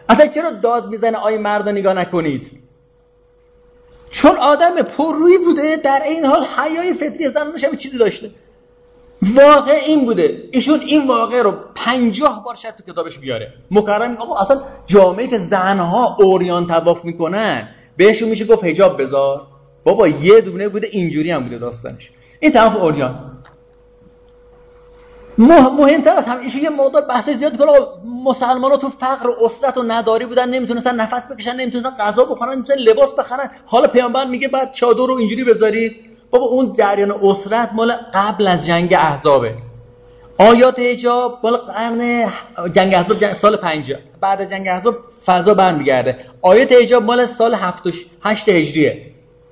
اصلا 0.08 0.26
چرا 0.26 0.50
داد 0.50 0.88
می‌زنه 0.88 1.18
آی 1.18 1.38
مردا 1.38 1.70
نگاه 1.70 1.94
نکنید؟ 1.94 2.50
چون 4.10 4.36
آدم 4.36 4.82
پررویی 4.82 5.38
بوده 5.38 5.76
در 5.76 6.02
این 6.04 6.24
حال 6.24 6.44
حیای 6.44 6.94
فطری 6.94 7.28
زنانش 7.28 7.64
هم 7.64 7.76
چیزی 7.76 7.98
داشته. 7.98 8.30
واقع 9.22 9.72
این 9.86 10.04
بوده. 10.04 10.42
ایشون 10.52 10.80
این 10.80 11.06
واقع 11.06 11.42
رو 11.42 11.54
پنجاه 11.74 12.44
بار 12.44 12.54
شاید 12.54 12.74
تو 12.74 12.92
کتابش 12.92 13.18
بیاره. 13.18 13.52
مکرم 13.70 14.16
آقا 14.16 14.38
اصلا 14.38 14.60
جامعه 14.86 15.26
که 15.28 15.38
زنها 15.38 16.16
اوریان 16.18 16.66
تواف 16.66 17.04
می‌کنن 17.04 17.68
بهشون 17.96 18.28
میشه 18.28 18.44
گفت 18.44 18.64
حجاب 18.64 19.02
بذار. 19.02 19.46
بابا 19.84 20.08
یه 20.08 20.40
دونه 20.40 20.68
بوده 20.68 20.88
اینجوری 20.92 21.30
هم 21.30 21.42
بوده 21.42 21.58
داستانش. 21.58 22.10
این 22.40 22.52
تواف 22.52 22.76
اوریان. 22.76 23.41
مهمتر 25.48 26.14
از 26.16 26.26
هم 26.26 26.40
یه 26.62 26.70
مقدار 26.70 27.02
بحث 27.02 27.28
زیاد 27.28 27.56
کنه 27.56 27.72
مسلمان 28.24 28.70
ها 28.70 28.76
تو 28.76 28.88
فقر 28.88 29.28
و 29.28 29.36
اسرت 29.40 29.78
و 29.78 29.82
نداری 29.82 30.26
بودن 30.26 30.48
نمی‌تونستن 30.48 30.94
نفس 30.94 31.26
بکشن 31.26 31.56
نمی‌تونستن 31.56 31.90
غذا 31.90 32.24
بخورن 32.24 32.52
نمی‌تونستن 32.54 32.84
لباس 32.90 33.14
بخرن. 33.14 33.50
حالا 33.66 33.88
پیامبر 33.88 34.24
میگه 34.24 34.48
بعد 34.48 34.72
چادر 34.72 35.06
رو 35.06 35.14
اینجوری 35.14 35.44
بذارید. 35.44 35.96
بابا 36.30 36.46
اون 36.46 36.72
جریان 36.72 37.12
اسرت 37.22 37.70
مال 37.72 37.92
قبل 38.14 38.46
از 38.46 38.66
جنگ 38.66 38.94
احزابه. 38.94 39.54
آیات 40.38 40.78
حجاب 40.78 41.38
مال 41.42 41.56
قرن 41.56 42.30
جنگ 42.72 42.94
احزاب 42.94 43.32
سال 43.32 43.56
50 43.56 43.98
بعد 44.20 44.40
از 44.40 44.50
جنگ 44.50 44.68
احزاب 44.68 44.96
فضا 45.26 45.54
برمیگرده. 45.54 46.16
آیات 46.42 46.72
حجاب 46.72 47.02
مال 47.02 47.26
سال 47.26 47.56
8 48.22 48.48
هجریه. 48.48 49.06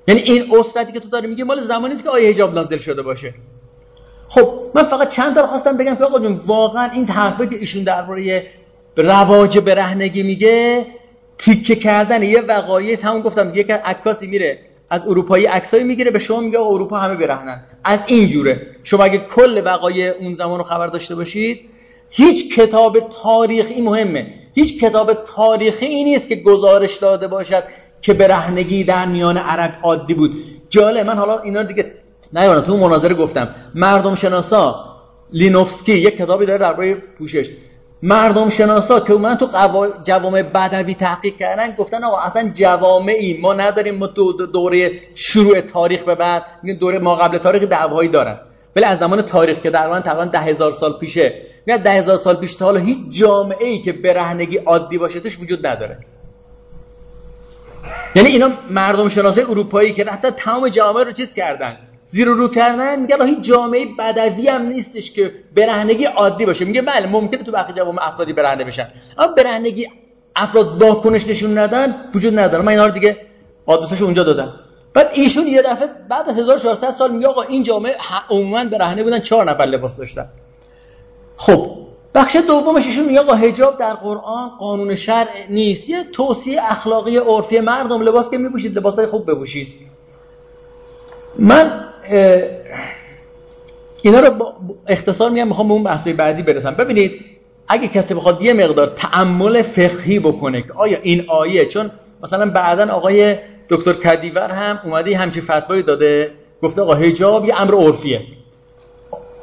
یعنی 0.09 0.21
این 0.21 0.55
اسرتی 0.55 0.93
که 0.93 1.01
تو 1.01 1.09
داری 1.09 1.27
میگه 1.27 1.45
مال 1.45 1.61
زمانی 1.61 1.97
که 1.97 2.09
آیه 2.09 2.29
حجاب 2.29 2.55
نازل 2.55 2.79
شده 2.79 3.03
باشه. 3.03 3.35
خب 4.31 4.61
من 4.75 4.83
فقط 4.83 5.09
چند 5.09 5.35
تا 5.35 5.47
خواستم 5.47 5.77
بگم 5.77 5.95
که 5.95 6.05
آقا 6.05 6.19
جون 6.19 6.41
واقعا 6.47 6.91
این 6.91 7.09
حرفی 7.09 7.47
که 7.47 7.57
ایشون 7.57 7.85
درباره 7.85 8.47
رواج 8.97 9.59
برهنگی 9.59 10.23
میگه 10.23 10.87
تیکه 11.39 11.75
کردن 11.75 12.23
یه 12.23 12.41
وقایع 12.41 12.99
همون 13.03 13.23
گفتم 13.23 13.53
یک 13.55 13.71
عکاسی 13.71 14.27
میره 14.27 14.59
از 14.91 15.03
اروپایی 15.07 15.47
عکسایی 15.47 15.85
می‌گیره 15.85 16.11
به 16.11 16.19
شما 16.19 16.41
میگه 16.41 16.61
اروپا 16.61 16.99
همه 16.99 17.17
برهنن. 17.17 17.63
از 17.85 18.05
این 18.07 18.29
جوره. 18.29 18.67
شما 18.83 19.05
اگه 19.05 19.19
کل 19.19 19.63
وقایع 19.65 20.13
اون 20.21 20.35
زمان 20.35 20.59
رو 20.59 20.65
خبر 20.65 20.87
داشته 20.87 21.15
باشید 21.15 21.61
هیچ 22.11 22.55
کتاب 22.55 23.11
تاریخی 23.23 23.81
مهمه 23.81 24.35
هیچ 24.55 24.85
کتاب 24.85 25.13
تاریخی 25.15 25.87
ای 25.87 26.05
نیست 26.05 26.29
که 26.29 26.37
گزارش 26.37 26.97
داده 26.97 27.29
باشد 27.29 27.65
که 28.03 28.15
برهنگی 28.15 28.85
در 28.85 29.07
میان 29.07 29.37
عرب 29.37 29.79
عادی 29.83 30.15
بود. 30.15 30.31
جالب 30.71 31.07
من 31.07 31.17
حالا 31.17 31.39
اینا 31.39 31.61
رو 31.61 31.67
دیگه 31.67 31.93
نه 32.33 32.61
تو 32.61 32.77
مناظره 32.77 33.15
گفتم 33.15 33.49
مردم 33.75 34.15
شناسا 34.15 34.85
لینوفسکی 35.33 35.93
یک 35.93 36.17
کتابی 36.17 36.47
داره 36.47 36.59
درباره 36.59 36.95
پوشش. 36.95 37.51
مردم 38.03 38.49
شناسا 38.49 39.01
که 39.01 39.15
من 39.15 39.35
تو 39.35 39.47
جوامع 40.05 40.43
بدوی 40.43 40.95
تحقیق 40.95 41.37
کردن 41.37 41.75
گفتن 41.75 42.05
آقا 42.05 42.19
اصلا 42.19 42.49
جوامعی 42.55 43.41
ما 43.41 43.55
نداریم 43.55 43.95
ما 43.95 44.07
دوره 44.53 44.93
شروع 45.15 45.61
تاریخ 45.61 46.05
به 46.05 46.15
بعد 46.15 46.43
دوره 46.81 46.99
ما 46.99 47.17
قبل 47.17 47.39
تاریخ 47.39 47.63
دعوایی 47.63 48.09
دارن. 48.09 48.39
ولی 48.77 48.85
از 48.85 48.99
زمان 48.99 49.23
تاریخ 49.23 49.59
که 49.59 49.71
در 49.71 50.01
تقریبا 50.01 50.25
ده 50.25 50.39
هزار 50.39 50.73
سال 50.73 50.93
پیشه 50.93 51.35
میاد 51.67 51.81
ده 51.81 51.91
هزار 51.91 52.17
سال 52.17 52.37
پیش 52.37 52.55
تا 52.55 52.65
حالا 52.65 52.81
هیچ 52.81 52.99
جامعه 53.09 53.67
ای 53.67 53.79
که 53.83 53.93
برهنگی 53.93 54.57
عادی 54.57 54.99
باشه 54.99 55.21
توش 55.21 55.39
وجود 55.39 55.67
نداره. 55.67 55.99
یعنی 58.15 58.29
اینا 58.29 58.51
مردم 58.71 59.09
شناسای 59.09 59.45
اروپایی 59.45 59.93
که 59.93 60.05
رفتن 60.05 60.31
تمام 60.31 60.69
جامعه 60.69 61.05
رو 61.05 61.13
چیز 61.13 61.35
کردن. 61.35 61.77
زیر 62.11 62.29
رو 62.29 62.49
کردن 62.49 63.01
میگه 63.01 63.25
هیچ 63.25 63.41
جامعه 63.41 63.87
بدوی 63.99 64.49
هم 64.49 64.63
نیستش 64.63 65.13
که 65.13 65.33
برهنگی 65.57 66.05
عادی 66.05 66.47
باشه. 66.47 66.65
میگه 66.65 66.83
بله 66.83 67.07
ممکنه 67.07 67.45
تو 67.45 67.53
بقیه 67.53 67.77
جوامع 67.77 68.09
افرادی 68.09 68.33
برهنه 68.33 68.65
بشن. 68.65 68.89
اما 69.19 69.33
برهنگی 69.33 69.89
افراد 70.37 70.83
واکنش 70.83 71.27
نشون 71.27 71.59
ندن 71.59 71.95
وجود 72.15 72.39
نداره. 72.39 72.65
من 72.65 72.69
اینا 72.69 72.87
رو 72.87 72.93
دیگه 72.93 73.17
آدرسش 73.67 74.03
اونجا 74.03 74.23
دادم. 74.23 74.53
بعد 74.95 75.11
ایشون 75.13 75.47
یه 75.47 75.63
دفعه 75.63 75.89
بعد 76.09 76.29
از 76.29 76.39
1400 76.39 76.91
سال 76.91 77.13
میگه 77.13 77.27
آقا 77.27 77.43
این 77.43 77.63
جامعه 77.63 77.97
عموما 78.31 78.65
برهنه 78.65 79.03
بودن 79.03 79.21
چهار 79.21 79.51
نفر 79.51 79.65
لباس 79.65 79.97
داشتن. 79.97 80.27
خب 81.37 81.77
بخش 82.15 82.37
دومش 82.37 82.87
ایشون 82.87 83.05
میگه 83.05 83.21
آقا 83.21 83.35
حجاب 83.35 83.79
در 83.79 83.95
قرآن 83.95 84.49
قانون 84.49 84.95
شرع 84.95 85.47
نیست. 85.51 85.89
یه 85.89 86.05
توصیه 86.13 86.61
اخلاقی 86.63 87.17
عرفی 87.17 87.61
مردم 87.61 88.03
لباس 88.03 88.31
که 88.31 88.39
میپوشید 88.39 88.79
لباسای 88.79 89.07
خوب 89.07 89.31
بپوشید. 89.31 89.90
من 91.39 91.85
اینا 94.03 94.21
رو 94.21 94.31
با 94.31 94.55
اختصار 94.87 95.31
میگم 95.31 95.49
می‌خوام 95.49 95.69
به 95.69 95.75
اون 95.75 95.83
بحث 95.83 96.09
بعدی 96.09 96.43
برسم. 96.43 96.75
ببینید 96.75 97.25
اگه 97.69 97.89
کسی 97.89 98.15
بخواد 98.15 98.43
یه 98.43 98.53
مقدار 98.53 98.87
تعمل 98.87 99.63
فقهی 99.63 100.19
بکنه 100.19 100.63
که 100.63 100.73
آیا 100.73 100.99
این 101.03 101.25
آیه 101.29 101.67
چون 101.67 101.91
مثلا 102.23 102.51
بعدا 102.51 102.93
آقای 102.93 103.39
دکتر 103.69 103.93
کدیور 103.93 104.51
هم 104.51 104.81
اومده 104.85 105.17
همچین 105.17 105.43
فتوایی 105.43 105.83
داده 105.83 106.33
گفته 106.63 106.83
آقا 106.83 106.95
حجاب 106.95 107.45
یه 107.45 107.61
امر 107.61 107.75
عرفیه. 107.75 108.21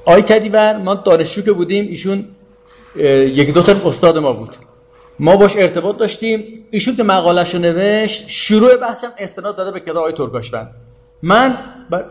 آقای 0.06 0.22
کدیور 0.22 0.78
ما 0.78 0.94
دانشجو 0.94 1.42
که 1.42 1.52
بودیم 1.52 1.88
ایشون 1.88 2.26
یک 3.34 3.54
دو 3.54 3.62
تا 3.62 3.90
استاد 3.90 4.18
ما 4.18 4.34
بود. 4.34 4.50
ما 5.20 5.36
باش 5.36 5.56
ارتباط 5.56 5.98
داشتیم. 5.98 6.66
ایشون 6.72 6.96
که 6.96 7.04
مقالش 7.04 7.54
رو 7.54 7.62
نوشت 7.62 8.28
شروع 8.28 8.78
بحثم 8.78 9.12
استناد 9.18 9.56
داده 9.56 9.72
به 9.72 9.80
کتاب 9.80 9.98
آقای 9.98 10.14
ترکاشتن 10.14 10.70
من 11.24 11.58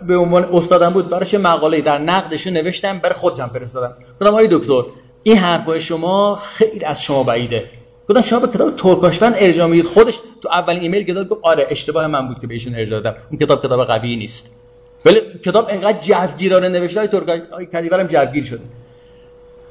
به 0.06 0.16
عنوان 0.16 0.44
استادم 0.44 0.90
بود 0.90 1.08
براش 1.08 1.34
مقاله 1.34 1.80
در 1.80 1.98
نقدش 1.98 2.46
نوشتم 2.46 2.98
برای 2.98 3.14
خودم 3.14 3.46
فرستادم. 3.46 3.96
گفتم 4.20 4.26
آقای 4.26 4.48
دکتر 4.50 4.82
این 5.22 5.36
حرفای 5.36 5.80
شما 5.80 6.34
خیلی 6.34 6.84
از 6.84 7.02
شما 7.02 7.22
بعیده. 7.22 7.70
گفتم 8.08 8.20
شما 8.20 8.40
به 8.40 8.48
کتاب 8.48 8.76
ترکاشفن 8.76 9.34
ارجاع 9.38 9.66
می‌دید؟ 9.66 9.84
خودش 9.84 10.20
تو 10.42 10.48
اولین 10.48 10.82
ایمیل 10.82 11.24
گفت 11.24 11.40
آره 11.42 11.66
اشتباه 11.70 12.06
من 12.06 12.28
بود 12.28 12.40
که 12.40 12.46
بهشون 12.46 12.74
ارجاع 12.74 13.00
دادم. 13.00 13.16
این 13.30 13.40
کتاب 13.40 13.66
کتاب 13.66 13.84
قوی 13.84 14.16
نیست. 14.16 14.56
ولی 15.04 15.20
کتاب 15.44 15.66
انقدر 15.70 15.98
جوگیرانه 16.00 16.68
نوشته 16.68 17.00
های 17.00 17.08
ترک 17.08 17.42
کدیورم 17.72 18.06
جوگیر 18.06 18.44
شده. 18.44 18.64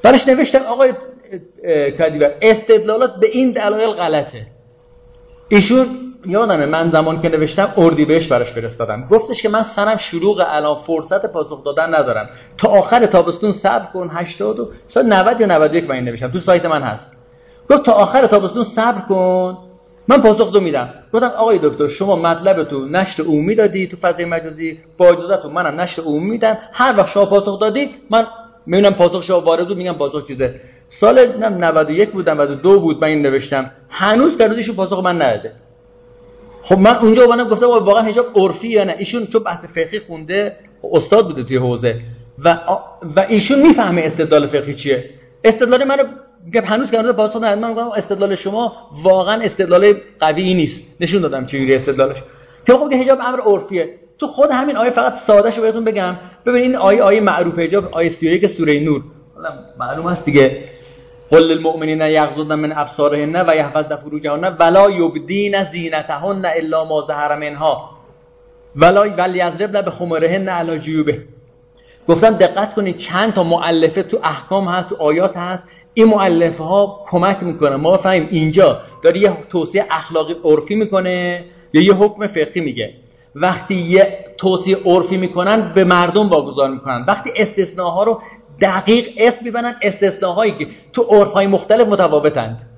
براش 0.02 0.28
نوشتم 0.28 0.58
آقای 0.58 0.92
کدیور 1.98 2.34
استدلالات 2.42 3.20
به 3.20 3.26
این 3.32 3.52
دلایل 3.52 3.92
غلطه. 3.92 4.46
ایشون 5.48 6.05
یادمه 6.26 6.66
من 6.66 6.88
زمان 6.88 7.20
که 7.20 7.28
نوشتم 7.28 7.72
اردیبهشت 7.76 8.28
براش 8.28 8.52
فرستادم. 8.52 9.08
گفتش 9.10 9.42
که 9.42 9.48
من 9.48 9.62
سنم 9.62 9.96
شروع 9.96 10.36
الان 10.46 10.76
فرصت 10.76 11.26
پاسخ 11.26 11.64
دادن 11.64 11.94
ندارم. 11.94 12.28
تا 12.58 12.68
آخر 12.68 13.06
تابستون 13.06 13.52
صبر 13.52 13.86
کن 13.92 14.10
80 14.12 14.60
و 14.60 14.70
سال 14.86 15.06
90 15.06 15.40
یا 15.40 15.46
91 15.46 15.90
من 15.90 15.96
نوشتم. 15.96 16.30
تو 16.30 16.38
سایت 16.38 16.64
من 16.64 16.82
هست. 16.82 17.12
گفت 17.70 17.82
تا 17.82 17.92
آخر 17.92 18.26
تابستون 18.26 18.64
صبر 18.64 19.00
کن. 19.00 19.58
من 20.08 20.20
پاسخ 20.22 20.52
دو 20.52 20.60
میدم. 20.60 20.90
گفتم 21.12 21.26
آقای 21.26 21.58
دکتر 21.62 21.88
شما 21.88 22.16
مطلب 22.16 22.64
تو 22.64 22.86
نشر 22.86 23.22
عمومی 23.22 23.54
دادی 23.54 23.86
تو 23.86 23.96
فضای 23.96 24.24
مجازی؟ 24.24 24.78
با 24.98 25.08
اجازهتون 25.08 25.52
منم 25.52 25.80
نشر 25.80 26.02
عمومی 26.02 26.30
میدم. 26.30 26.58
هر 26.72 26.94
وقت 26.96 27.08
شما 27.08 27.26
پاسخ 27.26 27.60
دادی 27.60 27.90
من 28.10 28.26
می‌بینم 28.66 28.94
پاسخ 28.94 29.22
شما 29.22 29.40
وارد 29.40 29.68
بود 29.68 29.76
میگم 29.76 29.92
پاسخ 29.92 30.26
چیزه. 30.26 30.60
سال 30.88 31.36
91 31.58 32.10
بود 32.10 32.30
92 32.30 32.80
بود 32.80 32.96
من 33.02 33.08
این 33.08 33.22
نوشتم. 33.22 33.70
هنوز 33.90 34.38
در 34.38 34.48
روزش 34.48 34.70
پاسخ 34.70 34.98
من 34.98 35.22
نداده. 35.22 35.52
خب 36.68 36.78
من 36.78 36.96
اونجا 36.96 37.24
اومدم 37.24 37.48
گفتم 37.48 37.66
واقعا 37.66 38.02
حجاب 38.02 38.26
عرفی 38.34 38.68
یا 38.68 38.84
نه؟ 38.84 38.94
ایشون 38.98 39.26
چون 39.26 39.42
بحث 39.42 39.64
فقهی 39.64 40.00
خونده 40.00 40.56
استاد 40.92 41.26
بوده 41.26 41.42
توی 41.42 41.56
حوزه. 41.56 42.00
و 42.44 42.58
و 43.16 43.26
ایشون 43.28 43.62
می‌فهمه 43.62 44.02
استدلال 44.02 44.46
فقهی 44.46 44.74
چیه. 44.74 45.10
استدلال 45.44 45.84
منو 45.84 46.02
گپ 46.54 46.72
هنوز 46.72 46.90
که 46.90 46.98
هنوز 46.98 47.16
پاسخ 47.16 47.36
ندادم. 47.36 47.60
من 47.60 47.68
میگم 47.68 47.88
استدلال 47.96 48.34
شما 48.34 48.72
واقعا 49.02 49.40
استدلال 49.42 49.94
قوی 50.20 50.54
نیست. 50.54 50.84
نشون 51.00 51.22
دادم 51.22 51.46
چه 51.46 51.66
استدلالش. 51.70 52.22
که 52.66 52.72
خب 52.72 52.92
حجاب 52.94 53.18
امر 53.22 53.40
عرفیه. 53.40 53.88
تو 54.18 54.26
خود 54.26 54.50
همین 54.50 54.76
آیه 54.76 54.90
فقط 54.90 55.14
ساده 55.14 55.50
شو 55.50 55.62
بهتون 55.62 55.84
بگم. 55.84 56.16
ببین 56.46 56.62
این 56.62 56.76
آیه 56.76 57.02
آیه 57.02 57.20
معروف 57.20 57.58
حجاب 57.58 57.88
آیه 57.92 58.08
31 58.08 58.46
سوره 58.46 58.80
نور. 58.80 59.02
معلوم 59.78 60.06
است 60.06 60.24
دیگه. 60.24 60.64
قل 61.30 61.42
للمؤمنین 61.42 62.00
یغضضن 62.00 62.54
من 62.54 62.72
ابصارهن 62.72 63.36
و 63.36 63.56
یحفظن 63.56 63.96
فروجهن 63.96 64.56
ولا 64.60 64.90
یبدین 64.90 65.64
زینتهن 65.64 66.44
الا 66.44 66.84
ما 66.84 67.02
ظهر 67.06 67.36
منها. 67.36 67.90
ولا 68.76 69.02
ولیضربن 69.18 69.82
بخمرهن 69.82 70.48
علی 70.48 70.78
جیوبه. 70.78 71.22
گفتم 72.08 72.30
دقت 72.30 72.74
کنید 72.74 72.98
چند 72.98 73.34
تا 73.34 73.42
مؤلفه 73.42 74.02
تو 74.02 74.18
احکام 74.24 74.68
هست 74.68 74.88
تو 74.88 74.96
آیات 74.98 75.36
هست. 75.36 75.62
این 75.94 76.06
مؤلفه 76.06 76.64
ها 76.64 77.04
کمک 77.06 77.42
می‌کنه 77.42 77.76
ما 77.76 77.90
بفهمیم 77.90 78.28
اینجا 78.30 78.80
داره 79.02 79.20
یه 79.20 79.36
توصیه 79.50 79.86
اخلاقی 79.90 80.36
عرفی 80.44 80.74
می‌کنه 80.74 81.44
یا 81.72 81.82
یه 81.82 81.94
حکم 81.94 82.26
فقهی 82.26 82.60
میگه. 82.60 82.94
وقتی 83.34 83.74
یه 83.74 84.24
توصیه 84.38 84.76
عرفی 84.84 85.16
می‌کنن 85.16 85.72
به 85.74 85.84
مردم 85.84 86.28
واگذار 86.28 86.70
می‌کنن. 86.70 87.04
وقتی 87.08 87.30
استثناها 87.36 88.04
رو 88.04 88.20
دقیق 88.60 89.08
اسم 89.16 89.44
میبنن 89.44 89.74
استثناهایی 89.82 90.52
که 90.52 90.66
تو 90.92 91.02
عرفهای 91.02 91.46
مختلف 91.46 91.88
متفاوتند. 91.88 92.70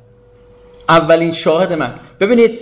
اولین 0.89 1.33
شاهد 1.33 1.73
من. 1.73 1.95
ببینید 2.21 2.59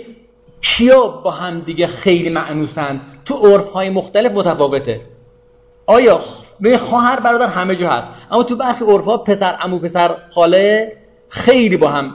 کیا 0.61 1.07
با 1.07 1.31
هم 1.31 1.59
دیگه 1.59 1.87
خیلی 1.87 2.29
معنوسند؟ 2.29 3.01
تو 3.25 3.33
عرفهای 3.33 3.89
مختلف 3.89 4.31
متفاوته. 4.31 5.01
آیا 5.85 6.19
به 6.59 6.77
خواهر 6.77 7.19
برادر 7.19 7.47
همه 7.47 7.75
جا 7.75 7.89
هست. 7.89 8.11
اما 8.31 8.43
تو 8.43 8.55
برخی 8.55 8.85
عرفها 8.85 9.17
پسر 9.17 9.51
عمو 9.51 9.79
پسر 9.79 10.15
خاله 10.29 10.97
خیلی 11.29 11.77
با 11.77 11.87
هم 11.87 12.13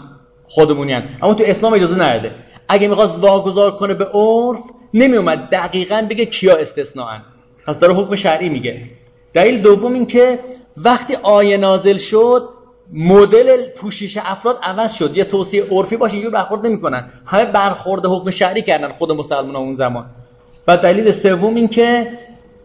خودمونی 0.48 0.94
اما 0.94 1.34
تو 1.34 1.44
اسلام 1.46 1.72
اجازه 1.72 1.94
نداده 1.94 2.34
اگه 2.68 2.88
می‌خواست 2.88 3.18
واگذار 3.18 3.76
کنه 3.76 3.94
به 3.94 4.04
عرف 4.04 4.60
نمیومد 4.94 5.38
دقیقا 5.38 6.06
بگه 6.10 6.24
کیا 6.24 6.56
استثناءن 6.56 7.22
پس 7.66 7.78
داره 7.78 7.94
حکم 7.94 8.14
شرعی 8.14 8.48
میگه. 8.48 8.82
دلیل 9.34 9.62
دوم 9.62 9.92
این 9.92 10.06
که 10.06 10.38
وقتی 10.76 11.14
آیه 11.22 11.56
نازل 11.56 11.98
شد 11.98 12.48
مدل 12.92 13.68
پوشش 13.76 14.18
افراد 14.24 14.58
عوض 14.62 14.94
شد. 14.94 15.16
یه 15.16 15.24
توصیه 15.24 15.64
عرفی 15.70 15.96
باشه 15.96 16.14
اینجور 16.14 16.32
برخورد 16.32 16.66
نمی‌کنن. 16.66 17.10
همه 17.26 17.44
برخورد 17.44 18.06
حکم 18.06 18.30
شرعی 18.30 18.62
کردن 18.62 18.88
خود 18.88 19.12
مسلمان 19.12 19.56
اون 19.56 19.74
زمان. 19.74 20.06
و 20.68 20.76
دلیل 20.76 21.12
سوم 21.12 21.54
این 21.54 21.68
که 21.68 22.12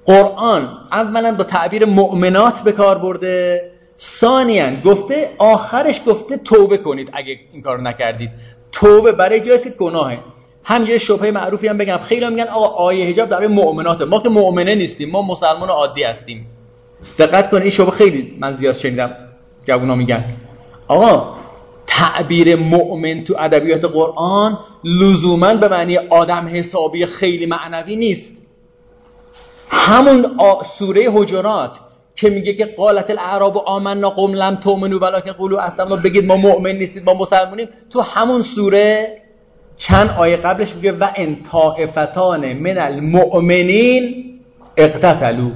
قرآن 0.05 0.77
اولا 0.91 1.35
با 1.35 1.43
تعبیر 1.43 1.85
مؤمنات 1.85 2.61
به 2.61 2.71
کار 2.71 2.97
برده. 2.97 3.71
ثانیا 3.99 4.81
گفته 4.85 5.29
آخرش 5.37 6.01
گفته 6.07 6.37
توبه 6.37 6.77
کنید 6.77 7.09
اگه 7.13 7.39
این 7.53 7.61
کارو 7.61 7.81
نکردید. 7.81 8.29
توبه 8.71 9.11
برای 9.11 9.39
جایی 9.39 9.59
که 9.59 9.69
گناهه. 9.69 10.19
همینجوری 10.63 10.99
شبهه 10.99 11.31
معروفی 11.31 11.67
هم 11.67 11.77
بگم. 11.77 11.97
خیلی 11.97 12.25
هم 12.25 12.33
میگن 12.33 12.47
آقا 12.47 12.67
آیه 12.67 13.09
حجاب 13.09 13.29
در 13.29 13.47
مؤمناته. 13.47 14.05
ما 14.05 14.19
که 14.19 14.29
مؤمنه 14.29 14.75
نیستیم 14.75 15.09
ما 15.09 15.21
مسلمان 15.21 15.69
عادی 15.69 16.03
هستیم. 16.03 16.47
دقت 17.17 17.49
کن 17.49 17.61
این 17.61 17.69
شبه 17.69 17.91
خیلی 17.91 18.33
من 18.39 18.53
زیاد 18.53 18.73
شنیدم 18.73 19.15
جوونا 19.65 19.95
میگن. 19.95 20.23
آقا 20.87 21.37
تعبیر 21.87 22.55
مؤمن 22.55 23.23
تو 23.23 23.35
ادبیات 23.39 23.85
قرآن 23.85 24.57
لزوما 24.83 25.53
به 25.53 25.67
معنی 25.67 25.97
آدم 25.97 26.47
حسابی 26.47 27.05
خیلی 27.05 27.45
معنوی 27.45 27.95
نیست. 27.95 28.47
همون 29.69 30.25
سوره 30.63 31.09
حجرات 31.13 31.79
که 32.15 32.29
میگه 32.29 32.53
که 32.53 32.65
قالت 32.65 33.09
الاعراب 33.09 33.57
آمنا 33.57 34.09
قوم 34.09 34.33
لم 34.33 34.55
تؤمنوا 34.55 34.99
ولکن 34.99 35.31
قولوا 35.31 35.61
اسلمنا. 35.61 35.95
بگید 35.95 36.25
ما 36.25 36.37
مؤمن 36.37 36.71
نیستید 36.71 37.03
ما 37.05 37.13
مسلمانیم 37.13 37.67
تو 37.89 38.01
همون 38.01 38.41
سوره 38.41 39.17
چند 39.77 40.09
آیه 40.17 40.37
قبلش 40.37 40.75
میگه 40.75 40.91
و 40.91 41.07
ان 41.15 41.43
طائفتان 41.51 42.53
من 42.53 42.77
المؤمنین 42.77 44.25
اقتتلوا. 44.77 45.51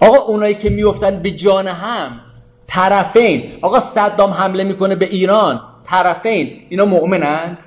آقا 0.00 0.16
اونایی 0.16 0.54
که 0.54 0.70
میفتن 0.70 1.22
به 1.22 1.30
جان 1.30 1.66
هم 1.66 2.20
طرفین. 2.66 3.50
آقا 3.62 3.80
صدام 3.80 4.30
حمله 4.30 4.64
می‌کنه 4.64 4.94
به 4.94 5.06
ایران 5.06 5.60
طرفین. 5.84 6.60
اینا 6.68 6.84
مؤمنند؟ 6.84 7.58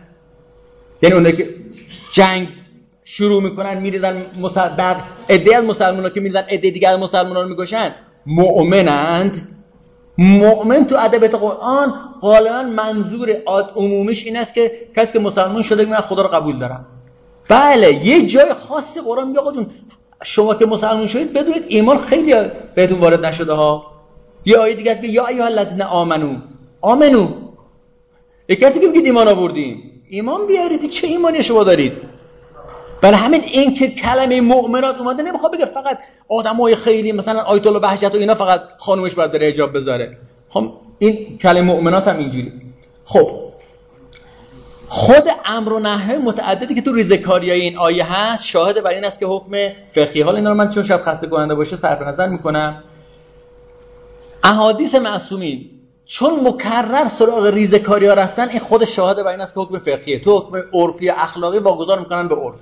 یعنی 1.02 1.16
اونایی 1.16 1.36
که 1.36 1.50
جنگ 2.12 2.48
شروع 3.04 3.44
می‌کنن 3.44 3.78
میریزن 3.78 4.26
بعد 4.78 4.98
عده 5.30 5.62
مسلمان 5.62 6.04
ها 6.04 6.10
که 6.10 6.20
میریزن 6.20 6.44
عده 6.50 6.70
دیگر 6.70 6.94
از 6.94 7.00
مسلمان 7.00 7.36
ها 7.36 7.42
رو 7.42 7.50
می‌کشن 7.50 7.96
مؤمنند؟ 8.26 9.48
مؤمن 10.18 10.86
تو 10.86 10.96
ادبیات 11.00 11.36
قرآن 11.36 11.94
غالبا 12.22 12.64
منظور 12.64 13.38
عاد 13.46 13.72
عمومیش 13.76 14.26
این 14.26 14.38
است 14.38 14.54
که 14.54 14.72
کسی 14.96 15.14
که 15.14 15.20
مسلمان 15.20 15.62
شده 15.62 15.86
من 15.86 16.02
خدا 16.02 16.22
رو 16.22 16.30
قبول 16.30 16.60
دارم. 16.60 16.86
بله 17.50 18.06
یه 18.06 18.26
جای 18.26 18.54
خاصی 18.54 19.02
قرآن 19.02 19.28
میگه 19.28 19.40
آقا 19.40 19.52
شما 20.24 20.56
که 20.56 20.66
مسلمان 20.66 21.08
شدید 21.08 21.34
بدونید 21.34 21.64
ایمان 21.68 21.98
خیلی 21.98 22.34
بهتون 22.76 23.00
وارد 23.00 23.26
نشده 23.26 23.54
ها. 23.54 23.92
یه 24.46 24.58
آیه 24.58 24.74
دیگه 24.76 24.92
است 24.92 25.04
یا 25.04 25.28
ایها 25.28 25.46
الذین 25.46 25.82
آمنو. 25.82 26.36
آمنو. 26.82 27.28
یه 28.50 28.56
کسی 28.56 28.80
که 28.80 28.88
میگه 28.88 29.02
ایمان 29.02 29.28
آوردیم 29.28 30.04
ایمان 30.10 30.48
بیارید 30.48 30.90
چه 30.90 31.08
ایمانی 31.08 31.44
شما 31.44 31.64
دارید؟ 31.64 31.94
برای 33.02 33.18
همین 33.18 33.42
این 33.44 33.74
که 33.74 33.88
کلمه 33.88 34.42
مؤمنات 34.42 35.00
اومده 35.00 35.24
نمی‌خواد 35.24 35.54
بگه 35.54 35.66
فقط 35.66 35.98
آدمای 36.30 36.76
خیلی 36.76 37.12
مثلا 37.12 37.40
آیت 37.40 37.68
الله 37.68 37.80
بهجت 37.80 38.16
و 38.16 38.18
اینا 38.18 38.36
فقط 38.36 38.62
خانومش 38.78 39.16
باید 39.16 39.32
بره 39.32 39.48
حجاب 39.50 39.74
بذاره. 39.74 40.18
خب 40.50 40.72
این 41.00 41.38
کلمه 41.38 41.62
مؤمنات 41.62 42.08
هم 42.08 42.18
اینجوری. 42.18 42.52
خب 43.04 43.51
خود 44.94 45.24
امر 45.46 45.74
و 45.74 45.80
نهی 45.80 46.18
متعددی 46.18 46.76
که 46.76 46.82
تو 46.82 46.94
ریزکاریای 46.94 47.62
این 47.62 47.78
آیه 47.78 48.14
هست 48.14 48.46
شاهد 48.46 48.84
بر 48.84 48.90
این 48.90 49.06
است 49.06 49.20
که 49.20 49.26
حکم 49.26 49.52
فقهی. 49.92 50.22
حال 50.22 50.36
اینا 50.36 50.50
رو 50.50 50.56
من 50.56 50.70
چون 50.70 50.84
شاید 50.84 51.02
خسته 51.02 51.28
کننده 51.28 51.56
باشه 51.56 51.76
صرف 51.76 52.02
نظر 52.02 52.28
می‌کنم. 52.28 52.84
احادیث 54.44 54.96
معصومین. 54.96 55.70
چون 56.06 56.48
مکرر 56.48 57.08
سراغ 57.08 57.46
ریزکاری 57.46 58.08
ها 58.08 58.14
رفتن 58.14 58.50
این 58.50 58.60
خود 58.60 58.86
شاهد 58.86 59.24
بر 59.24 59.28
این 59.28 59.42
است 59.42 59.54
که 59.54 59.60
حکم 59.60 59.78
فقهیه. 59.78 60.20
تو 60.20 60.38
حکم 60.40 60.64
عرفی 60.74 61.10
اخلاقی 61.10 61.58
واگذار 61.58 62.00
می‌کنن 62.00 62.28
به 62.28 62.36
عرف. 62.36 62.60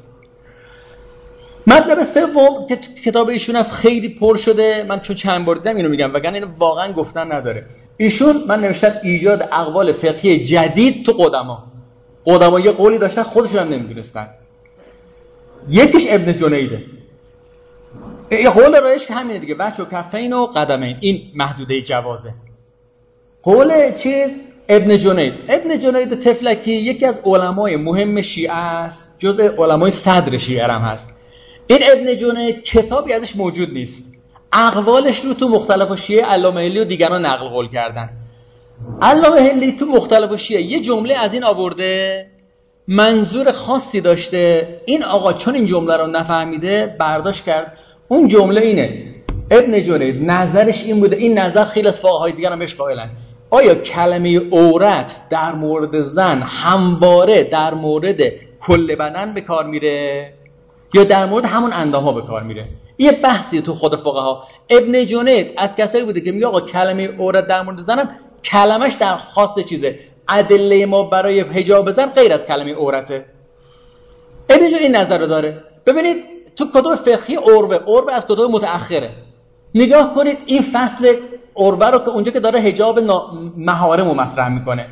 مطلب 1.67 2.03
سوم 2.03 2.67
که 2.69 2.75
کتاب 3.05 3.29
ایشون 3.29 3.55
از 3.55 3.73
خیلی 3.73 4.09
پر 4.09 4.37
شده. 4.37 4.85
من 4.89 4.99
چون 4.99 5.15
چند 5.15 5.45
بار 5.45 5.55
دیدم 5.55 5.75
اینو 5.75 5.89
میگم 5.89 6.13
وگرنه 6.13 6.35
اینو 6.35 6.47
واقعا 6.57 6.93
گفتن 6.93 7.31
نداره. 7.31 7.65
ایشون 7.97 8.43
من 8.47 8.59
نوشتم 8.59 8.93
ایجاد 9.03 9.49
اقوال 9.51 9.91
فقهی 9.91 10.43
جدید 10.43 11.05
تو 11.05 11.11
قدما. 11.11 11.63
قدما 12.25 12.59
یه 12.59 12.71
قولی 12.71 12.97
داشتن 12.97 13.23
خودشون 13.23 13.59
هم 13.59 13.67
نمی‌دونستن. 13.67 14.27
یکیش 15.69 16.05
ابن 16.09 16.33
جنیده. 16.33 16.83
یه 18.31 18.49
قول 18.49 18.81
رایش 18.81 19.07
که 19.07 19.13
همینه 19.13 19.39
دیگه. 19.39 19.55
بچه 19.55 19.83
و 19.83 19.85
کفین 19.85 20.33
و 20.33 20.45
قدمین. 20.45 20.97
این 20.99 21.31
محدوده 21.35 21.81
جوازه. 21.81 22.33
قول 23.43 23.91
چیز؟ 23.91 24.29
ابن 24.69 24.97
جنید. 24.97 25.33
ابن 25.49 25.79
جنید 25.79 26.19
تفلکی 26.19 26.71
یکی 26.71 27.05
از 27.05 27.15
علمای 27.25 27.75
مهم 27.75 28.21
شیعه 28.21 28.53
است. 28.53 29.15
جز 29.19 29.39
علمای 29.39 29.91
صدر 29.91 30.37
شیعه 30.37 30.67
هم 30.67 30.81
هست. 30.81 31.07
این 31.67 31.79
ابن 31.91 32.15
جونه 32.15 32.51
کتابی 32.51 33.13
ازش 33.13 33.35
موجود 33.35 33.69
نیست. 33.69 34.03
اقوالش 34.53 35.25
رو 35.25 35.33
تو 35.33 35.49
مختلف 35.49 35.99
شیعه 35.99 36.25
علامه 36.25 36.81
و 36.81 36.83
دیگران 36.83 37.25
نقل 37.25 37.47
قول 37.47 37.69
کردن. 37.69 38.09
علامه 39.01 39.41
هلی 39.41 39.71
تو 39.71 39.85
مختلف 39.85 40.35
شیعه 40.35 40.61
یه 40.61 40.79
جمله 40.79 41.13
از 41.13 41.33
این 41.33 41.43
آورده 41.43 42.25
منظور 42.87 43.51
خاصی 43.51 44.01
داشته. 44.01 44.67
این 44.85 45.03
آقا 45.03 45.33
چون 45.33 45.55
این 45.55 45.65
جمله 45.65 45.97
رو 45.97 46.07
نفهمیده 46.07 46.95
برداشت 46.99 47.45
کرد. 47.45 47.77
اون 48.07 48.27
جمله 48.27 48.61
اینه. 48.61 49.15
ابن 49.51 49.83
جنید 49.83 50.31
نظرش 50.31 50.83
این 50.83 50.99
بوده. 50.99 51.15
این 51.15 51.39
نظر 51.39 51.65
خیلی 51.65 51.87
از 51.87 51.99
فقهای 51.99 52.31
دیگر 52.31 52.51
هم 52.51 52.59
بهش 52.59 52.75
قائلن. 52.75 53.09
آیا 53.49 53.75
کلمه 53.75 54.39
عورت 54.39 55.21
در 55.29 55.55
مورد 55.55 56.01
زن 56.01 56.41
همواره 56.41 57.43
در 57.43 57.73
مورد 57.73 58.17
کل 58.61 58.95
بدن 58.95 59.33
به 59.33 59.41
کار 59.41 59.67
میره؟ 59.67 60.33
یا 60.93 61.03
در 61.03 61.25
مورد 61.25 61.45
همون 61.45 61.73
اندام 61.73 62.03
ها 62.03 62.11
به 62.11 62.21
کار 62.21 62.43
میره؟ 62.43 62.67
یه 62.97 63.11
بحثی 63.11 63.61
تو 63.61 63.73
خود 63.73 63.93
ها 63.93 64.43
ابن 64.69 65.05
جنید 65.05 65.53
از 65.57 65.75
کسایی 65.75 66.05
بوده 66.05 66.21
که 66.21 66.31
میگه 66.31 66.47
آقا 66.47 66.61
کلمه 66.61 67.07
عورت 67.07 67.47
در 67.47 67.61
مورد 67.61 67.81
زنم 67.81 68.09
کلمش 68.43 68.93
در 68.93 69.15
خاص 69.15 69.59
چیزه. 69.59 69.99
ادله 70.29 70.85
ما 70.85 71.03
برای 71.03 71.41
حجاب 71.41 71.91
زن 71.91 72.05
غیر 72.05 72.33
از 72.33 72.45
کلمه 72.45 72.73
عورته. 72.73 73.25
ابن 74.49 74.63
این 74.63 74.95
نظر 74.95 75.17
رو 75.17 75.27
داره. 75.27 75.63
ببینید 75.85 76.23
تو 76.55 76.65
کتب 76.73 76.95
فقهی 76.95 77.35
عروه 77.35 77.75
عروه 77.75 78.13
از 78.13 78.25
کتب 78.25 78.41
متأخره. 78.41 79.11
نگاه 79.75 80.13
کنید 80.13 80.37
این 80.45 80.61
فصل 80.73 81.15
عروه 81.55 81.89
رو 81.89 81.99
که 81.99 82.09
اونجا 82.09 82.31
که 82.31 82.39
داره 82.39 82.61
حجاب 82.61 82.99
مهارم 83.57 84.07
رو 84.07 84.13
مطرح 84.13 84.49
می‌کنه. 84.49 84.87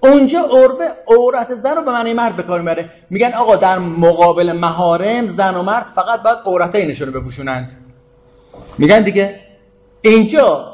اونجا 0.00 0.40
عروه 0.40 0.88
عورت 1.08 1.48
زن 1.62 1.76
رو 1.76 1.82
به 1.82 1.92
معنی 1.92 2.12
مرد 2.12 2.36
به 2.36 2.42
کار 2.42 2.60
می‌بره. 2.60 2.90
میگن 3.10 3.32
آقا 3.32 3.56
در 3.56 3.78
مقابل 3.78 4.52
مهارم 4.52 5.26
زن 5.26 5.54
و 5.54 5.62
مرد 5.62 5.86
فقط 5.94 6.22
باید 6.22 6.38
عورتینشون 6.46 7.12
رو 7.12 7.20
بپوشونند. 7.20 7.72
میگن 8.78 9.02
دیگه 9.02 9.40
اینجا 10.02 10.71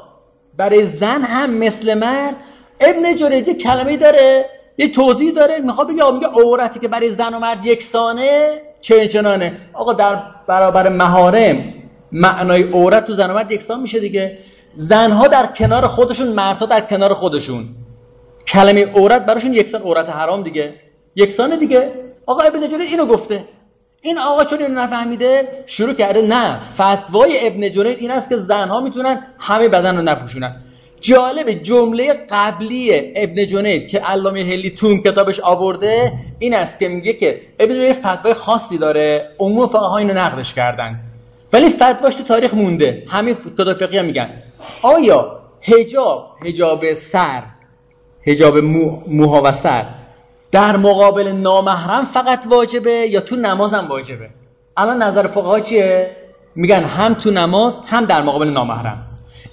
برای 0.59 0.87
زن 0.87 1.23
هم 1.23 1.51
مثل 1.51 1.95
مرد. 1.95 2.37
ابن 2.81 3.15
جرید 3.15 3.49
یه 3.49 3.55
کلمه 3.55 3.97
داره 3.97 4.47
یه 4.79 4.89
توضیح 4.89 5.33
داره 5.33 5.59
می‌خواد 5.59 5.89
بگه 5.89 6.11
میگه 6.11 6.27
عورتی 6.27 6.81
که 6.81 6.89
برای 6.89 7.11
زن 7.11 7.35
و 7.35 7.39
مرد 7.39 7.67
یکسانه 7.67 8.63
چه 8.81 9.09
چنانه؟ 9.09 9.53
آقا 9.73 9.93
در 9.93 10.23
برابر 10.47 10.89
مهارم 10.89 11.65
معنای 12.13 12.63
عورت 12.63 13.05
تو 13.05 13.13
زن 13.13 13.31
و 13.31 13.35
مرد 13.35 13.53
یکسان 13.53 13.81
میشه 13.81 14.01
دیگه. 14.01 14.39
زنها 14.75 15.29
در 15.29 15.47
کنار 15.47 15.87
خودشون 15.87 16.29
مردها 16.29 16.67
در 16.67 16.81
کنار 16.81 17.15
خودشون. 17.15 17.69
کلمه 18.47 18.87
عورت 18.87 19.27
براشون 19.27 19.55
یکسان 19.55 19.83
عورت 19.83 20.11
حرام 20.11 20.43
دیگه. 20.43 20.75
یکسانه 21.17 21.57
دیگه. 21.57 21.93
آقا 22.27 22.43
ابن 22.43 22.67
جرید 22.67 22.81
اینو 22.81 23.07
گفته. 23.07 23.45
این 24.03 24.19
آقا 24.19 24.45
چون 24.45 24.59
اینو 24.59 24.75
نفهمیده 24.75 25.49
شروع 25.67 25.95
کرده 25.95 26.23
نه 26.23 26.61
فتوای 26.75 27.47
ابن 27.47 27.71
جرید 27.71 27.99
این 27.99 28.11
است 28.11 28.29
که 28.29 28.37
زنها 28.37 28.81
می‌تونن 28.81 29.27
همه 29.39 29.69
بدن 29.69 29.97
رو 29.97 30.03
نپوشونن. 30.03 30.57
جالب 31.01 31.51
جمله 31.51 32.27
قبلی 32.31 33.13
ابن 33.17 33.47
جنید 33.47 33.89
که 33.89 33.99
علامه 33.99 34.41
هلی 34.41 34.71
تون 34.71 35.03
کتابش 35.03 35.41
آورده 35.41 36.13
این 36.39 36.55
است 36.55 36.79
که 36.79 36.89
میگه 36.89 37.13
که 37.13 37.41
ابن 37.59 37.75
جنید 37.75 37.93
فتوای 37.93 38.35
خاصی 38.35 38.79
داره 38.79 39.31
عموم 39.39 39.67
فقها 39.67 39.97
اینو 39.97 40.15
نقدش 40.15 40.55
کردن. 40.55 41.01
ولی 41.53 41.71
فتواش 41.71 42.15
تو 42.15 42.23
تاریخ 42.23 42.55
مونده. 42.55 43.03
همین 43.09 43.37
کتاب 43.59 43.75
فقهی 43.75 43.99
هم 43.99 44.05
میگن. 44.05 44.31
آیا 44.83 45.41
حجاب 45.61 46.37
حجاب 46.45 46.95
سر 46.95 47.43
هجاب 48.27 48.59
موها 49.09 49.43
و 49.45 49.53
سر 49.53 49.87
در 50.53 50.77
مقابل 50.77 51.29
نامحرم 51.29 52.05
فقط 52.05 52.43
واجبه 52.47 52.91
یا 52.91 53.21
تو 53.21 53.37
نماز 53.37 53.75
هم 53.75 53.89
واجبه؟ 53.89 54.31
الان 54.77 55.03
نظر 55.03 55.27
فقها 55.27 55.61
چیه؟ 55.61 56.17
میگن 56.55 56.85
هم 56.85 57.15
تو 57.15 57.31
نماز 57.31 57.79
هم 57.87 58.05
در 58.05 58.23
مقابل 58.23 58.49
نامحرم. 58.49 59.07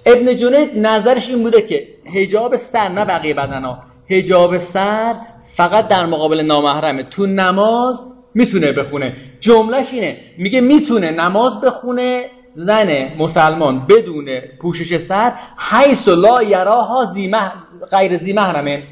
ابن 0.06 0.36
جنید 0.36 0.70
نظرش 0.76 1.30
این 1.30 1.44
بوده 1.44 1.62
که 1.62 1.88
هجاب 2.06 2.56
سر 2.56 2.90
نه 2.90 3.06
بقیه 3.06 3.34
بدنا 3.34 3.80
هجاب 4.10 4.58
سر 4.58 5.16
فقط 5.56 5.88
در 5.88 6.06
مقابل 6.06 6.42
نامحرمه. 6.42 7.04
تو 7.04 7.26
نماز 7.26 8.02
می‌تونه 8.36 8.72
بخونه. 8.72 9.14
جملهش 9.40 9.94
اینه. 9.94 10.18
میگه 10.38 10.62
می‌تونه 10.62 11.12
نماز 11.12 11.62
بخونه 11.62 12.26
زن 12.56 13.16
مسلمان 13.18 13.86
بدون 13.88 14.26
پوشش 14.62 14.98
سر 14.98 15.34
حیث 15.58 16.08
لا 16.08 16.44
یراها 16.44 17.06
زیمه 17.06 17.52
غیر 17.92 18.18
زی 18.18 18.34
محرمه. 18.34 18.84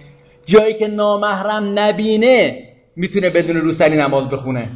جایی 0.46 0.74
که 0.74 0.88
نامحرم 0.88 1.80
نبینه 1.80 2.64
می‌تونه 2.96 3.30
بدون 3.30 3.56
روسری 3.56 3.98
نماز 3.98 4.30
بخونه. 4.30 4.70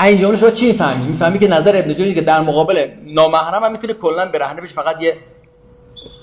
این 0.00 0.18
جمله 0.18 0.36
شما 0.36 0.50
چی 0.50 0.66
می‌فهمی؟ 0.66 1.06
می‌فهمی 1.06 1.38
که 1.38 1.48
نظر 1.48 1.76
ابن 1.76 1.92
جونی 1.92 2.14
که 2.14 2.20
در 2.20 2.40
مقابل 2.40 2.88
نامحرم 3.06 3.64
هم 3.64 3.72
می‌تونه 3.72 3.92
کلا 3.92 4.30
برهنه 4.32 4.62
بشه 4.62 4.74
فقط 4.74 5.02
یه 5.02 5.16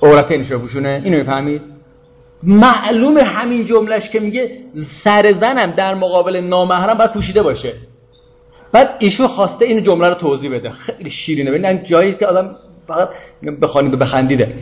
عورتینش 0.01 0.51
رو 0.51 0.58
بپوشونه 0.58 1.01
اینو 1.05 1.18
می‌فهمید 1.18 1.62
معلوم 2.43 3.18
همین 3.18 3.64
جملهش 3.64 4.10
که 4.10 4.20
میگه 4.20 4.51
سر 4.76 5.32
زنم 5.32 5.72
در 5.72 5.95
مقابل 5.95 6.36
نامحرم 6.36 6.97
باید 6.97 7.12
پوشیده 7.12 7.41
باشه. 7.41 7.74
بعد 8.72 8.89
ایشون 8.99 9.28
خواسته 9.28 9.66
این 9.66 9.84
جمله 9.84 10.10
رو 10.10 10.16
توضیح 10.16 10.51
بده. 10.51 10.70
خیلی 10.70 11.10
شیرینه. 11.10 11.51
ببین 11.51 11.84
جایی 11.84 12.14
که 12.14 12.26
آدم 12.26 12.55
فقط 12.88 13.10
بخوانید 13.62 13.93
و 13.93 13.97
بخندیده. 13.97 14.55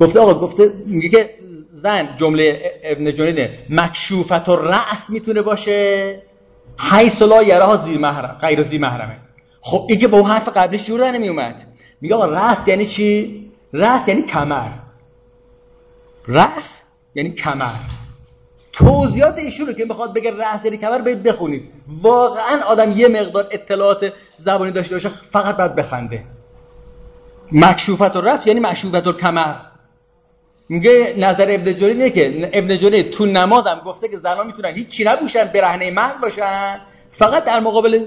گفته 0.00 0.20
آقا 0.20 0.34
گفته 0.34 0.72
میگه 0.86 1.08
که 1.08 1.30
زن 1.82 2.16
جمله 2.16 2.72
ابن 2.84 3.14
جنید 3.14 3.50
مکشوفت 3.70 4.48
و 4.48 4.56
رأس 4.56 5.10
می‌تونه 5.10 5.42
باشه؟ 5.42 6.22
حیث 6.92 7.22
لا 7.22 7.42
یراها 7.42 7.76
زیر 7.76 7.98
محرم 7.98 8.38
غیر 8.40 8.62
زیر 8.62 8.80
محرمه. 8.80 9.16
خب 9.60 9.86
این 9.88 9.98
که 9.98 10.08
با 10.08 10.18
اون 10.18 10.30
حرف 10.30 10.48
قبلش 10.48 10.86
جور 10.86 11.00
در 11.00 11.10
نمیومد 11.10 11.66
میگه 12.00 12.14
آقا 12.14 12.26
رأس 12.26 12.68
یعنی 12.68 12.86
چی؟ 12.86 13.50
رأس 13.72 14.08
یعنی 14.08 14.22
کمر. 14.22 14.68
رأس 16.28 16.82
یعنی 17.14 17.30
کمر. 17.30 17.80
توضیحات 18.72 19.38
ایشون 19.38 19.66
رو 19.66 19.72
که 19.72 19.84
می‌خواد 19.84 20.14
بگه 20.14 20.30
رأس 20.30 20.64
یعنی 20.64 20.76
کمر 20.76 20.98
برید 20.98 21.22
بخونید. 21.22 21.72
واقعا 22.02 22.62
آدم 22.62 22.90
یه 22.90 23.08
مقدار 23.08 23.48
اطلاعات 23.50 24.12
زبانی 24.38 24.72
داشته 24.72 24.94
باشه 24.94 25.08
فقط 25.08 25.56
باید 25.56 25.74
بخنده. 25.74 26.24
مکشوفت 27.52 28.16
و 28.16 28.20
رفت 28.20 28.46
یعنی 28.46 28.60
مکشوفت 28.60 29.06
و 29.06 29.12
کمر. 29.12 29.54
میگه 30.72 31.14
نظر 31.18 31.46
ابن 31.50 31.72
جوری 31.72 31.92
اینه 31.92 32.10
که 32.10 32.50
ابن 32.52 32.76
جوری 32.76 33.02
تو 33.02 33.26
نمازم 33.26 33.82
گفته 33.86 34.08
که 34.08 34.16
زنان 34.16 34.46
می‌تونن 34.46 34.74
هیچ 34.74 35.02
نبوشن 35.06 35.44
برهنه 35.44 35.90
مرد 35.90 36.20
باشن. 36.20 36.80
فقط 37.10 37.44
در 37.44 37.60
مقابل 37.60 38.06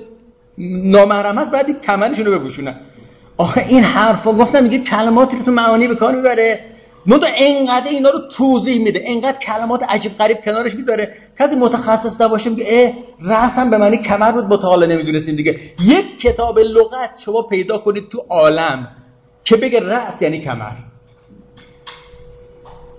نامحرم 0.58 1.38
هست 1.38 1.52
بعد 1.52 1.82
کمرشون 1.82 2.26
رو 2.26 2.40
بپوشونن. 2.40 2.76
آخه 3.38 3.66
این 3.68 3.84
حرفا 3.84 4.34
گفتم 4.34 4.64
میگه 4.64 4.80
کلماتی 4.80 5.38
رو 5.38 5.44
تو 5.44 5.52
معانی 5.52 5.88
به 5.88 5.96
کار 5.96 6.16
می‌بره. 6.16 6.60
منتها 7.06 7.30
انقدر 7.38 7.90
اینا 7.90 8.10
رو 8.10 8.20
توضیح 8.20 8.84
میده. 8.84 9.04
انقدر 9.06 9.40
کلمات 9.40 9.84
عجیب 9.90 10.18
غریب 10.18 10.38
کنارش 10.46 10.76
میداره 10.76 11.16
کسی 11.40 11.56
متخصص 11.56 12.22
نباشه 12.22 12.50
میگه 12.50 12.66
اه 12.70 12.94
رأسم 13.30 13.70
به 13.70 13.78
معنی 13.78 13.98
کمر 13.98 14.32
بود 14.32 14.46
متعال 14.46 14.92
نمی‌دونستیم 14.92 15.36
دیگه. 15.36 15.60
یک 15.88 16.20
کتاب 16.22 16.60
لغت 16.60 17.22
شما 17.26 17.42
پیدا 17.42 17.78
کنید 17.78 18.10
تو 18.10 18.26
عالم 18.30 18.88
که 19.44 19.56
بگه 19.56 19.80
رأس 19.80 20.22
یعنی 20.22 20.40
کمر. 20.40 20.93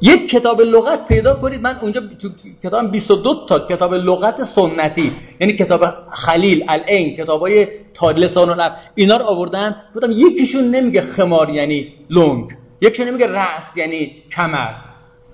یک 0.00 0.30
کتاب 0.30 0.60
لغت 0.60 1.08
پیدا 1.08 1.34
کنید. 1.34 1.60
من 1.60 1.78
اونجا 1.82 2.00
تو 2.00 2.28
کتاب 2.62 2.90
22 2.90 3.46
تا 3.48 3.58
کتاب 3.58 3.94
لغت 3.94 4.42
سنتی 4.42 5.12
یعنی 5.40 5.52
کتاب 5.52 5.84
خلیل 6.12 6.64
العین 6.68 7.16
کتابای 7.16 7.68
لسان 8.16 8.48
و 8.48 8.70
اینا 8.94 9.16
رو 9.16 9.24
آوردن. 9.24 9.76
گفتم 9.96 10.10
یکیشون 10.10 10.64
نمیگه 10.64 11.00
خمار 11.00 11.50
یعنی 11.50 11.92
لنگ 12.10 12.50
یکیشون 12.80 13.08
نمیگه 13.08 13.26
رأس 13.26 13.76
یعنی 13.76 14.22
کمر. 14.36 14.74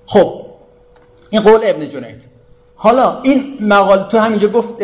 خب 0.05 0.41
این 1.29 1.41
قول 1.41 1.59
ابن 1.63 1.89
جنید. 1.89 2.27
حالا 2.75 3.21
این 3.21 3.57
مقاله 3.61 4.03
تو 4.03 4.17
همینجا 4.17 4.47
گفت 4.47 4.81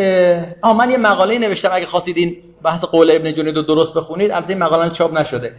آ 0.62 0.74
من 0.74 0.90
یه 0.90 0.98
مقاله 0.98 1.40
نوشتم 1.40 1.70
اگه 1.74 1.86
خواستید 1.86 2.18
این 2.18 2.38
بحث 2.64 2.84
قول 2.84 3.12
ابن 3.12 3.34
جنید 3.34 3.56
رو 3.56 3.62
درست 3.62 3.94
بخونید. 3.94 4.32
البته 4.32 4.50
این 4.50 4.64
مقاله 4.64 4.90
چاپ 4.90 5.18
نشده. 5.18 5.56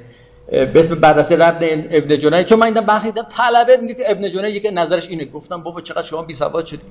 به 0.51 0.73
اسم 0.75 0.95
بررسی 0.95 1.37
رد 1.37 1.65
ابن 1.91 2.19
جنید. 2.19 2.47
چون 2.47 2.59
من 2.59 2.69
دیدم 2.69 2.87
برخی 2.87 3.13
دیدم 3.13 3.27
طلبه 3.31 3.77
میگه 3.77 3.95
که 3.95 4.11
ابن 4.11 4.31
جنید 4.31 4.63
که 4.63 4.71
نظرش 4.71 5.09
اینه. 5.09 5.25
گفتم 5.25 5.63
بابا 5.63 5.81
چقدر 5.81 6.03
شما 6.03 6.23
بی 6.23 6.33
سواد 6.33 6.67
شدید 6.67 6.83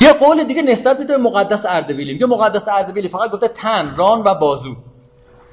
یه 0.00 0.12
قول 0.12 0.44
دیگه 0.44 0.62
نسبت 0.62 0.98
میده 0.98 1.16
مقدس 1.16 1.66
اردبیلی. 1.66 2.12
میگه 2.12 2.26
مقدس 2.26 2.68
اردبیلی 2.68 3.08
فقط 3.08 3.30
گفته 3.30 3.48
تن 3.48 3.94
ران 3.96 4.22
و 4.24 4.34
بازو. 4.34 4.76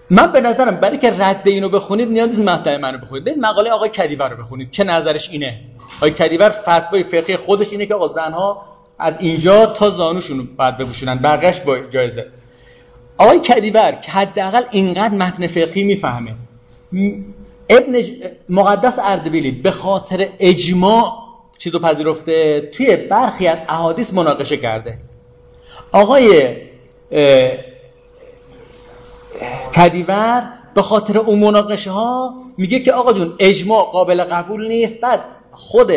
من 0.09 0.31
به 0.31 0.41
نظرم 0.41 0.75
برای 0.75 0.97
که 0.97 1.11
رد 1.19 1.41
اینو 1.45 1.69
بخونید 1.69 2.09
نیاز 2.09 2.29
نیست 2.29 2.41
مقطع 2.41 2.77
منو 2.77 2.97
بخونید. 2.97 3.25
برید 3.25 3.39
مقاله 3.39 3.69
آقای 3.69 3.89
کدیور 3.89 4.29
رو 4.29 4.37
بخونید. 4.37 4.71
که 4.71 4.83
نظرش 4.83 5.29
اینه؟ 5.29 5.59
آقای 5.97 6.11
کدیور 6.11 6.49
فتوای 6.49 7.03
فقهی 7.03 7.35
خودش 7.35 7.71
اینه 7.71 7.85
که 7.85 7.93
آقا 7.95 8.07
زنها 8.07 8.61
از 8.99 9.19
اینجا 9.19 9.65
تا 9.65 9.89
زانوشون 9.89 10.49
بعد 10.57 10.77
بپوشونن. 10.77 11.15
بقیش 11.15 11.59
با 11.59 11.79
جایزه. 11.79 12.25
آقای 13.21 13.39
کدیور 13.39 13.91
که 13.91 14.11
حداقل 14.11 14.63
اینقدر 14.71 15.15
متن 15.15 15.47
فقهی 15.47 15.83
می‌فهمه. 15.83 16.35
ابن 17.69 17.95
مقدس 18.49 18.99
اردبیلی 18.99 19.51
به 19.51 19.71
خاطر 19.71 20.29
اجماع 20.39 21.13
چیزو 21.57 21.79
پذیرفته 21.79 22.69
توی 22.73 22.95
برخی 22.95 23.47
از 23.47 23.57
احادیث 23.69 24.13
مناقشه 24.13 24.57
کرده. 24.57 24.97
آقای 25.91 26.55
کدیور 29.75 30.53
به 30.75 30.81
خاطر 30.81 31.17
اون 31.17 31.39
مناقشه 31.39 31.91
ها 31.91 32.33
میگه 32.57 32.79
که 32.79 32.93
آقا 32.93 33.13
جون 33.13 33.33
اجماع 33.39 33.85
قابل 33.85 34.23
قبول 34.23 34.67
نیست 34.67 34.99
بعد 35.01 35.19
خود 35.51 35.91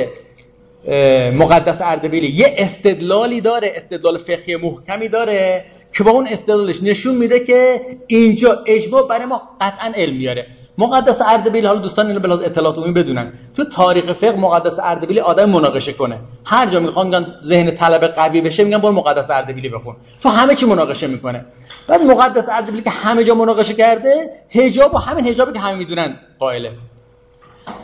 مقدس 1.35 1.83
اردبیلی. 1.83 2.27
یه 2.27 2.55
استدلالی 2.59 3.41
داره 3.41 3.73
استدلال 3.77 4.19
فقهی 4.19 4.57
محکمی 4.57 5.09
داره 5.09 5.65
که 5.93 6.05
با 6.05 6.11
اون 6.11 6.29
استدلالش 6.29 6.83
نشون 6.83 7.15
میده 7.15 7.41
که 7.41 7.81
اینجا 8.07 8.63
اجماع 8.67 9.09
برای 9.09 9.27
ما 9.27 9.43
قطعا 9.61 9.93
علم 9.97 10.17
میاره. 10.17 10.47
مقدس 10.79 11.23
اردبیلی 11.23 11.67
حالا 11.67 11.81
دوستان 11.81 12.07
اینو 12.07 12.21
بلاز 12.21 12.43
اطلاعات 12.43 12.77
عمومی 12.77 12.93
بدونن. 12.93 13.33
تو 13.57 13.65
تاریخ 13.65 14.13
فقه 14.13 14.37
مقدس 14.37 14.79
اردبیلی 14.83 15.21
آدم 15.21 15.51
مناقشه 15.51 15.93
کنه. 15.93 16.19
هر 16.45 16.67
جا 16.67 16.81
می‌خوان 16.81 17.27
ذهن 17.41 17.71
طلبه 17.71 18.09
قوی 18.09 18.41
بشه 18.41 18.65
میگن 18.65 18.79
برو 18.79 18.93
مقدس 18.93 19.31
اردبیلی 19.31 19.69
بخون. 19.69 19.97
تو 20.23 20.29
همه 20.29 20.55
چی 20.55 20.67
مناقشه 20.67 21.07
می‌کنه. 21.07 21.45
بعد 21.89 22.03
مقدس 22.03 22.49
اردبیلی 22.49 22.83
که 22.83 22.91
همه 22.91 23.25
جا 23.25 23.35
مناقشه 23.35 23.75
کرده 23.75 24.31
حجاب 24.51 24.95
و 24.95 24.99
همین 24.99 25.27
حجابی 25.27 25.53
که 25.53 25.59
همه 25.59 25.79
می‌دونن 25.79 26.17
قائله. 26.39 26.71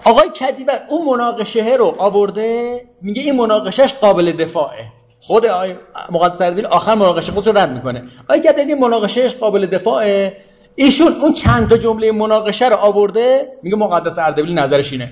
آقای 0.05 0.28
کدیور 0.28 0.81
اون 0.89 1.07
مناقشه 1.07 1.74
رو 1.74 1.95
آورده؟ 1.99 2.81
میگه 3.03 3.22
این 3.22 3.37
مناقشهش 3.37 3.95
قابل 3.95 4.33
دفاعه. 4.33 4.85
خود 5.20 5.47
آقای 5.47 5.74
مقدس 6.11 6.64
آخر 6.64 6.95
مناقشه 6.95 7.33
خودش 7.33 7.47
رو 7.47 7.59
رد 7.59 7.70
می‌کنه. 7.70 8.05
آقای 8.24 8.41
کدیور 8.41 8.78
مناقشهش 8.78 9.35
قابل 9.35 9.66
دفاعه. 9.66 10.37
ایشون 10.74 11.12
اون 11.12 11.33
چند 11.33 11.70
تا 11.70 11.76
جمله 11.76 12.12
مناقشه 12.12 12.68
رو 12.68 12.76
آورده 12.76 13.49
میگه 13.62 13.76
مقدس 13.76 14.18
اردبیلی 14.18 14.55
نظرش 14.55 14.93
اینه. 14.93 15.11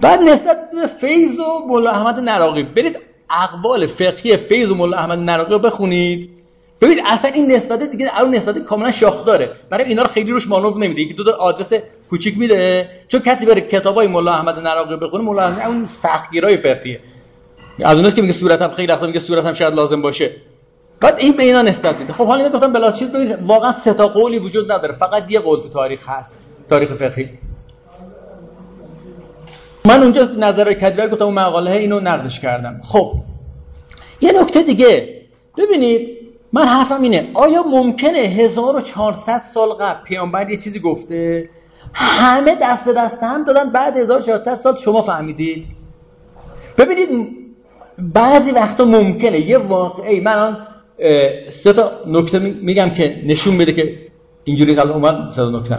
بعد 0.00 0.20
نسبت 0.20 0.56
به 0.72 0.86
فیض 0.86 1.38
و 1.38 1.66
مولا 1.68 1.90
احمد 1.90 2.14
نراقی 2.14 2.62
برید 2.62 2.98
اقوال 3.30 3.86
فقهی 3.86 4.36
فیض 4.36 4.70
و 4.70 4.74
مولا 4.74 4.96
احمد 4.96 5.18
نراقی 5.18 5.52
رو 5.52 5.58
بخونید. 5.58 6.35
ببین 6.80 7.06
اصلا 7.06 7.30
این 7.30 7.52
نسبت 7.52 7.82
دیگه 7.82 8.20
اون 8.20 8.34
نسبت 8.34 8.58
کاملا 8.58 8.90
شاخ 8.90 9.24
داره 9.24 9.50
برای 9.70 9.84
اینا 9.84 10.02
رو 10.02 10.08
خیلی 10.08 10.30
روش 10.30 10.48
مانور 10.48 10.78
نمیده. 10.78 11.00
یکی 11.00 11.14
دو 11.14 11.24
تا 11.24 11.32
آدرس 11.32 11.72
کوچیک 12.10 12.38
میده. 12.38 12.88
چون 13.08 13.20
کسی 13.20 13.46
بره 13.46 13.60
کتابای 13.60 14.06
مولا 14.06 14.32
احمد 14.32 14.58
نراقی 14.58 14.96
بخونه 14.96 15.24
مولا 15.24 15.42
احمد 15.42 15.66
اون 15.66 15.86
سختگیرای 15.86 16.56
فقهیه. 16.56 17.00
از 17.84 17.96
اوناست 17.96 18.16
که 18.16 18.22
میگه 18.22 18.34
صورتم 18.34 18.68
خیلی 18.68 18.92
وقتا 18.92 19.06
میگه 19.06 19.20
صورتم 19.20 19.52
شاید 19.52 19.74
لازم 19.74 20.02
باشه. 20.02 20.30
بعد 21.00 21.18
این 21.18 21.36
به 21.36 21.42
اینا 21.42 21.62
نسبت 21.62 21.96
میده. 21.96 22.12
خب 22.12 22.26
حالا 22.26 22.44
اینا 22.44 22.56
گفتم 22.56 22.72
بلا 22.72 22.90
چیز 22.90 23.12
ببینید 23.12 23.38
واقعا 23.46 23.72
سه 23.72 23.94
تا 23.94 24.08
قولی 24.08 24.38
وجود 24.38 24.72
نداره. 24.72 24.94
فقط 24.94 25.30
یه 25.30 25.40
قول 25.40 25.60
تو 25.60 25.68
تاریخ 25.68 26.08
هست. 26.08 26.40
تاریخ 26.68 26.94
فقهی. 26.94 27.28
من 29.84 30.02
اونجا 30.02 30.24
نظر 30.24 30.72
کدیور 30.72 31.08
گفتم 31.08 31.24
اون 31.24 31.34
مقاله 31.34 31.70
اینو 31.70 32.00
نقدش 32.00 32.40
کردم. 32.40 32.80
خب 32.84 33.12
یه 34.20 34.32
نکته 34.40 34.62
دیگه. 34.62 35.22
ببینید 35.58 36.25
من 36.52 36.64
حرفم 36.64 37.02
اینه. 37.02 37.30
آیا 37.34 37.62
ممکنه 37.62 38.18
1400 38.18 39.38
سال 39.38 39.68
قبل 39.68 40.04
پیامبر 40.04 40.50
یه 40.50 40.56
چیزی 40.56 40.80
گفته؟ 40.80 41.48
همه 41.94 42.56
دست 42.62 42.84
به 42.84 42.92
دست 42.92 43.22
هم 43.22 43.44
دادن 43.44 43.72
بعد 43.72 43.96
1400 43.96 44.54
سال 44.54 44.76
شما 44.76 45.02
فهمیدید؟ 45.02 45.66
ببینید 46.78 47.36
بعضی 47.98 48.50
وقتا 48.50 48.84
ممکنه. 48.84 49.40
یه 49.40 49.58
واقعی 49.58 50.20
من 50.20 50.66
سه 51.48 51.72
تا 51.72 51.92
نکته 52.06 52.38
میگم 52.38 52.90
که 52.90 53.22
نشون 53.26 53.58
بده 53.58 53.72
که 53.72 53.98
اینجوری 54.44 54.74
قبل 54.74 54.90
اومد 54.90 55.30
سه 55.30 55.42
تا 55.42 55.50
نکته. 55.50 55.78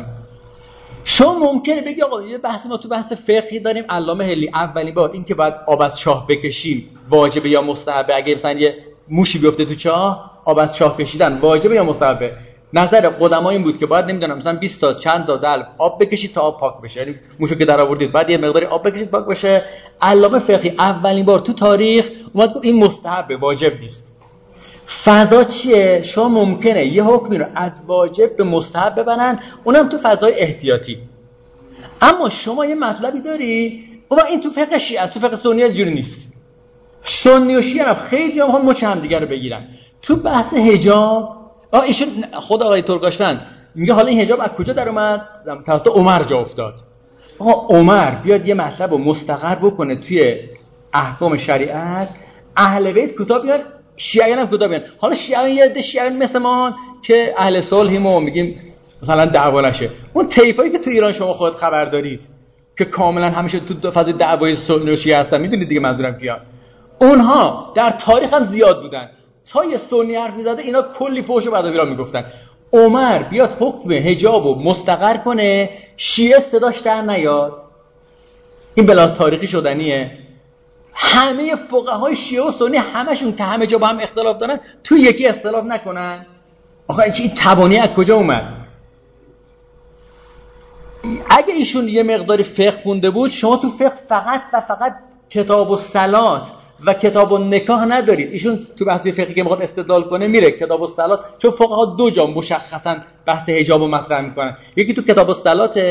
شما 1.04 1.40
ممکنه 1.40 1.82
بگی 1.82 2.02
آقا 2.02 2.22
یه 2.22 2.38
بحث 2.38 2.66
ما 2.66 2.78
تو 2.78 2.90
بحث 2.90 3.14
فقهی 3.14 3.60
داریم. 3.60 3.84
علامه 3.90 4.26
هلی 4.26 4.50
اولین 4.54 4.94
بار 4.94 5.12
این 5.12 5.24
که 5.24 5.36
باید 5.36 5.54
آب 5.68 5.82
از 5.82 6.00
چاه 6.00 6.28
بکشیم 6.28 6.90
واجبه 7.10 7.50
یا 7.50 7.62
مستحبه؟ 7.62 8.16
اگه 8.16 8.36
مثلا 8.36 8.52
یه 8.52 8.78
موشی 9.10 9.40
بیفته 9.40 9.66
تو 9.66 9.76
چاه 9.76 10.37
آب 10.48 10.60
از 10.60 10.76
چاه 10.76 10.98
کشیدن 10.98 11.38
واجبه 11.38 11.76
یا 11.76 11.84
مستحبه؟ 11.84 12.34
نظر 12.74 13.10
قدما 13.10 13.50
این 13.50 13.64
بود 13.64 13.78
که 13.78 13.86
باید 13.86 14.06
نمی‌دونم 14.06 14.38
مثلا 14.38 14.54
20 14.54 14.82
تا 14.82 14.94
چند 14.94 15.26
تا 15.26 15.38
دل 15.38 15.64
آب 15.78 16.04
بکشید 16.04 16.34
تا 16.34 16.42
آب 16.42 16.60
پاک 16.60 16.82
بشه. 16.82 17.00
یعنی 17.00 17.16
موشو 17.40 17.56
که 17.56 17.66
در 17.66 17.80
آوردید 17.80 18.12
بعد 18.12 18.30
یه 18.30 18.38
مقداری 18.38 18.66
آب 18.66 18.88
بکشید 18.88 19.12
پاک 19.12 19.26
بشه. 19.26 19.64
علامه 20.02 20.40
فقهی 20.40 20.70
اولین 20.70 21.26
بار 21.26 21.40
تو 21.40 21.54
تاریخ 21.54 22.10
اومد 22.34 22.54
این 22.62 22.84
مستحبه 22.84 23.38
واجب 23.38 23.80
نیست. 23.80 24.12
فضا 25.04 25.44
چیه؟ 25.44 26.02
شما 26.04 26.30
ممکنه 26.30 26.86
یه 26.86 27.04
حکمی 27.04 27.38
رو 27.38 27.46
از 27.56 27.82
واجب 27.88 28.36
به 28.36 28.44
مستحب 28.44 29.00
ببرن 29.00 29.40
اونم 29.64 29.90
تو 29.90 29.98
فضای 29.98 30.34
احتیاطی. 30.34 30.98
اما 32.02 32.30
شما 32.30 32.66
یه 32.66 32.76
مطلبی 32.76 33.22
داری؟ 33.22 33.84
و 34.12 34.22
این 34.22 34.42
تو 34.42 34.50
فقه 34.50 34.78
شیعه 34.78 35.08
تو 35.08 35.20
فقه 35.20 35.36
سنی 35.36 35.70
جوری 35.70 35.94
نیست. 35.94 36.34
سنی 37.04 37.56
و 37.56 37.62
شیعه 37.62 37.94
خیلی 37.94 38.40
هم 38.40 38.66
مچ 38.66 38.84
هم 38.84 39.00
دیگر 39.00 39.20
رو 39.20 39.28
بگیرن. 39.28 39.68
تو 40.02 40.16
بحث 40.16 40.54
حجاب 40.54 41.38
آه 41.72 41.82
ایشون 41.82 42.08
خود 42.40 42.64
آقای 42.64 42.82
ترکاشفند 42.82 43.42
میگه 43.76 43.94
حالا 43.94 44.08
این 44.08 44.22
حجاب 44.22 44.40
از 44.42 44.50
کجا 44.50 44.74
در 44.74 44.90
اومد؟ 44.90 45.22
توسط 45.66 45.88
عمر 45.88 46.24
جا 46.24 46.40
افتاد. 46.40 46.74
آقا 47.40 47.76
عمر 47.78 48.12
بیاد 48.12 48.48
یه 48.48 48.54
مطلب 48.54 48.92
رو 48.92 48.98
مستقر 48.98 49.56
بکنه 49.56 49.96
توی 49.96 50.36
احکام 50.94 51.38
شریعت 51.38 52.10
اهل 52.58 52.92
بیت 52.92 53.22
کتاب 53.22 53.42
بیان 53.42 53.60
شیعیان 53.98 54.40
هم 54.40 54.48
کتاب 54.48 54.70
بیان 54.70 54.82
حالا 54.98 55.16
شیعیان 55.16 55.50
یه 55.50 55.66
عده 55.66 55.82
شیعیان 55.82 56.18
مثل 56.18 56.40
ما 56.40 56.76
که 57.02 57.34
اهل 57.38 57.62
صلحیم 57.62 58.06
و 58.06 58.20
میگیم 58.20 58.62
مثلا 59.04 59.26
دعوا 59.26 59.62
نشه. 59.62 59.90
اون 60.14 60.28
طیفایی 60.28 60.72
که 60.72 60.80
تو 60.80 60.90
ایران 60.90 61.12
شما 61.12 61.34
خود 61.34 61.54
خبر 61.54 61.86
دارید 61.86 62.28
که 62.78 62.86
کاملا 62.86 63.30
همیشه 63.30 63.60
تو 63.60 63.92
فاز 63.92 64.06
دعوای 64.06 64.56
سنی 64.56 64.92
و 64.92 64.96
شیعه 64.96 65.18
هستن 65.20 65.42
می‌دونید 65.42 65.68
دیگه 65.68 65.82
منظورم 65.82 66.18
کیان 66.18 66.40
اونها 67.02 67.74
در 67.76 67.92
تاریخ 67.92 68.34
هم 68.34 68.44
زیاد 68.44 68.82
بودن. 68.82 69.10
تا 69.52 69.66
یه 69.66 69.78
سنی 69.78 70.16
حرف 70.16 70.34
می‌زده 70.34 70.62
اینا 70.62 70.82
کلی 70.82 71.22
فوش 71.22 71.48
و 71.48 71.52
بعد 71.52 71.66
می‌گفتن. 71.66 72.26
عمر 72.74 73.24
بیاد 73.24 73.58
حکم 73.60 73.94
حجاب 73.94 74.46
و 74.46 74.56
مستقر 74.64 75.18
کنه 75.18 75.70
شیعه 75.98 76.40
صداش 76.40 76.80
در 76.80 77.02
نیاد. 77.02 77.62
این 78.76 78.86
بلاس 78.86 79.14
تاریخی 79.14 79.48
شدنیه. 79.48 80.12
همه 80.94 81.56
فقهای 81.56 82.16
شیعه 82.16 82.44
و 82.44 82.52
سنی 82.52 82.78
همشون 82.78 83.36
که 83.36 83.44
همه 83.44 83.68
جا 83.68 83.78
با 83.78 83.88
هم 83.88 84.00
اختلاف 84.00 84.38
دارن 84.38 84.60
تو 84.84 84.98
یکی 84.98 85.28
اختلاف 85.28 85.66
نکنن. 85.66 86.26
آخه 86.88 87.04
این 87.20 87.32
تبانی 87.38 87.78
از 87.78 87.90
کجا 87.90 88.16
اومد؟ 88.16 88.44
اگه 91.30 91.54
ایشون 91.54 91.88
یه 91.88 92.04
مقداری 92.04 92.44
فقه 92.44 92.72
خونده 92.72 93.10
بود 93.10 93.32
شما 93.32 93.58
تو 93.58 93.70
فقه 93.70 93.90
فقط 93.90 94.42
و 94.54 94.62
فقط 94.62 94.96
کتاب 95.30 95.72
و 95.72 95.76
سلات 95.76 96.52
و 96.86 96.94
کتاب 96.94 97.32
و 97.32 97.38
نکاح 97.38 97.86
ندارید 97.86 98.32
ایشون 98.32 98.68
تو 98.78 98.86
بحث 98.86 99.08
فقهی 99.08 99.34
که 99.34 99.44
می‌خواد 99.44 99.62
استدلال 99.62 100.04
کنه 100.04 100.28
میره. 100.28 100.52
کتاب 100.52 100.82
و 100.82 100.88
سلات 100.88 101.20
چون 101.38 101.52
فقها 101.52 101.96
دو 101.98 102.10
جا 102.10 102.28
مشخصا 102.28 102.96
بحث 103.26 103.50
حجاب 103.50 103.82
و 103.82 103.88
مطرح 103.88 104.22
می‌کنن. 104.22 104.58
یکی 104.76 104.94
تو 104.94 105.02
کتاب 105.02 105.30
و 105.30 105.34
سلات 105.34 105.82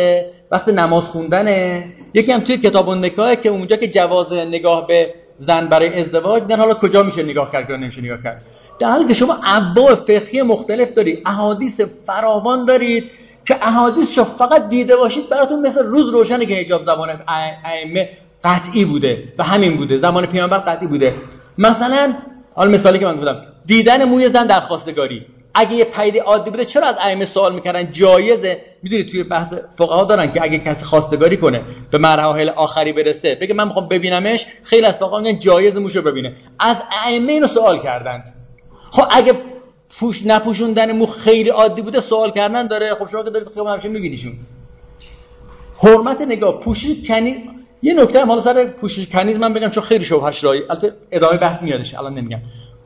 وقت 0.51 0.69
نماز 0.69 1.09
خوندنه. 1.09 1.85
یکی 2.15 2.33
هم 2.33 2.41
توی 2.41 2.57
کتاب 2.57 2.89
و 2.89 3.35
که 3.35 3.49
اونجا 3.49 3.77
که 3.77 3.89
جواز 3.89 4.33
نگاه 4.33 4.87
به 4.87 5.15
زن 5.39 5.69
برای 5.69 6.01
ازدواج 6.01 6.43
نه 6.49 6.57
حالا 6.57 6.75
کجا 6.75 7.03
میشه 7.03 7.23
نگاه 7.23 7.53
کرد 7.53 7.71
یا 7.71 7.77
نمیشه 7.77 8.03
نگاه 8.03 8.23
کرد؟ 8.25 8.43
در 8.79 8.89
حالی 8.89 9.05
که 9.05 9.15
شما 9.15 9.39
ابواب 9.45 9.95
فقهی 9.95 10.43
مختلف 10.43 10.93
دارید 10.93 11.23
احادیث 11.27 11.81
فراوان 11.81 12.67
دارید 12.67 13.11
که 13.45 13.57
احادیث 13.63 14.19
فقط 14.19 14.69
دیده 14.69 14.97
باشید 14.97 15.29
براتون 15.29 15.67
مثل 15.67 15.85
روز 15.85 16.09
روشنه 16.09 16.47
که 16.47 16.55
حجاب 16.55 16.83
زبان 16.83 17.09
ائمه 17.65 18.09
قطعی 18.47 18.85
بوده 18.85 19.33
و 19.39 19.43
همین 19.45 19.77
بوده. 19.77 19.97
زمان 19.97 20.27
پیامبر 20.27 20.59
قطعی 20.59 20.87
بوده. 20.87 21.15
مثلا 21.59 22.15
حال 22.55 22.71
مثالی 22.71 22.99
که 22.99 23.07
من 23.07 23.17
گفتم 23.17 23.43
دیدن 23.67 24.05
موی 24.05 24.29
زن 24.29 24.47
در 24.47 24.61
خواستگاری. 24.61 25.27
اگه 25.55 25.73
یه 25.73 25.85
پدیده 25.85 26.23
عادی 26.23 26.51
بوده 26.51 26.65
چرا 26.65 26.87
از 26.87 26.97
ائمه 26.99 27.25
سوال 27.25 27.55
می‌کردن؟ 27.55 27.93
جایزه. 27.93 28.61
می‌دونی 28.83 29.05
توی 29.05 29.23
بحث 29.23 29.55
فقها 29.79 30.05
دارن 30.05 30.33
که 30.33 30.43
اگه 30.43 30.59
کسی 30.59 30.85
خواستگاری 30.85 31.37
کنه 31.37 31.63
به 31.91 31.99
مراحل 31.99 32.49
آخری 32.49 32.93
برسه 32.93 33.35
بگه 33.35 33.55
من 33.55 33.67
می‌خوام 33.67 33.89
ببینمش 33.89 34.47
خیلی 34.63 34.87
از 34.87 34.99
فقها 34.99 35.21
میگن 35.21 35.39
جایز 35.39 35.79
موشو 35.79 36.03
ببینه. 36.03 36.33
از 36.59 36.77
ائمه 37.05 37.33
اینو 37.33 37.47
سوال 37.47 37.79
کردند. 37.79 38.35
خب 38.91 39.05
اگه 39.11 39.35
پوش 39.99 40.27
نپوشوندن 40.27 40.93
مو 40.93 41.07
خیلی 41.07 41.51
عادی 41.51 41.83
بوده 41.83 42.01
سوال 42.01 42.31
کردن 42.31 42.67
داره. 42.67 42.95
خب 42.95 43.07
شما 43.07 43.23
که 43.23 43.31
دارید 43.31 43.49
خیلی 43.49 43.67
همیشه 43.67 43.89
میبینیشون. 43.89 44.33
حرمت 45.79 46.21
نگاه. 46.21 46.61
پوشید 46.61 47.07
کنی 47.09 47.51
یه 47.83 47.95
نکته 47.95 48.21
هم 48.21 48.29
حالا 48.29 48.41
سر 48.41 48.67
پوشش 48.67 49.09
کنیز 49.09 49.37
من 49.37 49.55
بگم 49.55 49.71
چون 49.71 49.83
خیلی 49.83 50.05
شبهش 50.05 50.45
رایی 50.45 50.63
البته 50.71 50.93
ادامه 51.11 51.37
بحث 51.37 51.63
میادش 51.63 51.95
الان 51.95 52.15
نمیگم. 52.15 52.41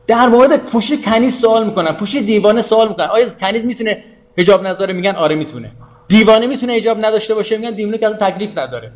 در 0.07 0.29
مورد 0.29 0.65
پوشش 0.65 1.01
کنیز 1.05 1.35
سوال 1.41 1.67
می‌کنن 1.67 1.93
پوشش 1.93 2.17
دیوانه 2.17 2.63
سوال 2.63 2.89
می‌کنن 2.89 3.07
آیا 3.07 3.29
کنیز 3.41 3.65
می‌تونه 3.65 4.05
حجاب 4.39 4.67
نداره 4.67 4.95
میگن 4.95 5.17
آره 5.17 5.37
می‌تونه. 5.37 5.73
دیوانه 6.09 6.47
می‌تونه 6.47 6.73
حجاب 6.73 6.99
نداشته 7.05 7.35
باشه؟ 7.35 7.57
میگن 7.59 7.71
دیوانه 7.71 7.99
که 7.99 8.09
تکلیف 8.09 8.59
نداره. 8.59 8.93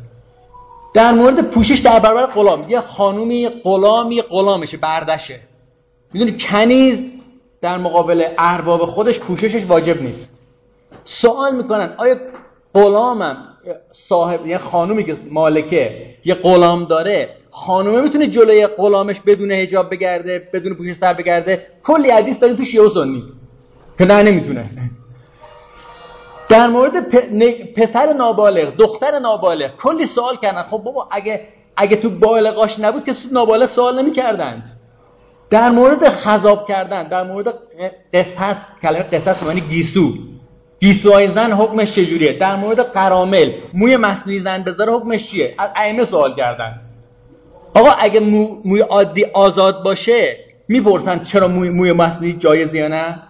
در 0.93 1.11
مورد 1.11 1.49
پوشش 1.49 1.79
در 1.79 1.99
برابر 1.99 2.25
غلام 2.25 2.69
یه 2.69 2.79
خانومی 2.79 3.49
غلامی 3.49 4.21
غلامشه 4.21 4.77
بردشه. 4.77 5.39
می‌دونی 6.13 6.37
کنیز 6.37 7.05
در 7.61 7.77
مقابل 7.77 8.23
ارباب 8.37 8.85
خودش 8.85 9.19
پوششش 9.19 9.65
واجب 9.65 10.01
نیست. 10.01 10.47
سوال 11.05 11.55
می‌کنن 11.55 11.93
آیا 11.97 12.15
غلامم 12.73 13.54
صاحب 13.91 14.47
یه 14.47 14.57
خانومی 14.57 15.03
که 15.03 15.15
مالکه 15.29 16.05
یه 16.25 16.35
غلام 16.35 16.85
داره 16.85 17.29
خانومه 17.51 18.01
می‌تونه 18.01 18.27
جلوی 18.27 18.67
غلامش 18.67 19.21
بدون 19.21 19.51
حجاب 19.51 19.89
بگرده 19.89 20.49
بدون 20.53 20.73
پوش 20.73 20.93
سر 20.93 21.13
بگرده 21.13 21.67
کلی 21.83 22.09
حدیث 22.09 22.39
داریم 22.39 22.55
تو 22.55 22.63
شیعه 22.63 22.83
و 22.83 22.89
سنی. 22.89 23.23
که 23.97 24.05
نه 24.05 24.23
نمی‌تونه. 24.23 24.69
در 26.49 26.67
مورد 26.67 27.09
پسر 27.75 28.13
نابالغ 28.13 28.75
دختر 28.75 29.19
نابالغ 29.19 29.75
کلی 29.77 30.05
سوال 30.05 30.37
کردن. 30.37 30.63
خب 30.63 30.77
بابا 30.77 31.07
اگه 31.11 31.41
اگه 31.77 31.95
تو 31.95 32.09
بالغاش 32.09 32.79
نبود 32.79 33.05
که 33.05 33.13
نابالغ 33.31 33.69
سوال 33.69 34.01
نمی‌کردند. 34.01 34.79
در 35.49 35.69
مورد 35.69 36.09
خذاب 36.09 36.67
کردن 36.67 37.07
در 37.07 37.23
مورد 37.23 37.53
قصص 38.13 38.65
کلمه 38.81 39.03
قصص 39.03 39.43
معنی 39.43 39.61
گیسو. 39.61 40.13
گیسوهای 40.85 41.27
زن 41.27 41.51
حکمش 41.51 41.91
چجوریه؟ 41.95 42.33
در 42.33 42.55
مورد 42.55 42.79
قرامل. 42.79 43.51
موی 43.73 43.97
مصنوعی 43.97 44.39
زن 44.39 44.63
بذاره 44.63 44.93
حکمش 44.93 45.31
چیه؟ 45.31 45.55
از 45.57 45.69
ائمه 45.75 46.05
سوال 46.05 46.35
کردن. 46.35 46.81
آقا 47.73 47.89
اگه 47.89 48.19
مو، 48.19 48.61
موی 48.65 48.79
عادی 48.79 49.25
آزاد 49.25 49.83
باشه 49.83 50.37
می‌پرسن 50.67 51.19
چرا 51.19 51.47
موی, 51.47 51.69
موی 51.69 51.91
مصنوعی 51.91 52.33
جایزه 52.33 52.77
یا 52.77 52.87
نه؟ 52.87 53.21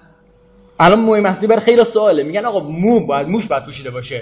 الان 0.79 0.99
موی 0.99 1.19
مصنوعی 1.19 1.47
برای 1.47 1.61
خیلی 1.61 1.83
سواله. 1.83 2.23
میگن 2.23 2.45
آقا 2.45 2.59
مو 2.59 3.05
باید 3.05 3.27
موش 3.27 3.47
باید 3.47 3.65
پوشیده 3.65 3.91
باشه. 3.91 4.21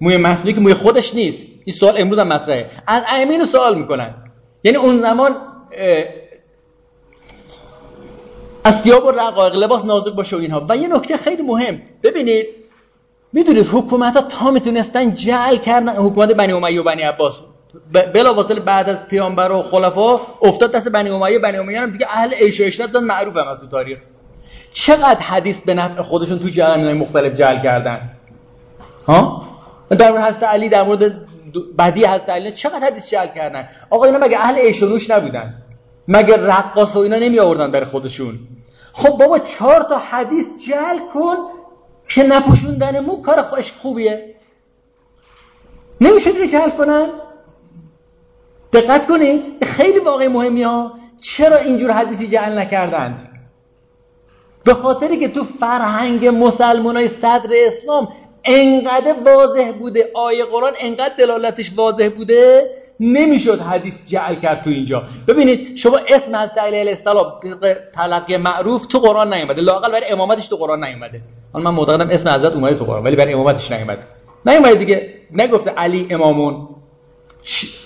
موی 0.00 0.16
مصنوعی 0.16 0.52
که 0.52 0.60
موی 0.60 0.74
خودش 0.74 1.14
نیست. 1.14 1.46
این 1.64 1.76
سوال 1.76 1.94
امروز 1.96 2.18
هم 2.18 2.28
مطرحه. 2.28 2.66
از 2.86 3.02
ائمه 3.08 3.30
اینو 3.30 3.44
سوال 3.44 3.78
می‌کنن. 3.78 4.14
یعنی 4.64 4.78
اون 4.78 4.98
زمان 4.98 5.36
از 8.64 8.82
سیاب 8.82 9.04
و 9.04 9.10
رقایق 9.10 9.54
لباس 9.54 9.84
نازک 9.84 10.12
باشه 10.12 10.36
و 10.36 10.38
اینها. 10.38 10.66
و 10.68 10.76
یه 10.76 10.88
نکته 10.88 11.16
خیلی 11.16 11.42
مهم. 11.42 11.82
ببینید 12.02 12.46
می‌دونید 13.32 13.66
حکومت 13.66 14.16
ها 14.16 14.22
تا 14.22 14.50
می‌تونستن 14.50 15.14
جعل 15.14 15.56
کردن 15.56 15.96
حکومت 15.96 16.32
بنی 16.32 16.52
امیه 16.52 16.80
و 16.80 16.84
بنی 16.84 17.02
عباس. 17.02 17.34
بلا 18.14 18.32
بعد 18.66 18.88
از 18.88 19.06
پیامبر 19.06 19.52
و 19.52 19.62
خلفا 19.62 20.20
افتاد 20.42 20.72
دست 20.72 20.88
بنی 20.88 21.10
امیه. 21.10 21.38
بنی 21.38 21.56
امیه 21.56 21.80
هم 21.80 21.90
دیگه 21.90 22.06
اهل 22.10 22.34
عیش 22.34 22.60
و 22.60 22.64
عشرت 22.64 22.92
دادن 22.92 23.06
معروف 23.06 23.36
هم 23.36 23.48
از 23.48 23.60
تو 23.60 23.66
تاریخ. 23.66 23.98
چقدر 24.72 25.20
حدیث 25.20 25.60
به 25.60 25.74
نفع 25.74 26.02
خودشون 26.02 26.38
تو 26.38 26.48
جهان 26.48 26.92
مختلف 26.92 27.34
جعل 27.34 27.62
کردن؟ 27.62 28.10
ها؟ 29.06 29.42
در 29.90 30.10
مورد 30.10 30.24
حضرت 30.24 30.42
علی 30.42 30.68
در 30.68 30.82
مورد 30.82 31.12
بدی 31.78 32.04
حضرت 32.04 32.28
علی 32.28 32.50
چقدر 32.50 32.86
حدیث 32.86 33.10
جعل 33.10 33.26
کردن؟ 33.26 33.68
آقا 33.90 34.04
اینا 34.04 34.18
مگه 34.18 34.38
اهل 34.38 34.58
عیش 34.58 34.82
و 34.82 34.86
نوش 34.86 35.10
نبودن؟ 35.10 35.54
مگه 36.08 36.36
رقاص 36.36 36.96
و 36.96 36.98
اینا 36.98 37.16
نمی 37.16 37.38
آوردن 37.38 37.70
برای 37.70 37.86
خودشون؟ 37.86 38.38
خب 38.92 39.18
بابا 39.18 39.38
چهار 39.38 39.82
تا 39.82 39.98
حدیث 39.98 40.50
جعل 40.68 40.98
کن 41.14 41.36
که 42.10 42.22
نپوشوندن 42.22 43.00
مو 43.00 43.22
کار 43.22 43.42
خوش 43.42 43.72
خوبیه. 43.72 44.34
نمیشه 46.00 46.30
رو 46.30 46.46
جلب 46.46 46.76
کنن؟ 46.76 47.10
دقت 48.72 49.06
کنید 49.06 49.64
خیلی 49.64 49.98
واقع 49.98 50.28
مهمی 50.28 50.62
ها 50.62 50.92
چرا 51.20 51.56
اینجور 51.56 51.90
حدیثی 51.90 52.28
جعل 52.28 52.58
نکردند؟ 52.58 53.28
به 54.64 54.74
خاطری 54.74 55.18
که 55.20 55.28
تو 55.28 55.44
فرهنگ 55.44 56.26
مسلمان 56.26 56.96
های 56.96 57.08
صدر 57.08 57.50
اسلام 57.66 58.08
انقدر 58.44 59.14
واضح 59.24 59.72
بوده 59.72 60.10
آیه 60.14 60.44
قرآن 60.44 60.72
انقدر 60.80 61.14
دلالتش 61.18 61.72
واضح 61.76 62.08
بوده 62.08 62.70
نمی‌شد 63.00 63.60
حدیث 63.60 64.06
جعل 64.06 64.34
کرد 64.34 64.62
تو 64.62 64.70
اینجا. 64.70 65.02
ببینید 65.28 65.76
شما 65.76 66.00
اسم 66.08 66.34
از 66.34 66.50
علیه 66.58 66.90
السلام 66.90 67.32
تلقی 67.94 68.36
معروف 68.36 68.86
تو 68.86 68.98
قرآن 68.98 69.34
نیومده 69.34 69.62
لاقل 69.62 69.92
برای 69.92 70.08
امامتش 70.10 70.48
تو 70.48 70.56
قرآن 70.56 70.84
نیومده. 70.84 71.20
حالا 71.52 71.70
من 71.70 71.76
معتقدم 71.76 72.10
اسم 72.10 72.28
حضرت 72.28 72.52
اومده 72.52 72.74
تو 72.74 72.84
قرآن 72.84 73.04
ولی 73.04 73.16
برای 73.16 73.32
امامتش 73.32 73.72
نیومده. 73.72 74.02
نیومده 74.46 74.74
دیگه. 74.74 75.14
نگفته 75.32 75.70
علی 75.70 76.06
امامون. 76.10 76.68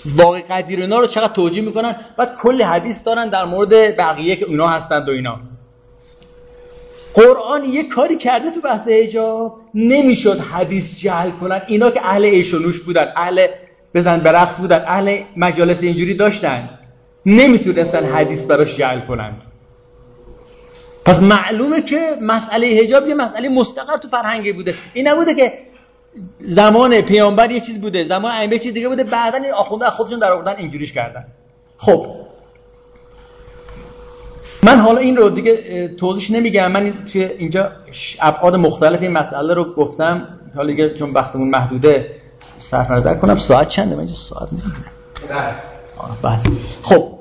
واقع 0.06 0.40
قدیر 0.40 0.80
اینا 0.80 0.98
رو 0.98 1.06
چقدر 1.06 1.32
توجیه 1.32 1.62
می‌کنن؟ 1.62 1.96
بعد 2.18 2.36
کلی 2.36 2.62
حدیث 2.62 3.04
دارن 3.04 3.30
در 3.30 3.44
مورد 3.44 3.96
بقیه 3.96 4.36
که 4.36 4.44
اونا 4.44 4.68
هستند 4.68 5.08
و 5.08 5.12
اینا. 5.12 5.40
قرآن 7.14 7.64
یه 7.64 7.88
کاری 7.88 8.16
کرده 8.16 8.50
تو 8.50 8.60
بحث 8.60 8.88
حجاب. 8.88 9.60
نمی‌شد 9.74 10.38
حدیث 10.38 11.00
جعل 11.00 11.30
کنن. 11.30 11.62
اینا 11.66 11.90
که 11.90 12.00
اهل 12.06 12.24
عیش 12.24 12.54
و 12.54 12.58
نوش 12.58 12.80
بودن. 12.80 13.12
اهل 13.16 13.46
بزن 13.94 14.20
به 14.20 14.32
رقص 14.32 14.56
بودن. 14.56 14.84
اهل 14.86 15.18
مجالس 15.36 15.82
اینجوری 15.82 16.14
داشتن. 16.14 16.68
نمی‌تونستن 17.26 18.04
حدیث 18.04 18.44
براش 18.44 18.76
جعل 18.76 19.00
کنند. 19.00 19.42
پس 21.04 21.18
معلومه 21.22 21.82
که 21.82 22.16
مسئله 22.22 22.80
حجاب 22.82 23.06
یه 23.06 23.14
مسئله 23.14 23.48
مستقر 23.48 23.96
تو 23.96 24.08
فرهنگی 24.08 24.52
بوده. 24.52 24.74
این 24.94 25.08
نبوده 25.08 25.34
که 25.34 25.52
زمان 26.40 27.00
پیامبر 27.00 27.50
یه 27.50 27.60
چیز 27.60 27.80
بوده 27.80 28.04
زمان 28.04 28.32
ائمه 28.32 28.58
چیز 28.58 28.72
دیگه 28.72 28.88
بوده 28.88 29.04
بعدا 29.04 29.38
این 29.38 29.54
آخونده 29.54 29.90
خودشون 29.90 30.18
در 30.18 30.32
آوردن 30.32 30.56
اینجوریش 30.56 30.92
کردن. 30.92 31.24
خب. 31.76 32.06
من 34.62 34.76
حالا 34.76 34.98
این 34.98 35.16
رو 35.16 35.30
دیگه 35.30 35.88
توضیح 35.88 36.36
نمیگم. 36.36 36.72
من 36.72 37.04
توی 37.12 37.24
اینجا 37.24 37.72
ابعاد 38.20 38.54
مختلف 38.56 39.02
این 39.02 39.12
مسئله 39.12 39.54
رو 39.54 39.74
گفتم. 39.74 40.28
حالا 40.56 40.66
دیگه 40.66 40.94
چون 40.94 41.10
وقتمون 41.10 41.48
محدوده 41.48 42.10
صرف 42.58 42.90
نظر 42.90 43.14
کنم 43.14 43.38
ساعت 43.38 43.68
چنده؟ 43.68 43.94
من 43.94 43.98
اینجا 43.98 44.14
ساعت 44.14 44.52
نمی‌دونم. 44.52 44.74
بله. 46.22 46.38
خب 46.82 47.12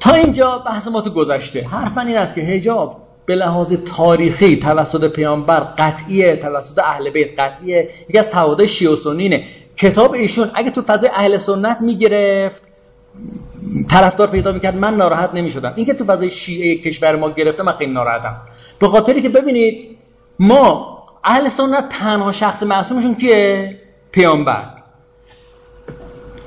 تا 0.00 0.14
اینجا 0.14 0.58
بحث 0.58 0.88
ما 0.88 1.00
تو 1.00 1.10
گذشته. 1.10 1.66
حرف 1.66 1.96
من 1.96 2.06
این 2.06 2.16
است 2.16 2.34
که 2.34 2.40
هجاب 2.40 2.96
به 3.26 3.34
لحاظ 3.34 3.72
تاریخی 3.72 4.56
توسط 4.56 5.12
پیامبر 5.12 5.60
قطعیه 5.60 6.36
توسط 6.36 6.78
اهل 6.78 7.10
بیت 7.10 7.40
قطعیه. 7.40 7.90
یکی 8.08 8.18
از 8.18 8.30
تعهدات 8.30 8.66
شیعه 8.66 8.92
و 8.92 8.96
سنینه 8.96 9.44
کتاب 9.76 10.12
ایشون 10.12 10.50
اگه 10.54 10.70
تو 10.70 10.82
فضای 10.82 11.10
اهل 11.14 11.36
سنت 11.36 11.80
می‌گرفت 11.80 12.62
طرفدار 13.90 14.30
پیدا 14.30 14.52
می‌کرد 14.52 14.74
من 14.74 14.94
ناراحت 14.94 15.30
نمی‌شدم. 15.34 15.72
این 15.76 15.86
که 15.86 15.94
تو 15.94 16.04
فضای 16.04 16.30
شیعه 16.30 16.78
کشور 16.78 17.16
ما 17.16 17.30
گرفته 17.30 17.62
من 17.62 17.72
خیلی 17.72 17.92
ناراحتم. 17.92 18.36
به 18.78 18.88
خاطری 18.88 19.22
که 19.22 19.28
ببینید 19.28 19.98
ما 20.38 20.96
اهل 21.24 21.48
سنت 21.48 21.88
تنها 21.88 22.32
شخص 22.32 22.62
معصومشون 22.62 23.14
کیه؟ 23.14 23.80
پیامبر. 24.16 24.64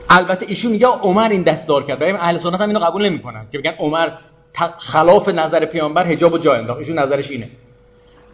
البته 0.10 0.46
ایشون 0.50 0.72
میگه 0.72 0.88
عمر 0.88 1.30
این 1.30 1.42
دستار 1.42 1.84
کرد. 1.84 2.00
برای 2.00 2.12
اهل 2.12 2.38
سنت 2.38 2.62
هم 2.62 2.68
اینو 2.68 2.80
قبول 2.80 3.06
نمی‌کنن 3.06 3.46
که 3.52 3.58
بگن 3.58 3.72
عمر 3.80 4.10
خلاف 4.80 5.30
نظر 5.30 5.66
پیامبر 5.66 6.04
حجاب 6.04 6.34
و 6.34 6.38
جا 6.38 6.54
انداخت. 6.54 6.80
ایشون 6.80 7.00
نظرش 7.00 7.32
اینه. 7.32 7.50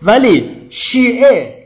ولی 0.02 0.52
شیعه 0.70 1.66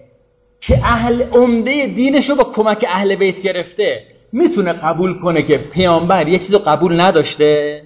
که 0.62 0.80
اهل 0.84 1.22
عمده 1.22 1.88
دینش 1.88 2.30
رو 2.30 2.36
با 2.36 2.44
کمک 2.44 2.86
اهل 2.90 3.16
بیت 3.16 3.42
گرفته 3.42 4.04
می‌تونه 4.32 4.74
قبول 4.74 5.20
کنه 5.20 5.44
که 5.44 5.58
پیامبر 5.58 6.28
یه 6.28 6.40
چیز 6.40 6.54
رو 6.54 6.60
قبول 6.60 7.02
نداشته. 7.02 7.84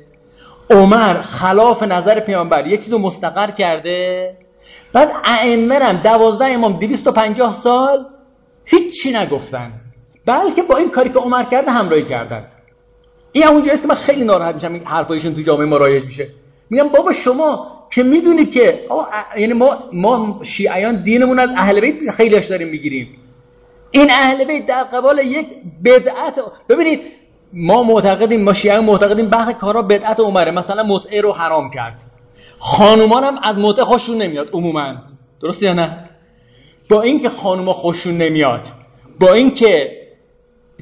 عمر 0.69 1.21
خلاف 1.21 1.83
نظر 1.83 2.19
پیامبر 2.19 2.67
یه 2.67 2.77
چیز 2.77 2.91
رو 2.91 2.97
مستقر 2.97 3.51
کرده. 3.51 4.37
بعد 4.93 5.11
ائمه 5.25 5.79
هم 5.79 5.97
دوازده 5.97 6.45
امام 6.45 6.79
250 6.79 7.53
سال 7.53 8.05
هیچی 8.65 9.11
نگفتن. 9.11 9.71
بلکه 10.25 10.63
با 10.63 10.77
این 10.77 10.89
کاری 10.89 11.09
که 11.09 11.19
عمر 11.19 11.43
کرده 11.43 11.71
همراهی 11.71 12.03
کردن 12.03 12.45
این 13.31 13.47
اونجاست 13.47 13.81
که 13.81 13.87
من 13.87 13.95
خیلی 13.95 14.23
ناراحت 14.23 14.55
میشم 14.55 14.73
این 14.73 14.85
حرفایشون 14.85 15.35
تو 15.35 15.41
جامعه 15.41 15.65
ما 15.65 15.77
رایج 15.77 16.03
میشه. 16.03 16.27
میگم 16.69 16.87
بابا 16.87 17.11
شما 17.11 17.67
که 17.91 18.03
می‌دونی 18.03 18.45
که 18.45 18.85
یعنی 19.37 19.53
ما 19.53 19.77
ما 19.93 20.39
شیعیان 20.43 21.03
دینمون 21.03 21.39
از 21.39 21.49
اهل 21.57 21.79
بیت 21.79 22.11
خیلیش 22.11 22.45
داریم 22.45 22.67
می‌گیریم. 22.67 23.07
این 23.91 24.11
اهل 24.11 24.43
بیت 24.43 24.65
در 24.65 24.83
قبال 24.83 25.19
یک 25.19 25.47
بدعت 25.85 26.39
ببینید 26.69 27.01
ما 27.53 27.83
معتقدیم 27.83 28.43
ما 28.43 28.53
شیعیان 28.53 28.85
معتقدیم 28.85 29.29
برخی 29.29 29.53
کارا 29.53 29.81
بدعت 29.81 30.19
عمره 30.19 30.51
مثلا 30.51 30.83
متعه 30.83 31.21
رو 31.21 31.31
حرام 31.31 31.69
کرد. 31.69 32.03
خانومان 32.57 33.23
هم 33.23 33.39
از 33.43 33.57
متعه 33.57 33.85
خوششون 33.85 34.17
نمیاد 34.17 34.49
عموما. 34.53 34.95
درست 35.41 35.63
یا 35.63 35.73
نه؟ 35.73 36.02
با 36.93 37.01
اینکه 37.01 37.29
خانوما 37.29 37.73
خوششون 37.73 38.17
نمیاد 38.17 38.67
با 39.19 39.33
اینکه 39.33 39.91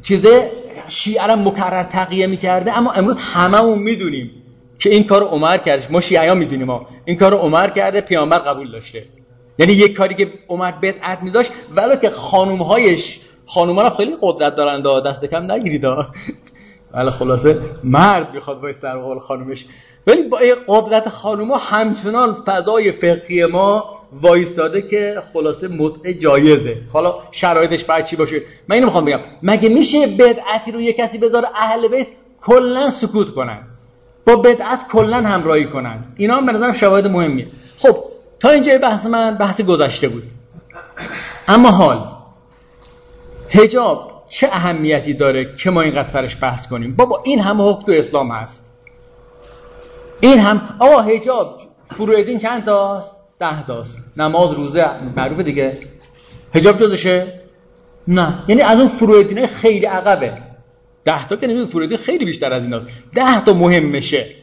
چیزه 0.01 0.51
شیعه 0.88 1.36
مکرر 1.36 1.84
تقیه 1.84 2.28
می‌کرده 2.28 2.78
اما 2.78 2.91
امروز 2.91 3.18
هممون 3.20 3.80
می‌دونیم 3.80 4.32
که 4.80 4.89
این 4.89 5.03
کار 5.03 5.24
عمر 5.24 5.57
کردش. 5.57 5.91
ما 5.91 6.01
شیعیان 6.01 6.38
می‌دونیم 6.38 6.68
ما 6.68 6.88
این 7.05 7.18
کار 7.18 7.34
عمر 7.34 7.70
کرده 7.70 8.01
پیامبر 8.01 8.38
قبول 8.38 8.72
داشته. 8.72 9.05
یعنی 9.59 9.74
یک 9.74 9.93
کاری 9.93 10.16
که 10.16 10.34
عمر 10.49 10.72
بدعت 10.72 11.24
میداشت 11.24 11.51
ولو 11.76 11.95
که 11.95 12.09
خانومهایش 12.09 13.20
خانوما 13.45 13.89
خیلی 13.89 14.16
قدرت 14.22 14.55
دارن 14.55 15.01
دست 15.01 15.26
کم 15.26 15.51
نگیرید 15.51 15.86
ولی 16.93 17.09
خلاصه 17.09 17.59
مرد 17.84 18.34
می‌خواد 18.34 18.62
وایس 18.62 18.82
در 18.82 18.97
قول 18.97 19.20
خانومش. 19.20 19.66
ولی 20.07 20.24
با 20.24 20.39
قدرت 20.68 21.09
خانوما 21.09 21.57
همچنان 21.57 22.43
فضای 22.45 22.91
فقهی 22.91 23.45
ما 23.45 24.01
وایستاده 24.12 24.82
که 24.82 25.22
خلاصه 25.34 25.68
متعه 25.68 26.14
جایزه. 26.14 26.78
حالا 26.93 27.16
شرایطش 27.32 27.84
بعد 27.84 28.05
چی 28.05 28.16
باشه؟ 28.16 28.41
من 28.68 28.74
اینو 28.74 28.86
می‌خوام 28.86 29.05
بگم. 29.05 29.20
مگه 29.43 29.70
میشه 29.70 30.07
بدعتی 30.07 30.72
رو 30.72 30.82
یه 30.82 30.93
کسی 30.93 31.18
بذاره 31.18 31.47
اهل 31.55 31.88
بیت 31.88 32.07
کلا 32.41 32.89
سکوت 32.89 33.32
کنن؟ 33.32 33.68
با 34.26 34.36
بدعت 34.36 34.88
کلا 34.88 35.18
همراهی 35.18 35.66
کنن. 35.66 36.03
اینا 36.16 36.36
هم 36.36 36.45
به 36.45 36.51
نظرم 36.51 36.72
شواهد 36.72 37.07
مهمیه. 37.07 37.47
خب 37.78 37.97
تا 38.39 38.49
اینجا 38.49 38.78
بحث 38.78 39.05
من 39.05 39.38
بحث 39.38 39.62
گذشته 39.62 40.07
بود. 40.07 40.24
اما 41.47 41.72
حال 41.72 42.07
هجاب 43.49 44.12
چه 44.30 44.47
اهمیتی 44.47 45.14
داره 45.14 45.55
که 45.55 45.70
ما 45.70 45.82
اینقدر 45.82 46.09
سرش 46.09 46.38
بحث 46.41 46.68
کنیم؟ 46.68 46.95
بابا 46.95 47.22
این 47.24 47.39
همه 47.39 47.64
حکم 47.64 47.82
تو 47.82 47.91
اسلام 47.91 48.32
هست. 48.32 48.74
این 50.20 50.39
هم 50.39 50.76
آقا 50.80 51.01
هجاب 51.01 51.57
فروع 51.86 52.38
چند 52.38 52.66
تاست؟ 52.66 53.20
ده 53.42 53.66
تاست 53.68 53.98
نماز 54.18 54.52
روزه 54.52 54.86
معروف 55.16 55.39
دیگه. 55.39 55.78
هجاب 56.54 56.78
جزشه؟ 56.78 57.42
نه. 58.08 58.44
یعنی 58.48 58.62
از 58.62 58.80
اون 58.80 58.88
فروع 58.88 59.46
خیلی 59.46 59.86
عقبه. 59.86 60.38
ده 61.06 61.28
تا 61.28 61.36
که 61.36 61.48
نمیدون 61.48 61.66
فروع 61.66 61.96
خیلی 61.96 62.26
بیشتر 62.26 62.54
از 62.54 62.64
اینا. 62.64 62.82
ده 63.14 63.46
تا 63.46 63.54
مهم 63.54 63.86
میشه. 63.86 64.36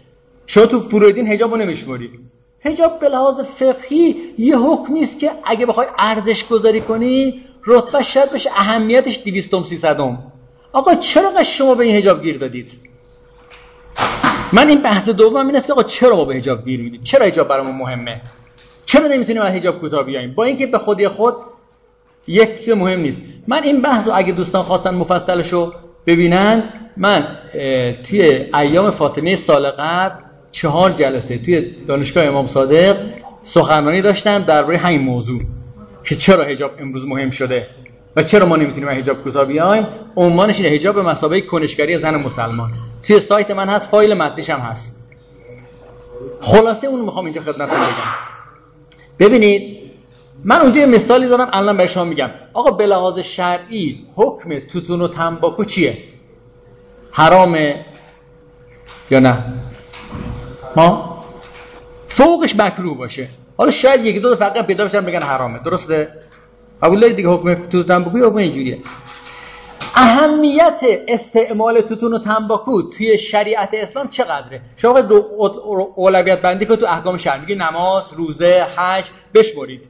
شما 0.47 0.67
تو 0.67 0.81
فروع 0.81 1.13
دین 1.13 1.27
هجاب 1.27 1.51
رو 1.51 1.57
نمیشماری. 1.57 2.11
هجاب 2.65 3.01
به 3.01 3.09
لحاظ 3.09 3.41
فقهی 3.41 4.17
یه 4.39 4.59
حکمی 4.59 5.03
است 5.03 5.19
که 5.19 5.31
اگه 5.45 5.67
بخوای 5.67 5.87
ارزش 5.99 6.49
گذاری 6.49 6.81
کنی 6.81 7.43
رتبه 7.67 8.03
شاید 8.03 8.33
بشه 8.33 8.51
اهمیتش 8.51 9.23
200 9.25 9.65
300 9.65 10.01
آقا 10.73 10.95
چرا 10.95 11.43
شما 11.43 11.75
به 11.75 11.85
این 11.85 11.97
هجاب 11.97 12.23
گیر 12.23 12.39
دادید؟ 12.39 12.73
من 14.53 14.69
این 14.69 14.83
بحث 14.83 15.09
دوم 15.09 15.47
این 15.47 15.57
است 15.57 15.67
که 15.67 15.73
آقا 15.73 15.83
چرا 15.83 16.17
ما 16.17 16.25
به 16.25 16.35
هجاب 16.35 16.65
گیر 16.65 16.81
میدیم؟ 16.83 17.03
چرا 17.03 17.27
هجاب 17.27 17.49
برامون 17.49 17.77
مهمه؟ 17.77 18.21
چرا 18.89 19.07
نمی‌تونیم 19.07 19.43
از 19.43 19.55
هجاب 19.55 19.79
کوتاه 19.79 20.03
بیایم 20.03 20.35
با 20.35 20.45
اینکه 20.45 20.67
به 20.67 20.79
خودی 20.79 21.09
خود 21.09 21.35
یک 22.27 22.59
چیز 22.59 22.69
مهم 22.69 23.01
نیست. 23.01 23.23
من 23.49 23.63
این 23.63 23.83
بحث 23.83 24.07
رو 24.07 24.13
اگه 24.17 24.33
دوستان 24.33 24.63
خواستن 24.63 24.95
مفصلش 24.95 25.53
رو 25.53 25.73
ببینن 26.07 26.63
من 26.97 27.39
توی 28.09 28.47
ایام 28.55 28.91
فاطمه 28.91 29.37
سال 29.37 29.71
قبل 29.71 30.23
چهار 30.53 30.91
جلسه 30.91 31.39
توی 31.39 31.61
دانشگاه 31.87 32.25
امام 32.25 32.47
صادق 32.47 32.97
سخنرانی 33.43 34.03
داشتم 34.03 34.39
درباره 34.39 34.79
همین 34.79 35.01
موضوع 35.01 35.41
که 36.05 36.17
چرا 36.17 36.45
هجاب 36.45 36.71
امروز 36.79 37.07
مهم 37.07 37.31
شده 37.31 37.67
و 38.17 38.23
چرا 38.23 38.47
ما 38.47 38.57
نمی‌تونیم 38.57 38.89
حجاب 38.89 39.23
کوتاه 39.23 39.45
بیایم؟ 39.45 39.87
عنوانش 40.17 40.61
اینه 40.61 40.75
حجاب 40.75 40.99
مسابقه 40.99 41.41
کنشگری 41.41 41.99
زن 41.99 42.17
مسلمان. 42.17 42.71
توی 43.03 43.21
سایت 43.21 43.51
من 43.51 43.69
هست 43.69 43.89
فایل 43.89 44.15
متنش 44.15 44.51
هم 44.51 44.61
هست. 44.61 45.11
خلاصه 46.41 46.87
اون 46.87 47.01
می‌خوام 47.01 47.25
اینجا 47.25 47.41
خدمتتون 47.41 47.79
بگم. 47.79 48.38
ببینید 49.19 49.79
من 50.45 50.61
اونجا 50.61 50.81
یه 50.81 50.87
مثالی 50.87 51.29
دارم 51.29 51.49
الان 51.53 51.77
به 51.77 51.87
شما 51.87 52.05
میگم. 52.05 52.31
آقا 52.53 52.71
به 52.71 52.87
لحاظ 52.87 53.19
شرعی 53.19 54.07
حکم 54.15 54.59
توتون 54.59 55.01
و 55.01 55.09
تنباکو 55.09 55.65
چیه؟ 55.65 55.99
حرامه 57.13 57.85
یا 59.11 59.19
نه؟ 59.19 59.45
ما؟ 60.77 61.19
فوقش 62.09 62.57
مکروه 62.57 62.97
باشه. 62.97 63.29
حالا 63.57 63.71
شاید 63.71 64.05
یکی 64.05 64.21
دو 64.21 64.37
فقط 64.37 64.67
پیدا 64.67 64.85
بشن 64.85 65.01
بگن 65.01 65.23
حرامه. 65.23 65.59
درسته؟ 65.59 66.09
قبول 66.83 67.01
دارید 67.01 67.17
دیگه 67.17 67.29
حکم 67.29 67.55
توتون 67.55 67.83
تنباکو 67.83 68.19
حکم 68.19 68.37
اینجوریه؟ 68.37 68.79
اهمیت 69.95 70.81
استعمال 71.09 71.81
توتون 71.81 72.15
و 72.15 72.19
تنباکو 72.19 72.83
توی 72.83 73.19
شریعت 73.19 73.69
اسلام 73.73 74.09
چقدره؟ 74.09 74.61
شما 74.77 74.99
اولویت 75.95 76.43
بندی 76.43 76.67
که 76.67 76.77
تو 76.77 76.87
احکام 76.87 77.17
شرع 77.17 77.41
میگه 77.41 77.55
نماز 77.55 78.13
روزه 78.13 78.67
حج 78.77 79.11
بشمرید. 79.35 79.83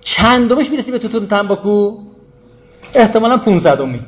چندمش 0.00 0.70
می‌رسی 0.70 0.92
به 0.92 0.98
توتون 0.98 1.22
و 1.22 1.26
تنباکو؟ 1.26 1.98
احتمالا 2.94 3.36
500 3.36 3.80
امی 3.80 4.00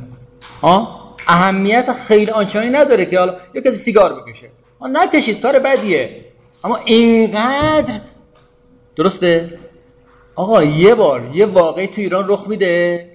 اهمیت 1.26 1.92
خیلی 1.92 2.30
آنچنانی 2.30 2.70
نداره 2.70 3.06
که 3.06 3.18
حالا 3.18 3.36
یه 3.54 3.60
کسی 3.60 3.76
سیگار 3.76 4.20
بکشه. 4.20 4.50
نکشید 4.80 5.40
کار 5.40 5.58
بدیه. 5.58 6.24
اما 6.64 6.76
اینقدر 6.84 8.00
درسته؟ 8.96 9.58
آقا 10.34 10.62
یه 10.62 10.94
بار 10.94 11.30
یه 11.34 11.46
واقعی 11.46 11.86
تو 11.86 12.00
ایران 12.00 12.28
رخ 12.28 12.48
میده. 12.48 13.10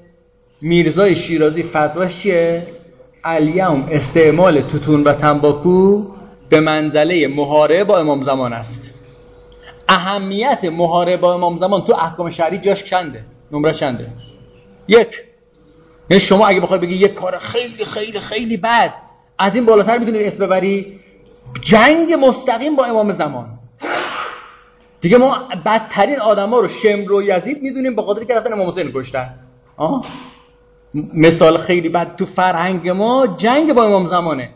میرزای 0.61 1.15
شیرازی 1.15 1.63
فتواش 1.63 2.19
چیه؟ 2.19 2.67
الیوم 3.23 3.87
استعمال 3.91 4.61
توتون 4.61 5.03
و 5.03 5.13
تنباکو 5.13 6.05
به 6.49 6.59
منزله 6.59 7.27
محاره 7.27 7.83
با 7.83 7.99
امام 7.99 8.23
زمان 8.23 8.53
است. 8.53 8.93
اهمیت 9.87 10.65
محاره 10.65 11.17
با 11.17 11.33
امام 11.33 11.57
زمان 11.57 11.81
تو 11.81 11.93
احکام 11.93 12.29
شهری 12.29 12.57
جاش 12.57 12.83
چنده؟ 12.83 13.23
نمره 13.51 13.73
چنده؟ 13.73 14.07
یک. 14.87 15.23
یعنی 16.09 16.21
شما 16.21 16.47
اگه 16.47 16.59
بخوای 16.59 16.79
بگی 16.79 16.95
یک 16.95 17.13
کار 17.13 17.37
خیلی 17.37 17.85
خیلی 17.85 18.19
خیلی 18.19 18.57
بد 18.57 18.93
از 19.37 19.55
این 19.55 19.65
بالاتر 19.65 19.97
می‌تونی 19.97 20.23
اسم 20.23 20.45
ببری 20.45 20.99
جنگ 21.61 22.13
مستقیم 22.13 22.75
با 22.75 22.85
امام 22.85 23.11
زمان. 23.11 23.49
دیگه 25.01 25.17
ما 25.17 25.37
بدترین 25.65 26.19
آدما 26.19 26.59
رو 26.59 26.67
شمر 26.67 27.11
و 27.11 27.23
یزید 27.23 27.61
می‌دونیم 27.61 27.95
به 27.95 28.01
خاطر 28.01 28.23
که 28.23 28.33
رفتن 28.33 28.53
امام 28.53 28.67
حسین 28.67 28.91
کشتن. 28.95 29.29
مثال 30.93 31.57
خیلی 31.57 31.89
بد 31.89 32.15
تو 32.15 32.25
فرهنگ 32.25 32.89
ما 32.89 33.27
جنگ 33.27 33.73
با 33.73 33.85
امام 33.85 34.05
زمانه. 34.05 34.49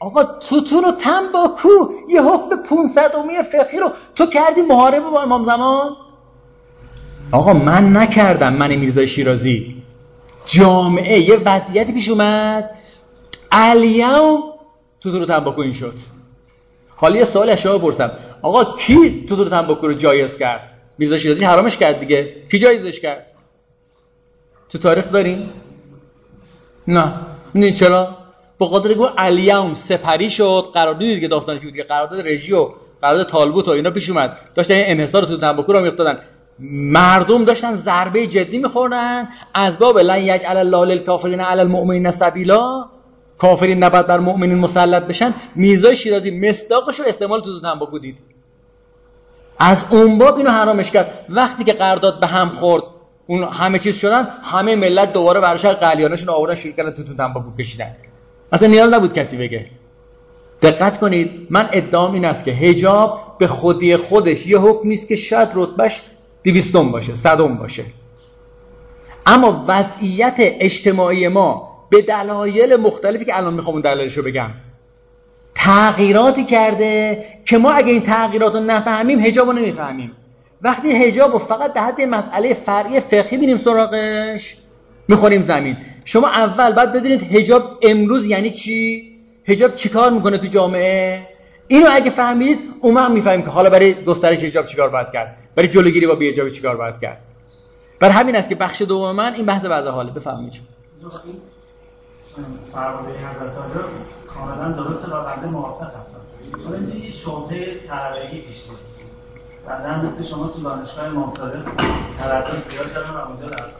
آقا 0.00 0.24
توتون 0.24 0.84
و 0.84 0.92
تنباکو 0.92 1.68
یه 2.08 2.22
حکم 2.22 2.62
500 2.62 3.12
امی 3.16 3.42
فقهی 3.52 3.78
رو. 3.78 3.92
تو 4.14 4.26
کردی 4.26 4.62
محاربه 4.62 5.10
با 5.10 5.22
امام 5.22 5.44
زمان؟ 5.44 5.96
آقا 7.32 7.52
من 7.52 7.96
نکردم 7.96 8.52
من 8.52 8.76
میرزای 8.76 9.06
شیرازی. 9.06 9.76
جامعه 10.46 11.18
یه 11.18 11.36
وضعیتی 11.36 11.92
پیش 11.92 12.08
اومد. 12.08 12.70
الیوم 13.52 14.42
تو 15.00 15.18
رو 15.18 15.26
تنباکو 15.26 15.60
این 15.60 15.72
شد. 15.72 15.94
حالا 16.96 17.16
یه 17.16 17.24
سوال 17.24 17.50
اشیا 17.50 17.78
بپرسم. 17.78 18.10
آقا 18.42 18.64
کی 18.64 19.26
تو 19.28 19.36
رو 19.36 19.44
تنباکو 19.44 19.86
رو 19.86 19.94
جایز 19.94 20.36
کرد؟ 20.36 20.74
میرزا 20.98 21.18
شیرازی 21.18 21.44
حرامش 21.44 21.76
کرد 21.76 22.00
دیگه. 22.00 22.36
کی 22.50 22.58
جایزش 22.58 23.00
کرد؟ 23.00 23.26
تو 24.72 24.78
تاریخ 24.78 25.10
داریم 25.12 25.50
نه. 26.88 27.14
می‌دونید 27.54 27.74
چرا؟ 27.74 28.16
به 28.58 28.66
خاطر 28.66 28.94
گو 28.94 29.08
الیوم 29.18 29.74
سپری 29.74 30.30
شد 30.30 30.70
قرار 30.74 30.94
دیدید 30.94 31.20
که 31.20 31.28
داستانش 31.28 31.64
بود 31.64 31.76
که 31.76 31.82
قرارداد 31.82 32.28
رژی 32.28 32.52
و 32.52 32.68
قرارداد 33.02 33.26
تالبوت 33.26 33.68
و 33.68 33.70
اینا 33.70 33.90
پیش 33.90 34.10
اومد. 34.10 34.38
داشتن 34.54 34.74
این 34.74 34.84
انحصار 34.86 35.22
تو 35.22 35.36
تنباکو 35.36 35.72
رو 35.72 35.80
میافتادن. 35.80 36.18
مردم 36.58 37.44
داشتن 37.44 37.74
ضربه 37.74 38.26
جدی 38.26 38.58
میخوردن. 38.58 39.28
از 39.54 39.78
باب 39.78 39.98
لن 39.98 40.18
یجعل 40.18 40.56
الله 40.56 40.94
للکافرین 40.94 41.40
علی 41.40 41.60
المؤمنین 41.60 42.10
سبیلا. 42.10 42.84
کافرین 43.38 43.84
نباید 43.84 44.06
بر 44.06 44.18
مؤمنین 44.18 44.58
مسلط 44.58 45.02
بشن. 45.02 45.34
میزای 45.54 45.96
شیرازی 45.96 46.30
مستاقش 46.48 47.00
رو 47.00 47.04
استعمال 47.08 47.40
تو 47.40 47.60
تنباکو 47.60 47.98
دید. 47.98 48.18
از 49.58 49.84
اون 49.90 50.18
باب 50.18 50.36
اینو 50.36 50.50
حرامش 50.50 50.90
کرد. 50.90 51.26
وقتی 51.28 51.64
که 51.64 51.72
قرارداد 51.72 52.20
به 52.20 52.26
هم 52.26 52.48
خورد 52.48 52.82
اون 53.26 53.44
همه 53.44 53.78
چیز 53.78 53.96
شدن 53.96 54.28
همه 54.42 54.76
ملت 54.76 55.12
دوباره 55.12 55.40
برشار 55.40 55.74
قلیانشون 55.74 56.28
آوردن 56.28 56.54
شروع 56.54 56.74
کردن 56.74 56.90
تو 56.90 57.04
تو 57.04 57.14
تنباکو 57.14 57.56
کشیدن. 57.58 57.96
اصلا 58.52 58.68
نیاز 58.68 58.92
نبود 58.92 59.12
کسی 59.12 59.36
بگه. 59.36 59.66
دقت 60.62 60.98
کنید 60.98 61.46
من 61.50 61.68
ادعام 61.72 62.14
این 62.14 62.24
است 62.24 62.44
که 62.44 62.50
هجاب 62.50 63.36
به 63.38 63.46
خودی 63.46 63.96
خودش 63.96 64.46
یه 64.46 64.58
حکم 64.58 64.88
نیست 64.88 65.08
که 65.08 65.16
شاید 65.16 65.48
رتبهش 65.54 66.02
دویستم 66.44 66.92
باشه 66.92 67.14
صدم 67.14 67.56
باشه. 67.56 67.84
اما 69.26 69.64
وضعیت 69.68 70.34
اجتماعی 70.38 71.28
ما 71.28 71.72
به 71.90 72.02
دلایل 72.02 72.76
مختلفی 72.76 73.24
که 73.24 73.36
الان 73.36 73.54
می‌خوام 73.54 73.74
اون 73.74 73.82
دلایلش 73.82 74.16
رو 74.16 74.22
بگم. 74.22 74.50
تغییراتی 75.54 76.44
کرده 76.44 77.24
که 77.44 77.58
ما 77.58 77.72
اگه 77.72 77.92
این 77.92 78.02
تغییرات 78.02 78.54
رو 78.54 78.60
نفهمیم 78.60 79.20
هجاب 79.20 79.46
رو 79.46 79.52
نمی‌فهمیم. 79.52 80.12
وقتی 80.62 80.92
هجاب 80.92 81.32
رو 81.32 81.38
فقط 81.38 81.72
در 81.72 81.84
حد 81.84 82.00
مسئله 82.00 82.54
فرعی 82.54 83.00
فقهی 83.00 83.38
بینیم 83.38 83.56
سراغش 83.56 84.56
می‌خوریم 85.08 85.42
زمین. 85.42 85.76
شما 86.04 86.28
اول 86.28 86.74
باید 86.74 86.92
بدونید 86.92 87.22
هجاب 87.22 87.78
امروز 87.82 88.26
یعنی 88.26 88.50
چی؟ 88.50 89.12
هجاب 89.46 89.74
چیکار 89.74 90.10
می‌کنه 90.10 90.38
تو 90.38 90.46
جامعه؟ 90.46 91.28
اینو 91.68 91.86
اگه 91.92 92.10
فهمید 92.10 92.58
اون 92.80 92.94
وقت 92.94 93.10
می‌فهمیم 93.10 93.42
که 93.42 93.50
حالا 93.50 93.70
برای 93.70 94.04
گسترش 94.04 94.44
هجاب 94.44 94.66
چیکار 94.66 94.88
باید 94.88 95.10
کرد؟ 95.12 95.36
برای 95.56 95.68
جلوگیری 95.68 96.06
با 96.06 96.14
بیهجابی 96.14 96.50
چیکار 96.50 96.76
باید 96.76 97.00
کرد؟ 97.00 97.18
برای 98.00 98.14
همین 98.14 98.36
است 98.36 98.48
که 98.48 98.54
بخش 98.54 98.82
دوم 98.82 99.16
من 99.16 99.34
این 99.34 99.46
بحث 99.46 99.64
وضع 99.64 99.90
حاله. 99.90 100.12
بفهمید 100.12 100.60
فرمانده 102.72 103.10
حضرت 103.10 103.52
کاملا 104.26 104.72
درسته 104.72 105.06
و 105.06 105.24
بنده 105.24 105.46
موافق 105.46 105.96
هستم. 105.96 106.20
یه 107.04 107.10
شبهه 107.10 107.74
طلبگی 107.88 108.40
پیش 108.40 108.62
میاد. 108.66 108.91
بعدا 109.66 110.02
مثل 110.02 110.24
شما 110.24 110.48
تو 110.48 110.60
دانشگاه 110.62 111.04
امام 111.04 111.34
صادق 111.36 111.64
طلبه 112.18 112.70
زیاد 112.70 112.94
دارم 112.94 113.14
و 113.14 113.30
اونجا 113.30 113.46
درس 113.46 113.76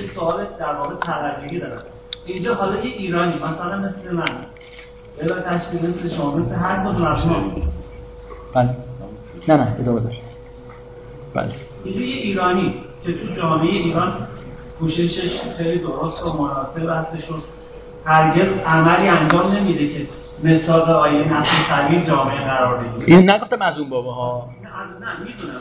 یه 0.00 0.06
سوال 0.06 0.46
در 0.58 0.74
واقع 0.74 0.94
طلبگی 0.94 1.58
دارم. 1.58 1.82
اینجا 2.26 2.54
حالا 2.54 2.76
یه 2.76 2.96
ایرانی 2.96 3.34
مثلا 3.34 3.78
مثل 3.78 4.14
من 4.14 4.24
بلا 5.18 5.40
تشکیل 5.40 5.88
مثل 5.88 6.08
شما 6.08 6.36
مثل 6.36 6.54
هر 6.54 6.84
کدوم 6.84 7.06
از 7.06 7.18
بله. 8.54 8.76
نه 9.48 9.56
نه 9.56 9.76
ادامه 9.78 10.00
دار. 10.00 10.12
بله. 11.34 11.48
اینجا 11.84 12.00
یه 12.00 12.16
ایرانی 12.16 12.74
که 13.04 13.12
تو 13.12 13.34
جامعه 13.34 13.70
ایران 13.70 14.12
کوششش 14.78 15.40
خیلی 15.56 15.78
درست 15.78 16.26
و 16.26 16.42
مناسب 16.42 16.88
هستش 16.90 17.30
و 17.30 17.34
هرگز 18.04 18.48
عملی 18.66 19.08
انجام 19.08 19.52
نمیده 19.52 19.88
که 19.88 20.06
مثال 20.42 20.80
آیه 20.80 21.32
نفس 21.32 21.48
سبیل 21.70 22.04
جامعه 22.04 22.44
قرار 22.44 22.84
بگیره. 22.84 23.16
این 23.18 23.30
نگفتم 23.30 23.62
از 23.62 23.78
اون 23.78 23.90
بابا 23.90 24.12
ها 24.12 24.48
نه 25.00 25.20
می‌دونم. 25.24 25.60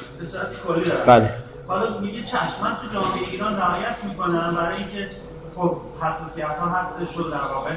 کلی 0.67 0.83
دارم. 0.83 1.05
بله. 1.05 1.33
حالا 1.67 1.99
میگه 1.99 2.23
چشم. 2.23 2.63
من 2.63 2.75
تو 2.81 2.93
جامعه 2.93 3.29
ایران 3.31 3.55
رعایت 3.55 3.95
می‌کنم 4.03 4.55
برای 4.57 4.77
اینکه 4.77 5.09
خب 5.55 5.77
حساسیت 6.01 6.45
ها 6.45 6.69
هستش 6.69 7.17
و 7.17 7.23
در 7.23 7.37
واقع 7.53 7.71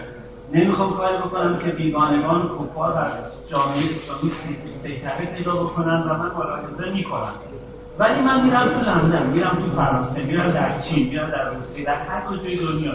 نمی‌خوام 0.52 0.96
کاری 0.96 1.16
بکنم 1.16 1.56
که 1.56 1.70
بیگانگان 1.70 2.42
و 2.42 2.48
کفار 2.58 2.92
بر 2.92 3.12
جامعه 3.48 3.78
اسلامی 3.94 4.30
سیطره 4.74 5.26
پیدا 5.26 5.54
بکنن 5.64 6.02
و 6.02 6.14
من 6.14 6.30
ملاحظه 6.36 6.90
می‌کنم. 6.90 7.34
ولی 7.98 8.20
من 8.20 8.44
میرم 8.44 8.68
تو 8.68 8.90
لندن 8.90 9.26
میرم 9.26 9.58
تو 9.64 9.76
فرانسه 9.76 10.22
میرم 10.22 10.50
در 10.50 10.80
چین 10.80 11.08
میرم 11.08 11.30
در 11.30 11.48
روسیه 11.48 11.84
در 11.84 11.94
هر 11.94 12.20
کجای 12.20 12.56
دنیا. 12.56 12.92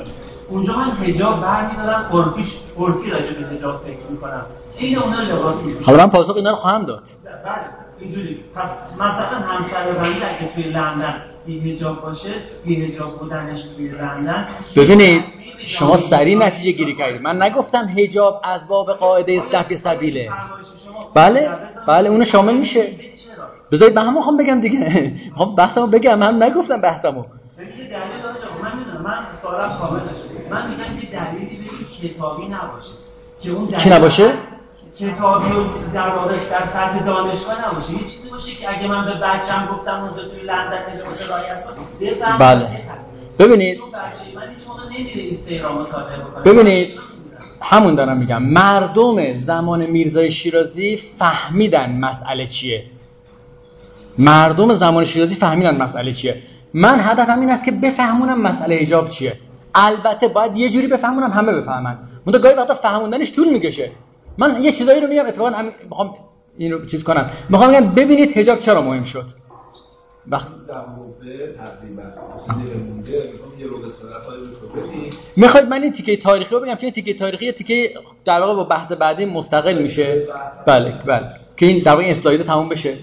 اونجا 0.50 0.74
من 0.78 0.92
حجاب 0.92 1.42
برمیدارم 1.42 2.10
عرفیش 2.12 2.56
عرفی 2.78 3.10
راجع 3.10 3.34
به 3.34 3.48
حجاب 3.48 3.84
فکر 3.84 4.06
می‌کنم. 4.10 4.46
این 4.76 5.00
اونا 5.00 5.22
لباس 5.22 5.56
حالا 5.86 5.98
من 5.98 6.10
پاسخ 6.10 6.36
اینا 6.36 6.50
رو 6.50 6.56
خواهم 6.56 6.86
داد. 6.86 7.04
بله. 7.26 7.89
اینجوری. 8.02 8.40
پس 8.56 8.70
مثلا 8.96 9.38
همسر 9.40 9.92
بندی 9.92 10.20
اگه 10.24 10.54
توی 10.56 10.64
لندن 10.64 11.22
بی 11.46 11.60
حجاب 11.60 12.02
باشه 12.02 12.34
بی 12.66 12.86
حجاب 12.86 13.20
بودنش 13.20 13.62
توی 13.78 13.88
لندن. 13.90 14.48
ببینید 14.76 15.24
شما 15.66 15.98
سریع 15.98 16.38
نتیجه 16.38 16.72
گیری 16.72 16.96
کردید. 16.96 17.22
من 17.22 17.42
نگفتم 17.42 17.88
حجاب 17.98 18.42
از 18.44 18.68
باب 18.68 18.94
قاعده 18.94 19.42
دفع 19.52 19.76
سبیله. 19.76 20.30
بله 21.14 21.50
بله 21.88 22.10
اونو 22.10 22.24
شامل 22.24 22.54
میشه. 22.58 22.88
بذارید 23.72 23.96
به 23.96 24.02
هم 24.02 24.14
می‌خوام 24.14 24.38
بگم 24.38 24.62
دیگه. 24.62 25.14
می‌خوام 25.30 25.56
بحثمو 25.60 25.88
بگم. 25.88 26.24
هم 26.24 26.44
نگفتم 26.44 26.82
بحثمو. 26.82 27.24
دلیل 27.58 27.68
من 28.64 28.78
می‌دونم. 28.78 29.02
من 29.04 29.14
سوالم 29.42 30.02
من 30.52 30.70
میگم 30.70 31.02
که 31.02 31.08
دلیلی 31.08 31.60
به 32.02 32.08
کتابی 32.10 32.46
نباشه. 32.46 32.92
که 33.42 33.52
اون 33.52 33.68
چی 33.78 33.90
نباشه؟ 33.90 34.32
کتابی 35.00 35.52
و 35.52 35.64
در 35.94 36.10
واقع 36.10 36.34
در 36.52 36.66
سطح 36.66 37.06
دانشگاه 37.06 37.70
نباشه. 37.70 37.92
یه 37.92 38.00
چیزی 38.00 38.30
باشه 38.30 38.52
که 38.56 38.70
اگه 38.70 38.88
من 38.88 39.06
به 39.06 39.14
بچه‌م 39.14 39.68
گفتم 39.76 40.04
اونجا 40.04 40.30
توی 40.30 40.42
لندن 40.42 40.78
رعایت 41.30 41.66
کن 41.66 42.38
بله. 42.40 42.68
ببینید. 43.40 43.80
ببینید 46.46 47.00
همون 47.62 47.96
دارم 47.96 48.18
میگم. 48.18 48.44
مردم 48.44 49.34
زمان 49.38 49.86
میرزای 49.86 50.32
شیرازی 50.32 50.98
فهمیدن 50.98 51.92
مسئله 51.92 52.46
چیه. 52.46 52.84
مردم 54.18 54.74
زمان 54.74 55.06
شیرازی 55.06 55.36
فهمیدن 55.36 55.78
مسئله 55.78 56.14
چیه. 56.14 56.44
من 56.74 57.00
هدفم 57.00 57.40
این 57.40 57.50
است 57.50 57.66
که 57.66 57.72
بفهمونم 57.72 58.42
مسئله 58.42 58.76
ایجاب 58.76 59.10
چیه. 59.10 59.40
البته 59.76 60.28
باید 60.28 60.58
یه 60.58 60.70
جوری 60.70 60.88
بفهمونم 60.88 61.32
همه 61.32 61.54
بفهمن. 61.54 61.98
منتها 62.26 62.42
گاهی 62.42 62.56
وقتا 62.56 62.74
فهموندنش 62.74 63.34
طول 63.34 63.50
می‌کشه. 63.50 63.92
من 64.40 64.64
یه 64.64 64.72
چیزایی 64.72 65.02
رو 65.02 65.08
میگم 65.08 65.26
اتفاقا 65.26 65.50
هم 65.50 65.72
می‌خوام 65.90 66.16
اینو 66.58 66.86
چیز 66.86 67.04
کنم. 67.04 67.30
می‌خوام 67.50 67.72
بگم 67.72 67.96
ببینید 67.96 68.38
حجاب 68.38 68.60
چرا 68.60 68.82
مهم 68.82 69.04
شد. 69.04 69.26
وقت 70.28 70.48
می‌خواید 75.36 75.68
من 75.68 75.84
این 75.84 75.92
تیکه 75.92 76.18
تاریخی 76.18 76.56
رو 76.56 76.62
بگم 76.62 76.76
چون 76.76 76.92
تیکه 76.92 77.14
تاریخی 77.14 77.52
تیکه 77.52 77.94
در 78.26 78.40
واقع 78.42 78.56
با 78.56 78.64
بحث 78.64 78.92
بعدی 78.92 79.26
مستقل 79.26 79.82
میشه. 79.82 80.28
بله 80.68 80.92
بله. 81.06 81.28
که 81.58 81.66
این 81.66 81.84
در 81.84 81.92
واقع 81.92 82.06
اسلاید 82.06 82.44
تموم 82.44 82.70
بشه. 82.70 82.98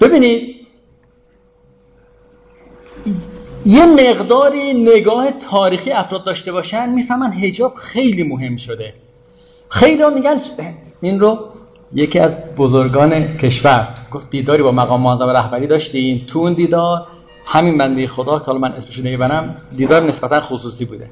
ببینید 0.00 0.56
یه 3.64 3.86
مقداری 3.86 4.72
نگاه 4.72 5.32
تاریخی 5.32 5.90
افراد 5.90 6.24
داشته 6.24 6.52
باشن 6.52 6.90
می‌فهمن 6.90 7.32
هجاب 7.32 7.74
خیلی 7.74 8.22
مهم 8.22 8.56
شده. 8.56 8.94
خیلی 9.70 10.02
میگن 10.14 10.38
این 11.00 11.20
رو 11.20 11.38
یکی 11.92 12.18
از 12.18 12.36
بزرگان 12.56 13.36
کشور 13.36 13.88
گفت 14.10 14.30
دیداری 14.30 14.62
با 14.62 14.72
مقام 14.72 15.00
معظم 15.00 15.28
رهبری 15.28 15.66
داشتیم 15.66 16.26
تو 16.26 16.38
اون 16.38 16.52
دیدار 16.52 17.06
همین 17.44 17.78
بنده 17.78 18.06
خدا 18.06 18.38
که 18.38 18.44
حالا 18.44 18.58
من 18.58 18.72
اسمش 18.72 18.98
نمی‌برم 18.98 19.56
دیدار 19.76 20.02
نسبتا 20.02 20.40
خصوصی 20.40 20.84
بوده. 20.84 21.10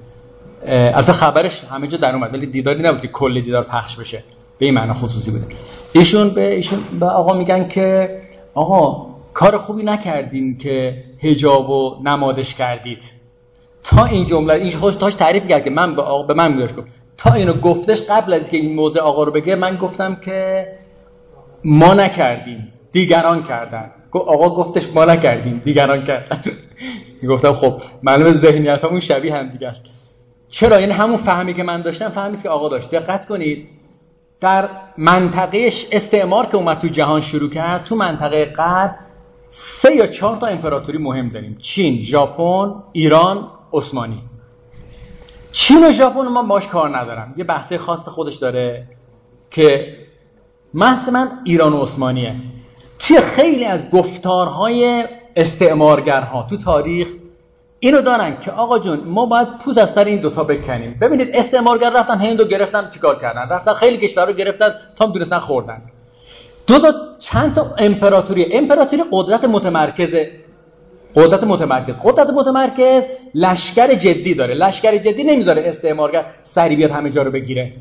البته 0.67 1.13
خبرش 1.13 1.65
همه 1.65 1.87
جا 1.87 1.99
در 1.99 2.15
اومد 2.15 2.35
ولی 2.35 2.47
دیداری 2.47 2.83
نبود 2.83 3.01
که 3.01 3.09
کل 3.09 3.41
دیدار 3.41 3.65
پخش 3.65 3.97
بشه. 3.97 4.25
به 4.59 4.67
این 4.67 4.75
معنا 4.75 4.95
خصوصی 4.95 5.31
بوده. 5.31 5.47
ایشون 5.93 6.31
به 6.31 6.55
ایشون 6.55 6.79
به 7.01 7.07
آقا 7.07 7.39
میگن 7.39 7.69
که 7.69 8.19
آقا 8.55 9.07
کار 9.35 9.59
خوبی 9.59 9.83
نکردین 9.83 10.59
که 10.59 11.05
حجاب 11.23 11.71
و 11.71 11.97
نمادش 12.05 12.55
کردید. 12.55 13.03
تا 13.85 14.05
این 14.05 14.27
جمله 14.27 14.55
این 14.55 14.73
خوش 14.73 14.95
تاش 14.95 15.15
تعریف 15.15 15.49
کرد 15.49 15.65
که 15.65 15.71
من 15.71 15.97
به, 15.97 16.03
آقا 16.03 16.23
به 16.23 16.35
من 16.35 16.67
گفت 16.67 16.99
تا 17.19 17.33
اینو 17.33 17.53
گفتش 17.53 18.03
قبل 18.03 18.33
از 18.33 18.51
که 18.51 18.57
این 18.57 18.75
موضع 18.75 19.01
آقا 19.01 19.23
رو 19.25 19.33
بگه 19.33 19.55
من 19.55 19.77
گفتم 19.77 20.15
که 20.15 20.69
ما 21.65 21.95
نکردیم 21.95 22.73
دیگران 22.93 23.43
کردن. 23.43 23.91
آقا 24.13 24.51
گفتش 24.51 24.89
ما 24.95 25.05
نکردیم 25.05 25.61
دیگران 25.65 26.05
کردن. 26.05 26.43
گفتم 27.29 27.53
خب 27.53 27.81
معلومه 28.03 28.33
ذهنیت 28.33 28.85
همون 28.85 29.01
شبیه 29.01 29.35
هم 29.35 29.49
دیگه 29.49 29.69
است. 29.69 29.85
چرا؟ 30.49 30.81
یعنی 30.81 30.93
همون 30.93 31.17
فهمی 31.17 31.55
که 31.55 31.63
من 31.63 31.83
داشتم 31.83 32.09
فهمی 32.09 32.37
که 32.37 32.49
آقا 32.49 32.69
داشت. 32.69 32.91
دقت 32.91 33.27
کنید 33.27 33.69
در 34.41 34.69
منطقه 34.99 35.71
استعمار 35.93 36.47
که 36.47 36.57
اومد 36.57 36.79
تو 36.79 36.89
جهان 36.89 37.21
شروع 37.21 37.51
کرد 37.51 37.85
تو 37.85 37.97
منطقه 37.97 38.45
غرب 38.45 38.95
سه 39.49 39.97
یا 39.97 40.07
چهار 40.07 40.37
تا 40.37 40.47
امپراتوری 40.47 40.99
مهم 40.99 41.29
داریم. 41.29 41.59
چین، 41.61 42.03
ژاپن، 42.03 42.75
ایران 42.93 43.51
عثمانی. 43.73 44.23
چین 45.53 45.87
و 45.87 45.93
ژاپن 45.93 46.21
من 46.21 46.49
باش 46.49 46.69
کار 46.69 46.99
ندارم؟ 46.99 47.35
یه 47.37 47.45
بحثه 47.45 47.79
خاص 47.79 48.09
خودش 48.09 48.37
داره 48.37 48.87
که 49.51 49.97
محض 50.75 51.09
من 51.09 51.31
ایران 51.45 51.73
و 51.73 51.83
عثمانیه. 51.83 52.35
توی 52.99 53.21
خیلی 53.21 53.65
از 53.65 53.91
گفتارهای 53.91 55.05
استعمارگرها 55.37 56.47
تو 56.51 56.57
تاریخ 56.57 57.09
اینو 57.81 58.03
دارن 58.03 58.39
که 58.41 58.51
آقا 58.51 58.79
جون 58.79 59.01
ما 59.05 59.27
باید 59.27 59.49
پوز 59.59 59.79
از 59.79 59.93
سر 59.93 60.05
این 60.05 60.21
دوتا 60.21 60.45
بکنیم. 60.45 60.99
ببینید 61.01 61.31
استعمارگر 61.35 61.91
رفتن 61.91 62.19
هندو 62.19 62.45
گرفتن 62.45 62.91
چیکار 62.91 63.19
کردن؟ 63.19 63.49
رفتن 63.49 63.73
خیلی 63.73 63.97
کشور 63.97 64.27
رو 64.27 64.33
گرفتن 64.33 64.71
تا 64.97 65.07
دونستن 65.07 65.39
خوردن. 65.39 65.83
دو 66.67 66.79
تا 66.79 66.93
چند 67.19 67.55
تا 67.55 67.75
امپراتوری. 67.79 68.47
امپراتوری 68.53 69.03
قدرت 69.13 69.45
متمرکز 69.45 70.15
قدرت 71.15 71.45
متمرکز. 71.45 71.99
قدرت 72.05 72.31
متمرکز 72.31 73.03
لشکر 73.35 73.95
جدی 73.95 74.35
داره. 74.35 74.55
لشکر 74.55 74.97
جدی 74.97 75.25
نمی‌ذاره 75.25 75.63
استعمارگر 75.69 76.25
سری 76.43 76.77
بیاد 76.77 76.91
همه 76.91 77.11
جا 77.11 77.23
رو 77.23 77.31
بگیره. 77.31 77.73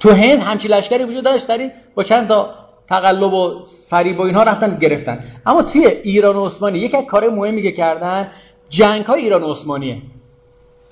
تو 0.00 0.10
هند 0.10 0.40
همچی 0.40 0.68
لشکری 0.68 1.04
وجود 1.04 1.24
داشت؟ 1.24 1.44
سری 1.44 1.70
با 1.94 2.02
چند 2.02 2.28
تا 2.28 2.54
تقلب 2.88 3.32
و 3.32 3.64
فریب 3.88 4.18
و 4.18 4.22
اینها 4.22 4.42
رفتن 4.42 4.78
گرفتن. 4.78 5.20
اما 5.46 5.62
توی 5.62 5.86
ایران 5.86 6.36
و 6.36 6.46
عثمانی 6.46 6.78
یکی 6.78 6.96
از 6.96 7.04
کارهای 7.04 7.34
مهمی 7.34 7.62
که 7.62 7.72
کردن 7.72 8.28
جنگ 8.68 9.04
های 9.04 9.20
ایران 9.20 9.42
و 9.42 9.50
عثمانیه. 9.50 9.96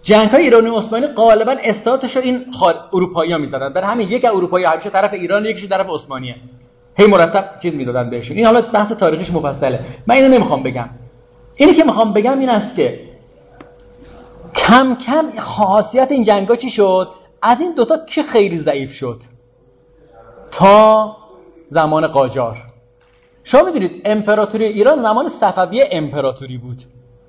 جنگ 0.03 0.29
های 0.29 0.43
ایران 0.43 0.67
و 0.67 0.77
عثمانی 0.77 1.07
غالبا 1.07 1.57
استارتش 1.65 2.17
رو 2.17 2.23
این 2.23 2.45
اروپایی 2.93 3.33
ها 3.33 3.39
می‌زدن 3.39 3.73
برای 3.73 3.87
همین 3.87 4.09
یک 4.09 4.25
اروپایی 4.25 4.65
همیشه 4.65 4.91
طرف 4.91 5.15
ایران 5.15 5.45
یکیش 5.45 5.69
طرف 5.69 5.87
عثمانیه. 5.91 6.37
هی 6.97 7.07
مرتب 7.07 7.51
چیز 7.63 7.75
می‌دادن 7.75 8.11
بهشون. 8.11 8.37
این 8.37 8.47
حالا 8.47 8.61
بحث 8.61 8.93
تاریخیش 8.93 9.31
مفصله. 9.31 9.81
من 10.07 10.15
اینو 10.15 10.29
نمی‌خوام 10.29 10.63
بگم. 10.63 10.89
اینی 11.57 11.75
که 11.75 11.85
می‌خوام 11.85 12.13
بگم 12.13 12.39
این 12.39 12.49
است 12.49 12.75
که 12.75 13.01
کم 14.55 14.95
کم 14.95 15.39
خاصیت 15.39 16.13
این 16.13 16.23
جنگا 16.23 16.57
چی 16.57 16.71
شد؟ 16.71 17.09
از 17.43 17.61
این 17.61 17.75
دوتا 17.75 17.97
که 18.07 18.23
خیلی 18.23 18.59
ضعیف 18.59 18.93
شد؟ 18.93 19.21
تا 20.53 21.17
زمان 21.69 22.07
قاجار. 22.07 22.57
شما 23.45 23.63
می‌دونید 23.63 24.03
امپراتوری 24.05 24.65
ایران 24.65 25.03
زمان 25.03 25.29
صفوی 25.29 25.85
امپراتوری 25.93 26.59
بود. 26.59 26.83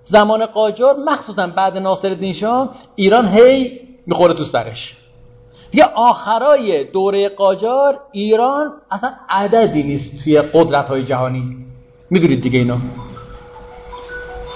زمان 0.04 0.46
قاجار 0.46 0.96
مخصوصا 1.06 1.48
بعد 1.48 1.78
ناصر 1.78 2.32
شاه 2.32 2.76
ایران 2.96 3.28
هی 3.28 3.80
می‌خوره 4.06 4.34
تو 4.34 4.44
سرش. 4.44 4.98
یه 5.74 5.86
آخرای 5.96 6.84
دوره 6.84 7.30
قاجار 7.30 8.00
ایران 8.12 8.74
اصلا 8.92 9.14
عددی 9.30 9.84
نیست 9.84 10.24
توی 10.24 10.42
قدرت 10.42 10.90
های 10.90 11.04
جهانی. 11.04 11.66
می‌دونید 12.10 12.42
دیگه 12.42 12.60
اینا؟ 12.60 12.78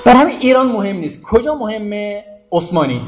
بر 0.06 0.16
همین 0.16 0.38
ایران 0.40 0.72
مهم 0.72 0.96
نیست. 0.96 1.22
کجا 1.22 1.56
مهمه؟ 1.56 2.24
عثمانی. 2.52 3.02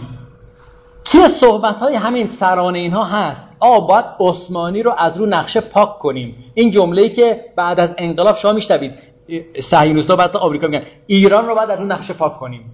توی 1.06 1.30
صحبت 1.30 1.82
های 1.82 1.96
همین 1.96 2.28
سران 2.28 2.76
اینها 2.76 3.04
هست. 3.04 3.48
آ 3.60 3.80
باید 3.80 4.06
عثمانی 4.20 4.84
رو 4.84 4.96
از 4.98 5.18
رو 5.18 5.26
نقشه 5.26 5.62
پاک 5.62 6.00
کنیم. 6.00 6.36
این 6.54 6.72
جمله‌ای 6.72 7.10
که 7.10 7.46
بعد 7.56 7.80
از 7.80 7.96
انقلاب 7.98 8.36
شما 8.36 8.54
میشنوید. 8.54 8.96
صهیونیست‌ها 9.62 10.16
بعد 10.16 10.38
آمریکا 10.38 10.68
میگن. 10.68 10.84
ایران 11.08 11.48
رو 11.48 11.56
باید 11.56 11.70
از 11.70 11.80
رو 11.80 11.86
نقشه 11.86 12.14
پاک 12.14 12.38
کنیم. 12.38 12.72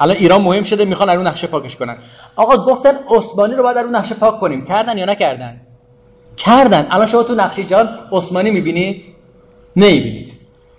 الان 0.00 0.16
ایران 0.16 0.42
مهم 0.42 0.62
شده 0.62 0.84
می‌خوان 0.84 1.08
از 1.08 1.16
رو 1.16 1.22
نقشه 1.22 1.46
پاکش 1.46 1.76
کنن. 1.76 1.98
آقا 2.36 2.56
گفتن 2.56 2.94
عثمانی 3.08 3.54
رو 3.54 3.62
باید 3.62 3.76
از 3.76 3.84
رو 3.84 3.90
نقشه 3.90 4.14
پاک 4.14 4.40
کنیم. 4.40 4.64
کردن 4.64 4.98
یا 4.98 5.04
نکردن؟ 5.04 5.60
کردن. 6.36 6.86
الان 6.90 7.06
شما 7.06 7.22
تو 7.22 7.34
نقشه 7.34 7.64
جهان 7.64 7.88
عثمانی 8.12 8.50
می‌بینید؟ 8.50 9.04
نمی‌بینید. 9.76 10.32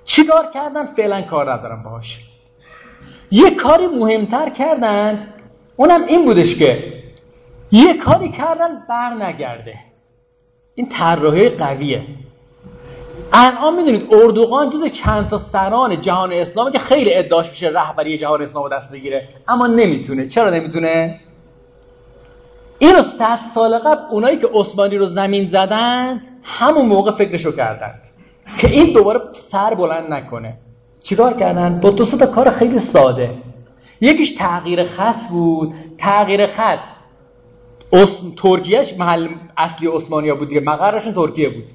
چیکار 0.06 0.50
کردن؟ 0.54 0.86
فعلا 0.86 1.22
کار 1.22 1.54
ندارم 1.54 1.84
باهاش. 1.84 2.27
یه 3.32 3.52
کاری 3.52 3.88
مهمتر 3.88 4.50
کردن 4.50 5.28
اونم 5.78 6.06
این 6.06 6.26
بودش 6.26 6.56
که 6.56 6.94
یه 7.72 7.94
کاری 7.94 8.30
کردن 8.30 8.84
بر 8.90 9.14
نگرده. 9.14 9.76
این 10.76 10.90
طراحی 10.90 11.50
قویه. 11.50 12.04
الان 13.34 13.76
می‌دونید 13.76 14.08
اردوغان 14.12 14.70
جز 14.70 14.92
چند 14.92 15.28
تا 15.28 15.38
سران 15.38 16.00
جهان 16.00 16.34
اسلامی 16.34 16.72
که 16.72 16.80
خیلی 16.80 17.14
ادعاش 17.14 17.50
میشه 17.50 17.68
رهبری 17.68 18.18
جهان 18.18 18.42
اسلام 18.42 18.64
رو 18.64 18.70
دست 18.70 18.94
بگیره 18.94 19.30
اما 19.48 19.68
نمی‌تونه. 19.68 20.28
چرا 20.28 20.50
نمی‌تونه؟ 20.50 21.20
اینو 22.80 23.02
صد 23.02 23.40
سال 23.54 23.78
قبل 23.78 24.02
اونایی 24.12 24.38
که 24.38 24.50
عثمانی 24.54 24.98
رو 24.98 25.06
زمین 25.06 25.50
زدن 25.50 26.22
همون 26.44 26.86
موقع 26.86 27.12
فکرشو 27.12 27.56
کردند 27.56 28.02
که 28.58 28.68
این 28.68 28.94
دوباره 28.94 29.20
سر 29.34 29.74
بلند 29.74 30.14
نکنه. 30.14 30.58
چیکار 31.04 31.34
کردن؟ 31.34 31.80
با 31.80 31.90
دو 31.90 32.06
تا 32.06 32.26
کار 32.26 32.50
خیلی 32.50 32.80
ساده. 32.80 33.34
یکیش 34.02 34.32
تغییر 34.32 34.84
خط 34.84 35.22
بود. 35.30 35.74
تغییر 35.98 36.48
خط. 36.48 36.80
اسم... 37.94 38.32
ترکیهش 38.38 38.94
محل 38.94 39.28
اصلی 39.58 39.88
عثمانیا 39.88 40.36
بود 40.36 40.48
دیگه. 40.50 40.62
مقرشون 40.62 41.14
ترکیه 41.14 41.50
بود. 41.50 41.66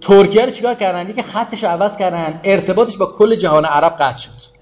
ترکیه 0.00 0.44
رو 0.44 0.50
چیکار 0.50 0.74
کردن؟ 0.74 1.12
که 1.12 1.22
خطش 1.22 1.64
رو 1.64 1.70
عوض 1.70 1.96
کردن. 1.96 2.40
ارتباطش 2.44 2.96
با 2.96 3.06
کل 3.06 3.34
جهان 3.34 3.64
عرب 3.64 3.92
قطع 3.92 4.16
شد. 4.16 4.56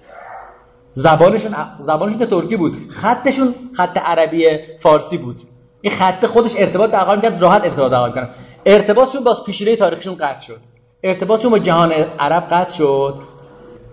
زبانشون 0.95 1.55
زبانشون 1.79 2.25
ترکی 2.25 2.57
بود. 2.57 2.89
خطشون 2.89 3.55
خط 3.73 3.97
عربی 3.97 4.59
فارسی 4.79 5.17
بود. 5.17 5.41
این 5.81 5.93
خط 5.93 6.25
خودش 6.25 6.55
ارتباط 6.57 6.91
برقرار 6.91 7.19
کرد 7.19 7.41
راحت 7.41 7.63
ارتباط 7.63 7.91
برقرار 7.91 8.15
کردن 8.15 8.29
ارتباطشون 8.65 9.23
با 9.23 9.37
پیشینه 9.45 9.75
تاریخشون 9.75 10.15
قطع 10.15 10.39
شد. 10.39 10.59
ارتباطشون 11.03 11.51
با 11.51 11.59
جهان 11.59 11.91
عرب 11.91 12.43
قطع 12.43 12.73
شد. 12.73 13.19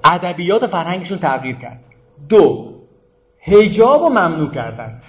ادبیات 0.04 0.62
و 0.62 0.66
فرهنگشون 0.66 1.18
تغییر 1.18 1.56
کرد. 1.56 1.80
دو 2.28 2.72
حجاب 3.38 4.02
رو 4.02 4.08
ممنوع 4.08 4.50
کردند. 4.50 5.04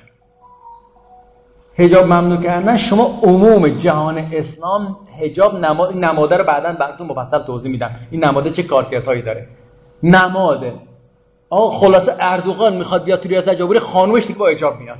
هجاب 1.77 2.05
ممنوع 2.05 2.41
کردن 2.41 2.77
شما 2.77 3.19
عموم 3.23 3.67
جهان 3.67 4.17
اسلام 4.33 4.97
هجاب 5.19 5.55
نماد 5.55 5.97
نماده 5.97 6.37
رو 6.37 6.43
بعدا 6.43 6.73
براتون 6.73 7.07
مفصل 7.07 7.39
توضیح 7.39 7.71
میدم. 7.71 7.91
این 8.11 8.23
نماده 8.23 8.49
چه 8.49 8.63
کارکردهایی 8.63 9.21
داره؟ 9.21 9.47
نماده. 10.03 10.73
آقا 11.49 11.77
خلاصه 11.77 12.15
اردوغان 12.19 12.77
می‌خواد 12.77 13.03
بیاد 13.03 13.19
تو 13.19 13.29
ریاست 13.29 13.49
جمهوری 13.49 13.79
خانومش 13.79 14.25
دیگه 14.27 14.39
با 14.39 14.47
حجاب 14.47 14.79
میاد. 14.79 14.97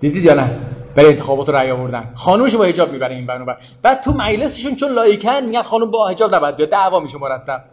دیدید 0.00 0.24
یا 0.24 0.34
نه؟ 0.34 0.60
برای 0.96 1.10
انتخابات 1.10 1.48
رأی 1.48 1.70
آوردن. 1.70 2.12
خانومش 2.14 2.56
با 2.56 2.64
حجاب 2.64 2.92
می‌بره 2.92 3.14
این 3.14 3.26
برنامه 3.26 3.56
بعد 3.82 4.00
تو 4.00 4.12
مجلسشون 4.12 4.76
چون 4.76 4.92
لایکن 4.92 5.44
میگن 5.46 5.62
خانم 5.62 5.90
با 5.90 6.08
حجاب 6.08 6.34
نباید 6.34 6.56
بیاد 6.56 6.68
دعوا 6.68 7.00
میشه 7.00 7.18
مرتب. 7.18 7.64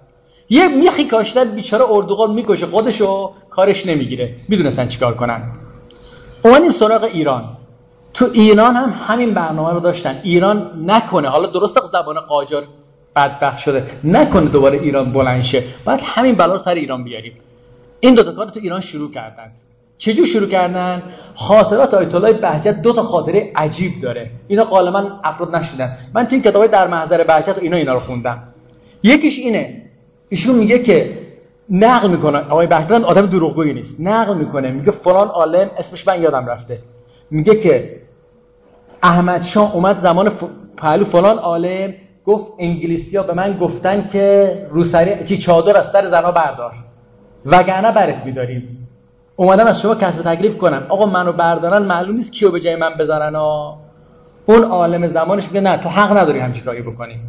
یه 0.52 0.68
میخی 0.68 1.06
کاشتن 1.06 1.56
بیچاره 1.56 1.86
اردوغان 1.90 2.34
می‌کشه 2.34 2.66
خودشو 2.66 3.32
کارش 3.50 3.86
نمی‌گیره. 3.86 4.36
می‌دونستن 4.48 4.88
چیکار 4.88 5.14
کنن. 5.14 5.42
اومدیم 6.46 6.72
سراغ 6.72 7.04
ایران. 7.04 7.44
تو 8.14 8.26
ایران 8.34 8.76
هم 8.76 8.94
همین 9.08 9.34
برنامه 9.34 9.74
رو 9.74 9.80
داشتن. 9.80 10.20
ایران 10.24 10.72
نکنه. 10.86 11.30
حالا 11.30 11.48
درست 11.48 11.86
زبان 11.86 12.20
قاجار 12.20 12.64
بدبخت 13.16 13.58
شده. 13.58 13.84
نکنه 14.04 14.50
دوباره 14.50 14.78
ایران 14.78 15.12
بلند 15.12 15.42
شه. 15.42 15.64
باید 15.86 16.00
همین 16.04 16.36
بلا 16.36 16.58
سر 16.58 16.74
ایران 16.74 17.04
بیاریم. 17.04 17.34
این 18.00 18.16
دو 18.16 18.24
تا 18.24 18.32
کار 18.32 18.50
تو 18.50 18.60
ایران 18.60 18.80
شروع 18.80 19.12
کردن. 19.12 19.52
چجور 19.98 20.26
شروع 20.26 20.48
کردن؟ 20.48 21.04
خاطرات 21.36 21.94
آیت 21.94 22.16
الله 22.16 22.34
بهجت 22.34 22.82
دو 22.82 22.94
تا 22.94 23.04
خاطره 23.04 23.52
عجیب 23.56 23.92
داره. 24.02 24.32
اینا 24.48 24.64
غالبا 24.64 25.10
افراد 25.24 25.56
نشدن. 25.56 25.98
من 26.14 26.26
تو 26.26 26.34
این 26.36 26.42
کتابای 26.42 26.68
در 26.68 26.88
محضر 26.88 27.24
بهجت 27.24 27.58
اینا 27.60 27.78
اینا 27.78 27.94
رو 27.94 28.00
خوندم. 28.00 28.44
یکیش 29.04 29.40
اینه. 29.40 29.91
ایشون 30.32 30.56
میگه 30.56 30.80
که 30.80 31.18
نقل 31.70 32.12
می‌کنه. 32.12 32.40
آقای 32.40 32.68
بهجت 32.68 32.92
آدم 32.92 33.26
دروغگویی 33.26 33.74
نیست. 33.74 33.98
نقل 34.00 34.38
می‌کنه. 34.38 34.72
میگه 34.72 34.92
فلان 34.92 35.28
عالم 35.28 35.70
اسمش 35.78 36.08
من 36.08 36.22
یادم 36.22 36.46
رفته. 36.46 36.80
میگه 37.32 37.56
که 37.56 38.02
احمد 39.04 39.42
شاه 39.42 39.76
اومد 39.76 39.98
زمان 39.98 40.32
پهلو 40.78 41.06
فلان 41.06 41.38
عالم 41.38 41.94
گفت 42.26 42.52
انگلیسی 42.60 43.18
ها 43.18 43.24
به 43.24 43.34
من 43.34 43.58
گفتن 43.58 44.08
که 44.08 44.68
روسری 44.70 45.24
چی 45.24 45.38
چادر 45.38 45.78
از 45.78 45.92
سر 45.92 46.06
زنها 46.06 46.32
بردار. 46.32 46.72
وگرنه 47.46 47.92
برت 47.92 48.26
میداریم. 48.26 48.88
اومدم 49.36 49.66
از 49.66 49.82
شما 49.82 49.96
کسب 49.96 50.22
تکلیف 50.36 50.58
کنم. 50.58 50.86
آقا 50.90 51.06
منو 51.06 51.32
بردارن 51.32 51.86
معلوم 51.86 52.16
نیست 52.16 52.32
کیو 52.32 52.52
به 52.52 52.60
جای 52.60 52.76
من 52.76 52.92
بذارن 53.00 53.36
ها. 53.36 53.78
اون 54.46 54.64
عالم 54.64 55.08
زمانش 55.08 55.48
میگه 55.48 55.62
نه 55.62 55.78
تو 55.78 55.90
حق 55.90 56.18
نداری 56.18 56.40
همچین 56.40 56.64
کاری 56.64 56.82
بکنی. 56.82 57.20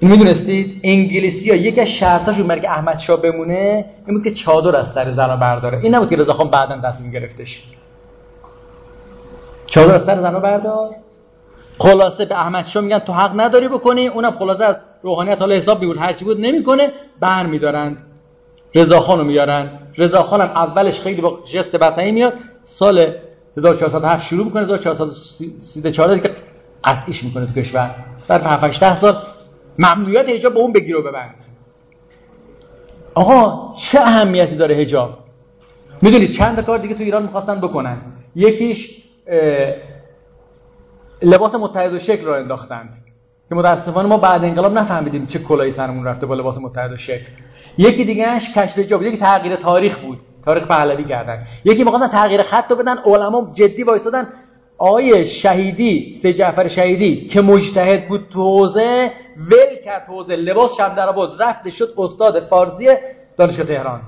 این 0.00 0.10
می‌دونستید 0.10 0.80
انگلیسی 0.84 1.50
ها 1.50 1.56
یکی 1.56 1.80
از 1.80 1.88
شرطاشون 1.88 2.46
برای 2.46 2.60
که 2.60 2.70
احمد 2.70 2.98
شاه 2.98 3.22
بمونه 3.22 3.84
این 4.06 4.16
بود 4.16 4.24
که 4.24 4.30
چادر 4.30 4.76
از 4.76 4.92
سر 4.92 5.12
زنها 5.12 5.36
برداره. 5.36 5.80
این 5.82 5.94
نبود 5.94 6.10
که 6.10 6.16
رضا 6.16 6.32
خان 6.32 6.50
بعدا 6.50 6.80
تصمیم 6.80 7.10
گرفتش. 7.10 7.62
چادر 9.66 9.94
از 9.94 10.04
سر 10.04 10.20
زنها 10.20 10.40
بردار. 10.40 10.90
خلاصه 11.78 12.24
به 12.24 12.34
احمد 12.34 12.66
شاه 12.66 12.82
میگن 12.82 12.98
تو 12.98 13.12
حق 13.12 13.40
نداری 13.40 13.68
بکنی. 13.68 14.06
اونم 14.06 14.30
خلاصه 14.36 14.64
از 14.64 14.76
روحانیت 15.02 15.40
حالا 15.40 15.54
حساب 15.54 15.80
بیود 15.80 15.98
هرچی 15.98 16.24
بود 16.24 16.40
نمی‌کنه 16.40 16.92
بر 17.20 17.46
میدارن 17.46 17.96
رضاخان 18.74 19.18
رو 19.18 19.24
میارن. 19.24 19.70
رضاخان 19.96 20.40
هم 20.40 20.48
اولش 20.48 21.00
خیلی 21.00 21.20
با 21.20 21.38
جست 21.52 21.76
بسنی 21.76 22.12
میاد. 22.12 22.34
سال 22.64 23.14
1407 23.56 24.26
شروع 24.26 24.44
می‌کنه. 24.44 24.62
1434 24.62 26.14
دیگه 26.14 26.30
قطعیش 26.84 27.24
می‌کنه 27.24 27.46
تو 27.46 27.52
کشور. 27.52 27.94
بعد 28.28 28.42
7 28.42 28.94
سال 28.94 29.22
ممنوعیت 29.78 30.28
حجاب 30.28 30.54
به 30.54 30.60
اون 30.60 30.72
بگیر 30.72 30.96
و 30.96 31.02
ببند. 31.02 31.44
آقا 33.14 33.74
چه 33.76 34.00
اهمیتی 34.00 34.56
داره 34.56 34.74
حجاب؟ 34.74 35.18
می‌دونید 36.02 36.30
چند 36.30 36.64
کار 36.64 36.78
دیگه 36.78 36.94
تو 36.94 37.02
ایران 37.02 37.22
می‌خواستن 37.22 37.60
بکنن. 37.60 37.96
یکیش 38.34 39.02
لباس 41.22 41.54
متحد 41.54 41.92
و 41.92 41.98
شکل 41.98 42.26
رو 42.26 42.32
انداختند. 42.32 43.04
که 43.48 43.54
متاسفانه 43.54 44.08
ما 44.08 44.18
بعد 44.18 44.44
انقلاب 44.44 44.72
نفهمیدیم 44.72 45.26
چه 45.26 45.38
کلایی 45.38 45.70
سرمون 45.70 46.04
رفته 46.04 46.26
با 46.26 46.34
لباس 46.34 46.58
متحد 46.58 46.92
و 46.92 46.96
شکل. 46.96 47.26
یکی 47.78 48.04
دیگهش 48.04 48.52
کشف 48.54 48.78
جا 48.78 48.98
بود. 48.98 49.06
یکی 49.06 49.16
تغییر 49.16 49.56
تاریخ 49.56 49.98
بود. 49.98 50.18
تاریخ 50.44 50.66
پهلوی 50.66 51.04
کردن. 51.04 51.46
یکی 51.64 51.84
می‌خواستن 51.84 52.08
تغییر 52.08 52.42
خط 52.42 52.70
رو 52.70 52.76
بدن 52.76 52.98
علما 52.98 53.50
جدی 53.54 53.82
وایسادن 53.82 54.28
آقای 54.78 55.26
شهیدی 55.26 56.12
سه 56.22 56.32
جعفر 56.32 56.68
شهیدی 56.68 57.26
که 57.26 57.40
مجتهد 57.40 58.08
بود 58.08 58.28
تو 58.30 58.58
حوزه 58.58 59.10
ول 59.38 59.76
کرد 59.84 60.02
حوزه 60.02 60.36
لباس 60.36 60.76
شب 60.76 60.94
در 60.96 61.12
بود 61.12 61.42
رفت 61.42 61.68
شد 61.68 61.94
استاد 61.98 62.46
فارسی 62.48 62.88
دانشگاه 63.36 63.66
تهران. 63.66 64.00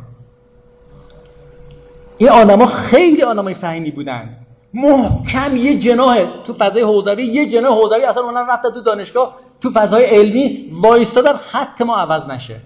این 2.19 2.28
آدما 2.28 2.66
خیلی 2.66 3.23
آدمای 3.23 3.55
فهمی 3.55 3.90
بودن. 3.90 4.36
محکم 4.74 5.57
یه 5.57 5.78
جناه 5.78 6.43
تو 6.44 6.52
فضای 6.55 6.82
حوزوی 6.82 7.23
یه 7.23 7.47
جناه 7.47 7.74
حوزوی 7.74 8.05
اصلا 8.05 8.23
اونم 8.23 8.51
رفتن 8.51 8.70
تو 8.74 8.81
دانشگاه 8.81 9.36
تو 9.61 9.70
فضای 9.70 10.05
علمی 10.05 10.70
وایستادن 10.82 11.32
خط 11.32 11.81
ما 11.81 11.97
عوض 11.97 12.27
نشه. 12.27 12.57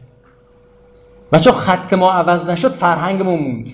چون 1.41 1.53
خط 1.53 1.93
ما 1.93 2.12
عوض 2.12 2.45
نشد 2.45 2.70
فرهنگمون 2.70 3.41
موند. 3.41 3.69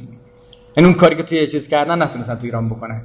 این 0.77 0.87
اون 0.87 0.95
کاری 0.95 1.17
که 1.17 1.23
توی 1.23 1.47
چیز 1.47 1.69
کردن 1.69 2.03
نتونستن 2.03 2.35
تو 2.35 2.45
ایران 2.45 2.69
بکنن. 2.69 3.03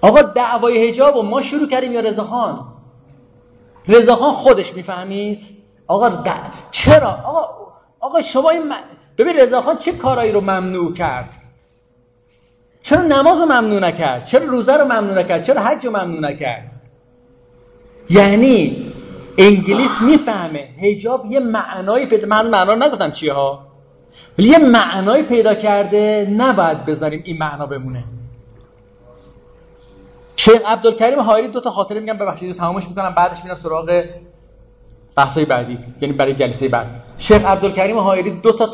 آقا 0.00 0.22
دعوای 0.22 0.88
حجاب 0.88 1.16
و 1.16 1.22
ما 1.22 1.40
شروع 1.40 1.68
کردیم 1.68 1.92
یا 1.92 2.00
رضاخان. 2.00 2.66
رضاخان 3.90 4.30
خودش 4.30 4.74
می‌فهمید؟ 4.74 5.42
آقا 5.86 6.24
چرا؟ 6.70 7.08
آقا 7.08 7.48
آقا 8.00 8.20
شما 8.20 8.50
این 8.50 8.72
ببین 9.18 9.36
رضاخان 9.36 9.76
چه 9.76 9.92
کارایی 9.92 10.32
رو 10.32 10.40
ممنوع 10.40 10.92
کرد؟ 10.92 11.28
چرا 12.82 13.02
نماز 13.02 13.38
رو 13.40 13.44
ممنوع 13.44 13.80
نکرد؟ 13.80 14.24
چرا 14.24 14.44
روزه 14.44 14.72
رو 14.72 14.84
ممنوع 14.84 15.18
نکرد؟ 15.18 15.42
چرا 15.42 15.62
حج 15.62 15.86
رو 15.86 15.90
ممنوع 15.90 16.20
نکرد؟ 16.20 16.70
یعنی 18.10 18.86
انگلیس 19.38 19.90
می‌فهمه 20.00 20.68
هجاب 20.82 21.26
یه 21.26 21.40
معنایی 21.40 22.06
پیدا 22.06 22.28
من 22.28 22.46
معنا 22.46 22.74
نگفتم 22.74 23.10
چیه 23.10 23.32
ها 23.32 23.66
ولی 24.38 24.48
یه 24.48 24.58
معنایی 24.58 25.22
پیدا 25.22 25.54
کرده 25.54 26.28
نباید 26.30 26.84
بذاریم 26.84 27.22
این 27.24 27.38
معنا 27.38 27.66
بمونه. 27.66 28.04
شیخ 30.44 30.62
عبدالکریم 30.66 31.20
حایری 31.20 31.48
دو 31.48 31.60
تا 31.60 31.70
خاطره 31.70 32.00
میگم 32.00 32.18
ببخشید 32.18 32.54
تمامش 32.54 32.88
می‌کنم. 32.88 33.14
بعدش 33.16 33.44
میرم 33.44 33.56
سراغ 33.56 34.04
بحثای 35.16 35.44
بعدی 35.44 35.78
یعنی 36.00 36.14
برای 36.14 36.34
جلسه 36.34 36.68
بعد. 36.68 36.86
شیخ 37.18 37.44
عبدالکریم 37.44 37.98
حایری 37.98 38.30
دو 38.30 38.52
تا 38.52 38.66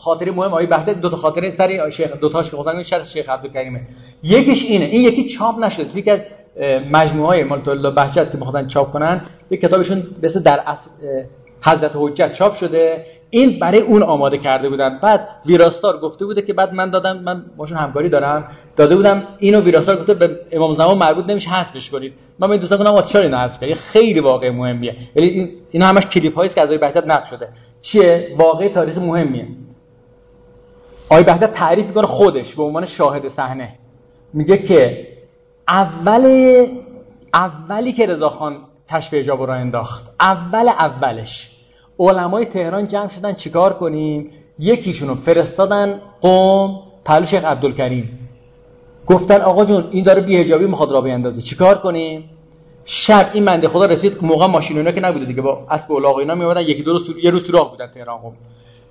خاطره 0.00 0.32
مهم 0.32 0.54
آیه 0.54 0.66
بحث 0.66 0.88
دو 0.88 1.08
تا 1.08 1.16
خاطره 1.16 1.50
سری 1.50 1.90
شیخ 1.90 2.12
دو 2.12 2.28
تاش 2.28 2.50
که 2.50 2.56
خودم 2.56 2.82
شرح 2.82 3.04
شیخ 3.04 3.28
عبدالکریمه. 3.28 3.80
یکیش 4.22 4.64
اینه 4.64 4.84
این 4.84 5.00
یکی 5.00 5.28
چاپ 5.28 5.58
نشده. 5.58 5.84
توی 5.84 6.02
که 6.02 6.12
از 6.12 6.20
مجموعه 6.90 7.28
های 7.28 7.44
مال 7.44 7.68
الله 7.68 7.90
بهجت 7.90 8.32
که 8.32 8.38
میخوادن 8.38 8.68
چاپ 8.68 8.92
کنن. 8.92 9.26
یک 9.50 9.60
کتابشون 9.60 10.02
مثل 10.22 10.42
در 10.42 10.64
حضرت 11.62 11.92
حجت 11.94 12.32
چاپ 12.32 12.52
شده. 12.52 13.06
این 13.30 13.58
برای 13.58 13.80
اون 13.80 14.02
آماده 14.02 14.38
کرده 14.38 14.68
بودن. 14.68 14.98
بعد 15.02 15.28
ویراستار 15.46 15.98
گفته 15.98 16.24
بوده 16.24 16.42
که 16.42 16.52
بعد 16.52 16.74
من 16.74 16.90
دادم 16.90 17.18
من 17.18 17.44
باشون 17.56 17.78
همکاری 17.78 18.08
دارم. 18.08 18.48
داده 18.76 18.96
بودم 18.96 19.22
اینو 19.38 19.60
ویراستار 19.60 19.96
گفته 19.96 20.14
به 20.14 20.40
امام 20.52 20.72
زمان 20.72 20.98
مربوط 20.98 21.30
نمیشه 21.30 21.50
حذفش 21.50 21.90
کنید. 21.90 22.12
من 22.38 22.48
به 22.48 22.58
دوستان 22.58 22.92
گفتم 22.92 23.06
چرا 23.06 23.22
اینو 23.22 23.38
حذف 23.38 23.72
خیلی 23.74 24.20
واقع 24.20 24.50
مهمیه. 24.50 24.96
یعنی 25.14 25.28
این 25.28 25.50
اینا 25.70 25.86
همش 25.86 26.06
کلیپ 26.06 26.34
هایی 26.34 26.48
که 26.48 26.60
از 26.60 26.66
آقای 26.66 26.78
بهجت 26.78 27.04
نقل 27.06 27.26
شده. 27.26 27.48
چیه؟ 27.80 28.34
واقع 28.38 28.68
تاریخ 28.68 28.98
مهمیه. 28.98 29.46
آقای 31.08 31.24
بهجت 31.24 31.52
تعریف 31.52 31.86
می‌کنه 31.86 32.06
خودش 32.06 32.54
به 32.54 32.62
عنوان 32.62 32.84
شاهد 32.84 33.28
صحنه. 33.28 33.74
میگه 34.32 34.58
که 34.58 35.08
اول 35.68 36.66
اولی 37.34 37.92
که 37.92 38.06
رضاخان 38.06 38.58
کشف 38.90 39.14
حجاب 39.14 39.42
رو 39.42 39.50
انداخت 39.50 40.10
اول 40.20 40.68
اولش. 40.68 41.57
علمای 41.98 42.44
تهران 42.44 42.88
جمع 42.88 43.08
شدن 43.08 43.32
چیکار 43.32 43.72
کنیم؟ 43.72 44.30
یکیشونو 44.58 45.14
فرستادن 45.14 46.00
قوم 46.20 46.80
پهلو 47.04 47.26
شیخ 47.26 47.44
عبدالکریم. 47.44 48.18
گفتن 49.06 49.40
آقا 49.40 49.64
جون 49.64 49.88
این 49.90 50.04
داره 50.04 50.20
بیهجابی 50.20 50.66
می‌خواد 50.66 50.92
را 50.92 51.00
بیندازه. 51.00 51.42
چیکار 51.42 51.78
کنیم؟ 51.78 52.30
شب 52.84 53.30
این 53.32 53.44
منده 53.44 53.68
خدا 53.68 53.86
رسید 53.86 54.18
موقع 54.22 54.46
ماشین 54.46 54.92
که 54.92 55.00
نبوده 55.00 55.24
دیگه 55.24 55.42
با 55.42 55.66
اسب 55.70 55.90
و 55.90 56.06
اینا 56.06 56.34
میومدن 56.34 56.60
یکی 56.60 56.82
دو 56.82 56.92
روز 56.92 57.10
یه 57.22 57.30
روز 57.30 57.44
تو 57.44 57.52
راه 57.52 57.70
بودن 57.70 57.86
تهران 57.86 58.18
قوم. 58.18 58.32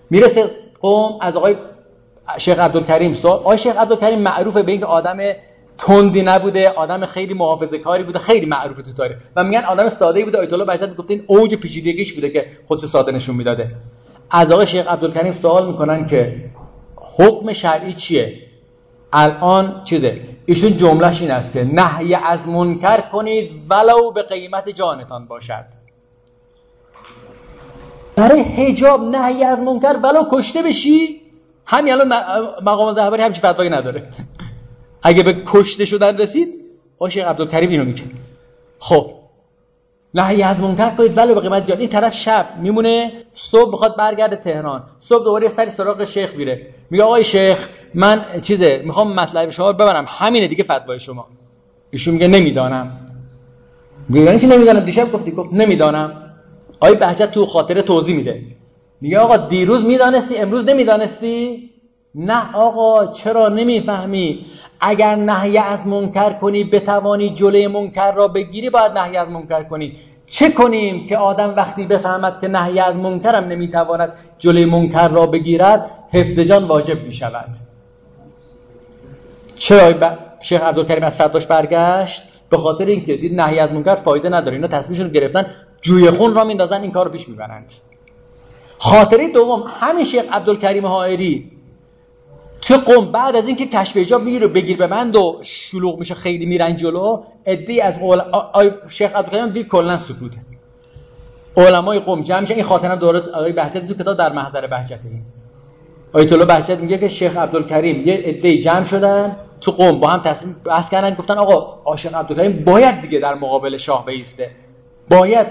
می‌رسه 0.09 0.49
قوم 0.81 1.17
از 1.21 1.37
آقای 1.37 1.55
شیخ 2.37 2.59
عبدالکریم 2.59 3.13
سوال 3.13 3.37
آقای 3.37 3.57
شیخ 3.57 3.77
عبدالکریم 3.77 4.21
معروفه 4.21 4.63
به 4.63 4.71
اینکه 4.71 4.85
آدم 4.85 5.17
تندی 5.77 6.21
نبوده 6.21 6.69
آدم 6.69 7.05
خیلی 7.05 7.33
محافظه 7.33 7.77
کاری 7.77 8.03
بوده 8.03 8.19
خیلی 8.19 8.45
معروفه 8.45 8.81
تو 8.81 8.93
تاریخ. 8.93 9.17
و 9.35 9.43
میگن 9.43 9.61
آدم 9.61 9.89
ساده 9.89 10.25
بوده. 10.25 10.37
آیت 10.37 10.53
الله 10.53 10.87
می‌گفته 10.87 11.13
این 11.13 11.23
اوج 11.27 11.55
پیچیدگیش 11.55 12.13
بوده 12.13 12.29
که 12.29 12.47
خودش 12.67 12.85
ساده 12.85 13.11
نشون 13.11 13.35
می‌داده. 13.35 13.71
از 14.31 14.51
آقای 14.51 14.67
شیخ 14.67 14.87
عبدالکریم 14.87 15.33
سوال 15.33 15.67
می‌کنن 15.67 16.05
که 16.05 16.45
حکم 16.95 17.53
شرعی 17.53 17.93
چیه؟ 17.93 18.39
الان 19.13 19.83
چیزه؟ 19.83 20.21
ایشون 20.45 20.77
جملهش 20.77 21.21
این 21.21 21.31
است 21.31 21.53
که 21.53 21.63
نهی 21.63 22.15
از 22.15 22.47
منکر 22.47 23.01
کنید 23.01 23.51
ولو 23.69 24.11
به 24.11 24.23
قیمت 24.23 24.69
جانتان 24.69 25.27
باشد. 25.27 25.65
برای 28.15 28.41
حجاب 28.41 29.01
نهی 29.03 29.43
از 29.43 29.61
منکر 29.61 29.95
ولو 30.03 30.23
کشته 30.31 30.61
بشی؟ 30.61 31.21
همین 31.65 31.93
الان 31.93 32.07
مقام 32.63 32.95
رهبری 32.95 33.21
همچین 33.21 33.51
فتوایی 33.51 33.69
نداره. 33.69 34.07
اگه 35.03 35.23
به 35.23 35.43
کشته 35.45 35.85
شدن 35.85 36.17
رسید 36.17 36.53
شیخ 37.09 37.25
عبدالکریم 37.25 37.69
اینو 37.69 37.85
میگه 37.85 38.03
خب 38.79 39.11
نهی 40.13 40.43
از 40.43 40.59
منکر 40.59 40.89
کنید 40.89 41.17
ولو 41.17 41.35
به 41.35 41.41
قیمت 41.41 41.65
جان. 41.65 41.79
این 41.79 41.89
طرف 41.89 42.13
شب 42.13 42.47
میمونه 42.61 43.11
صبح 43.33 43.73
بخواد 43.73 43.97
برگرده 43.97 44.35
تهران. 44.35 44.83
صبح 44.99 45.23
دوباره 45.23 45.49
سری 45.49 45.69
سراغ 45.69 46.03
شیخ 46.03 46.35
میره. 46.35 46.67
میگه 46.89 47.03
آقای 47.03 47.23
شیخ 47.23 47.69
من 47.93 48.25
چیزه 48.41 48.81
می‌خوام 48.85 49.13
مطلب 49.13 49.49
شما 49.49 49.69
رو 49.69 49.73
ببرم. 49.73 50.05
همینه 50.07 50.47
دیگه 50.47 50.63
فتوای 50.63 50.99
شما. 50.99 51.27
ایشون 51.91 52.13
میگه 52.13 52.27
نمی‌دانم. 52.27 52.97
میگه 54.09 54.25
یعنی 54.25 54.39
چی 54.39 54.47
نمی‌دانم؟ 54.47 54.79
دیشب 54.79 55.11
گفتی 55.11 55.31
گفت 55.31 55.53
نمی‌دانم. 55.53 56.33
آقای 56.79 56.95
بهجت 56.95 57.31
تو 57.31 57.45
خاطره 57.45 57.81
توضیح 57.81 58.15
میده. 58.15 58.41
میگه 59.01 59.19
آقا 59.19 59.37
دیروز 59.37 59.85
می‌دانستی 59.85 60.37
امروز 60.37 60.65
نمی‌دانستی؟ 60.65 61.69
نه 62.15 62.55
آقا 62.55 63.07
چرا 63.07 63.49
نمی‌فهمی؟ 63.49 64.45
اگر 64.79 65.15
نهی 65.15 65.57
از 65.57 65.87
منکر 65.87 66.33
کنی 66.33 66.63
بتوانی 66.63 67.29
جلوی 67.29 67.67
منکر 67.67 68.11
را 68.11 68.27
بگیری 68.27 68.69
باید 68.69 68.91
نهی 68.91 69.17
از 69.17 69.29
منکر 69.29 69.63
کنی. 69.63 69.93
چه 70.29 70.51
کنیم 70.51 71.05
که 71.05 71.17
آدم 71.17 71.55
وقتی 71.55 71.85
بفهمد 71.85 72.41
که 72.41 72.47
نهی 72.47 72.79
از 72.79 72.95
منکرم 72.95 73.43
نمی‌تواند 73.43 74.13
جلوی 74.39 74.65
منکر 74.65 75.07
را 75.07 75.25
بگیرد 75.25 75.91
حفظ 76.13 76.39
جان 76.39 76.63
واجب 76.63 77.03
می 77.03 77.13
شود 77.13 77.49
چرا 79.55 79.93
ب... 79.93 80.17
شیخ 80.41 80.61
عبدالکریم 80.61 81.03
از 81.03 81.15
فرداش 81.15 81.47
برگشت؟ 81.47 82.23
به 82.49 82.57
خاطر 82.57 82.85
اینکه 82.85 83.17
دید 83.17 83.41
نهی 83.41 83.59
از 83.59 83.71
منکر 83.71 83.95
فایده 83.95 84.29
نداره. 84.29 84.55
اینا 84.55 84.67
تصمیمشون 84.67 85.11
گرفتن 85.11 85.45
جوی 85.81 86.11
خون 86.11 86.35
را 86.35 86.43
میندازن 86.43 86.81
این 86.81 86.91
کار 86.91 87.05
رو 87.05 87.11
پیش 87.11 87.29
می‌برند. 87.29 87.73
خاطره 88.77 89.31
دوم 89.31 89.63
همین 89.79 90.03
شیخ 90.03 90.23
عبدالکریم 90.31 90.85
حائری 90.85 91.51
تو 92.61 92.77
قم 92.77 93.11
بعد 93.11 93.35
از 93.35 93.47
اینکه 93.47 93.65
کشف 93.65 93.97
حجاب 93.97 94.23
می‌گیره 94.23 94.47
بگیر 94.47 94.77
به 94.77 94.87
بند 94.87 95.15
و 95.15 95.39
شلوغ 95.43 95.99
میشه 95.99 96.13
خیلی 96.13 96.45
میرن 96.45 96.75
جلو 96.75 97.23
ادی 97.45 97.81
از 97.81 97.97
اول... 97.97 98.19
آی... 98.53 98.71
شیخ 98.89 99.15
عبدالکریم 99.15 99.49
دید 99.49 99.67
کلا 99.67 99.97
سکوته. 99.97 100.37
علمای 101.57 101.99
قم 101.99 102.21
جمع 102.21 102.39
میشن 102.39 102.53
این 102.53 102.63
خاطره 102.63 102.95
دوره 102.95 103.19
آقای 103.19 103.51
بهجت 103.51 103.87
تو 103.87 103.93
کتاب 103.93 104.17
در 104.17 104.31
محضر 104.31 104.67
بهجت 104.67 104.99
این 105.05 105.21
آیت 106.13 106.33
الله 106.33 106.45
بهجت 106.45 106.79
میگه 106.79 106.97
که 106.97 107.07
شیخ 107.07 107.37
عبدالکریم 107.37 108.07
یه 108.07 108.13
عده 108.13 108.57
جمع 108.57 108.83
شدن 108.83 109.37
تو 109.61 109.71
قم 109.71 109.99
با 109.99 110.07
هم 110.07 110.19
تصمیم 110.19 110.55
بحث 110.65 110.89
کردن 110.89 111.15
گفتن 111.15 111.37
آقا 111.37 111.81
عاشق 111.85 112.15
عبدالکریم 112.15 112.63
باید 112.65 113.01
دیگه 113.01 113.19
در 113.19 113.33
مقابل 113.33 113.77
شاه 113.77 114.05
بیسته. 114.05 114.51
باید 115.09 115.47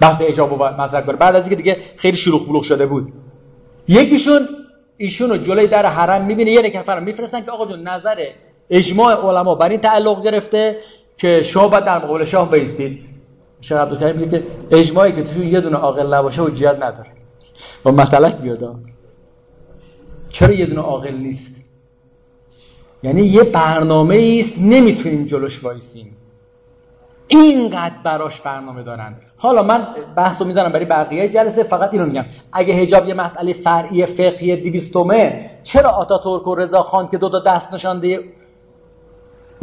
بحث 0.00 0.22
اجاب 0.24 0.52
و 0.52 0.56
مطرح 0.56 1.00
کنه 1.00 1.16
بعد 1.16 1.36
از 1.36 1.48
اینکه 1.48 1.62
دیگه 1.62 1.78
خیلی 1.96 2.16
شلوغ 2.16 2.48
بلوغ 2.48 2.62
شده 2.62 2.86
بود. 2.86 3.12
یکیشون 3.88 4.48
ایشونو 4.96 5.36
جلوی 5.36 5.66
در 5.66 5.86
حرم 5.86 6.24
می‌بینه. 6.24 6.50
یه 6.50 6.78
نفر 6.78 7.00
میفرستن 7.00 7.40
که 7.40 7.50
آقا 7.50 7.66
جون 7.66 7.88
نظر 7.88 8.26
اجماع 8.70 9.14
علما 9.14 9.54
بر 9.54 9.68
این 9.68 9.80
تعلق 9.80 10.24
گرفته 10.24 10.76
که 11.16 11.42
شما 11.42 11.68
باید 11.68 11.84
در 11.84 12.04
مقابل 12.04 12.24
شاه 12.24 12.50
بیستید. 12.50 13.00
شیخ 13.60 13.76
عبدالکریم 13.76 14.16
میگه 14.16 14.38
که 14.38 14.44
اجماعی 14.70 15.12
که 15.12 15.22
توشون 15.22 15.42
یه 15.42 15.60
دونه 15.60 15.76
عاقل 15.76 16.14
نباشه 16.14 16.50
جیاد 16.50 16.82
نداره. 16.82 17.10
و 17.84 17.92
مسئلک 17.92 18.36
بیاد 18.36 18.76
چرا 20.28 20.52
یه 20.52 20.66
دونه 20.66 20.80
عاقل 20.80 21.14
نیست؟ 21.14 21.64
یعنی 23.02 23.22
یه 23.22 23.42
برنامه 23.42 24.36
است 24.40 24.58
نمی‌تونیم 24.58 25.26
جلوش 25.26 25.64
وایسیم. 25.64 26.16
اینقدر 27.28 27.94
براش 28.04 28.40
برنامه 28.40 28.82
دارن. 28.82 29.16
حالا 29.36 29.62
من 29.62 29.86
بحث 30.16 30.42
رو 30.42 30.48
برای 30.48 30.84
بقیه 30.84 31.28
جلسه 31.28 31.62
فقط 31.62 31.92
اینو 31.92 32.06
میگم. 32.06 32.24
اگه 32.52 32.74
هجاب 32.74 33.08
یه 33.08 33.14
مسئله 33.14 33.52
فرعی 33.52 34.06
فقهی 34.06 34.56
دیویستومه 34.56 35.50
چرا 35.62 35.90
آتاتورک 35.90 36.46
و 36.46 36.54
رضا 36.54 36.82
خان 36.82 37.08
که 37.08 37.18
دو 37.18 37.28
تا 37.28 37.38
دست 37.40 37.74
نشانده 37.74 38.20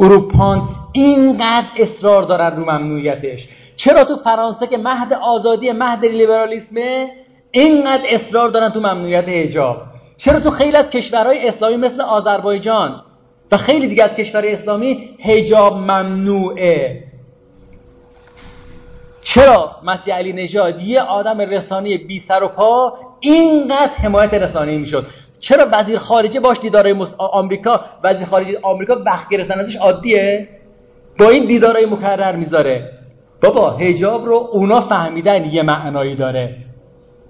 اروپان 0.00 0.68
اینقدر 0.92 1.66
اصرار 1.76 2.22
دارن 2.22 2.56
رو 2.56 2.64
ممنوعیتش؟ 2.64 3.48
چرا 3.76 4.04
تو 4.04 4.16
فرانسه 4.16 4.66
که 4.66 4.78
مهد 4.78 5.12
آزادی 5.12 5.72
مهد 5.72 6.04
لیبرالیسمه 6.04 7.08
اینقدر 7.50 8.02
اصرار 8.08 8.48
دارن 8.48 8.70
تو 8.70 8.80
ممنوعیت 8.80 9.28
هجاب 9.28 9.76
چرا 10.16 10.40
تو 10.40 10.50
خیلی 10.50 10.76
از 10.76 10.90
کشورهای 10.90 11.48
اسلامی 11.48 11.76
مثل 11.76 12.00
آذربایجان 12.00 13.02
و 13.52 13.56
خیلی 13.56 13.88
دیگه 13.88 14.04
از 14.04 14.14
کشورهای 14.14 14.52
اسلامی 14.52 15.10
هجاب 15.20 15.74
ممنوعه؟ 15.74 17.11
چرا 19.24 19.70
مسیح 19.84 20.14
علی 20.14 20.32
نژاد 20.32 20.80
یه 20.80 21.00
آدم 21.00 21.40
رسانه 21.40 21.98
بی 21.98 22.18
سر 22.18 22.42
و 22.42 22.48
پا 22.48 22.98
اینقدر 23.20 23.92
حمایت 24.02 24.34
رسانه‌ای 24.34 24.78
می‌شد؟ 24.78 25.06
چرا 25.40 25.66
وزیر 25.72 25.98
خارجه 25.98 26.40
باش 26.40 26.60
دیدارای 26.60 26.92
مس... 26.92 27.14
آمریکا 27.18 27.80
وزیر 28.04 28.26
خارجه 28.26 28.58
آمریکا 28.62 29.02
وقت 29.06 29.28
گرفتن 29.28 29.60
ازش 29.60 29.76
عادیه؟ 29.76 30.48
با 31.18 31.28
این 31.28 31.46
دیدارای 31.46 31.86
مکرر 31.86 32.36
می‌ذاره. 32.36 32.92
بابا 33.42 33.70
هجاب 33.70 34.26
رو 34.26 34.48
اونا 34.52 34.80
فهمیدن 34.80 35.44
یه 35.44 35.62
معنایی 35.62 36.16
داره. 36.16 36.56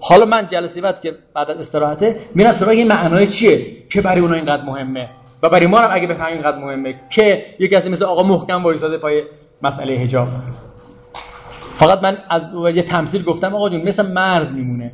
حالا 0.00 0.24
من 0.24 0.46
جلسه 0.46 0.80
بعد 0.80 1.00
که 1.00 1.14
بعد 1.34 1.50
از 1.50 1.58
استراحته 1.58 2.16
میرم 2.34 2.52
سراغ 2.52 2.70
این 2.70 2.88
معنای 2.88 3.26
چیه 3.26 3.66
که 3.90 4.00
برای 4.00 4.20
اونا 4.20 4.34
اینقدر 4.34 4.62
مهمه؟ 4.62 5.08
و 5.42 5.48
برای 5.48 5.66
ما 5.66 5.78
هم 5.78 5.90
اگه 5.92 6.06
بفهمیم 6.06 6.34
اینقدر 6.34 6.58
مهمه 6.58 6.94
که 7.10 7.44
یه 7.58 7.68
کسی 7.68 7.88
مثل 7.88 8.04
آقا 8.04 8.22
محکم 8.22 8.64
وایساده 8.64 8.98
پای 8.98 9.22
مسئله 9.62 9.92
هجاب 9.92 10.28
فقط 11.76 12.02
من 12.02 12.18
از 12.30 12.42
یه 12.74 12.82
تمثیل 12.82 13.24
گفتم 13.24 13.54
آقا 13.54 13.68
جون 13.68 13.82
مثل 13.82 14.12
مرز 14.12 14.52
میمونه. 14.52 14.92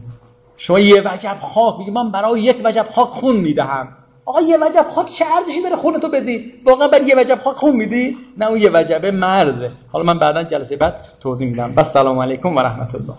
شما 0.56 0.78
یه 0.78 1.02
وجب 1.04 1.36
خاک 1.40 1.78
میگی 1.78 1.90
من 1.90 2.10
برای 2.10 2.40
یک 2.40 2.60
وجب 2.64 2.86
خاک 2.90 3.08
خون 3.08 3.36
می‌دهم. 3.36 3.88
آقا 4.24 4.40
یه 4.40 4.56
وجب 4.56 4.86
خاک 4.88 5.06
چه 5.06 5.24
ارزشی 5.36 5.62
داره 5.62 5.76
خون 5.76 6.00
تو 6.00 6.08
بدی؟ 6.08 6.52
واقعا 6.64 6.88
برای 6.88 7.06
یه 7.06 7.14
وجب 7.16 7.38
خاک 7.38 7.56
خون 7.56 7.76
میدی؟ 7.76 8.16
نه 8.36 8.46
اون 8.46 8.60
یه 8.60 8.70
وجب 8.74 9.06
مرزه. 9.06 9.70
حالا 9.92 10.04
من 10.04 10.18
بعدا 10.18 10.42
جلسه 10.42 10.76
بعد 10.76 10.94
توضیح 11.20 11.48
میدم. 11.48 11.74
بس 11.74 11.92
سلام 11.92 12.18
علیکم 12.18 12.56
و 12.56 12.60
رحمت 12.60 12.94
الله. 12.94 13.14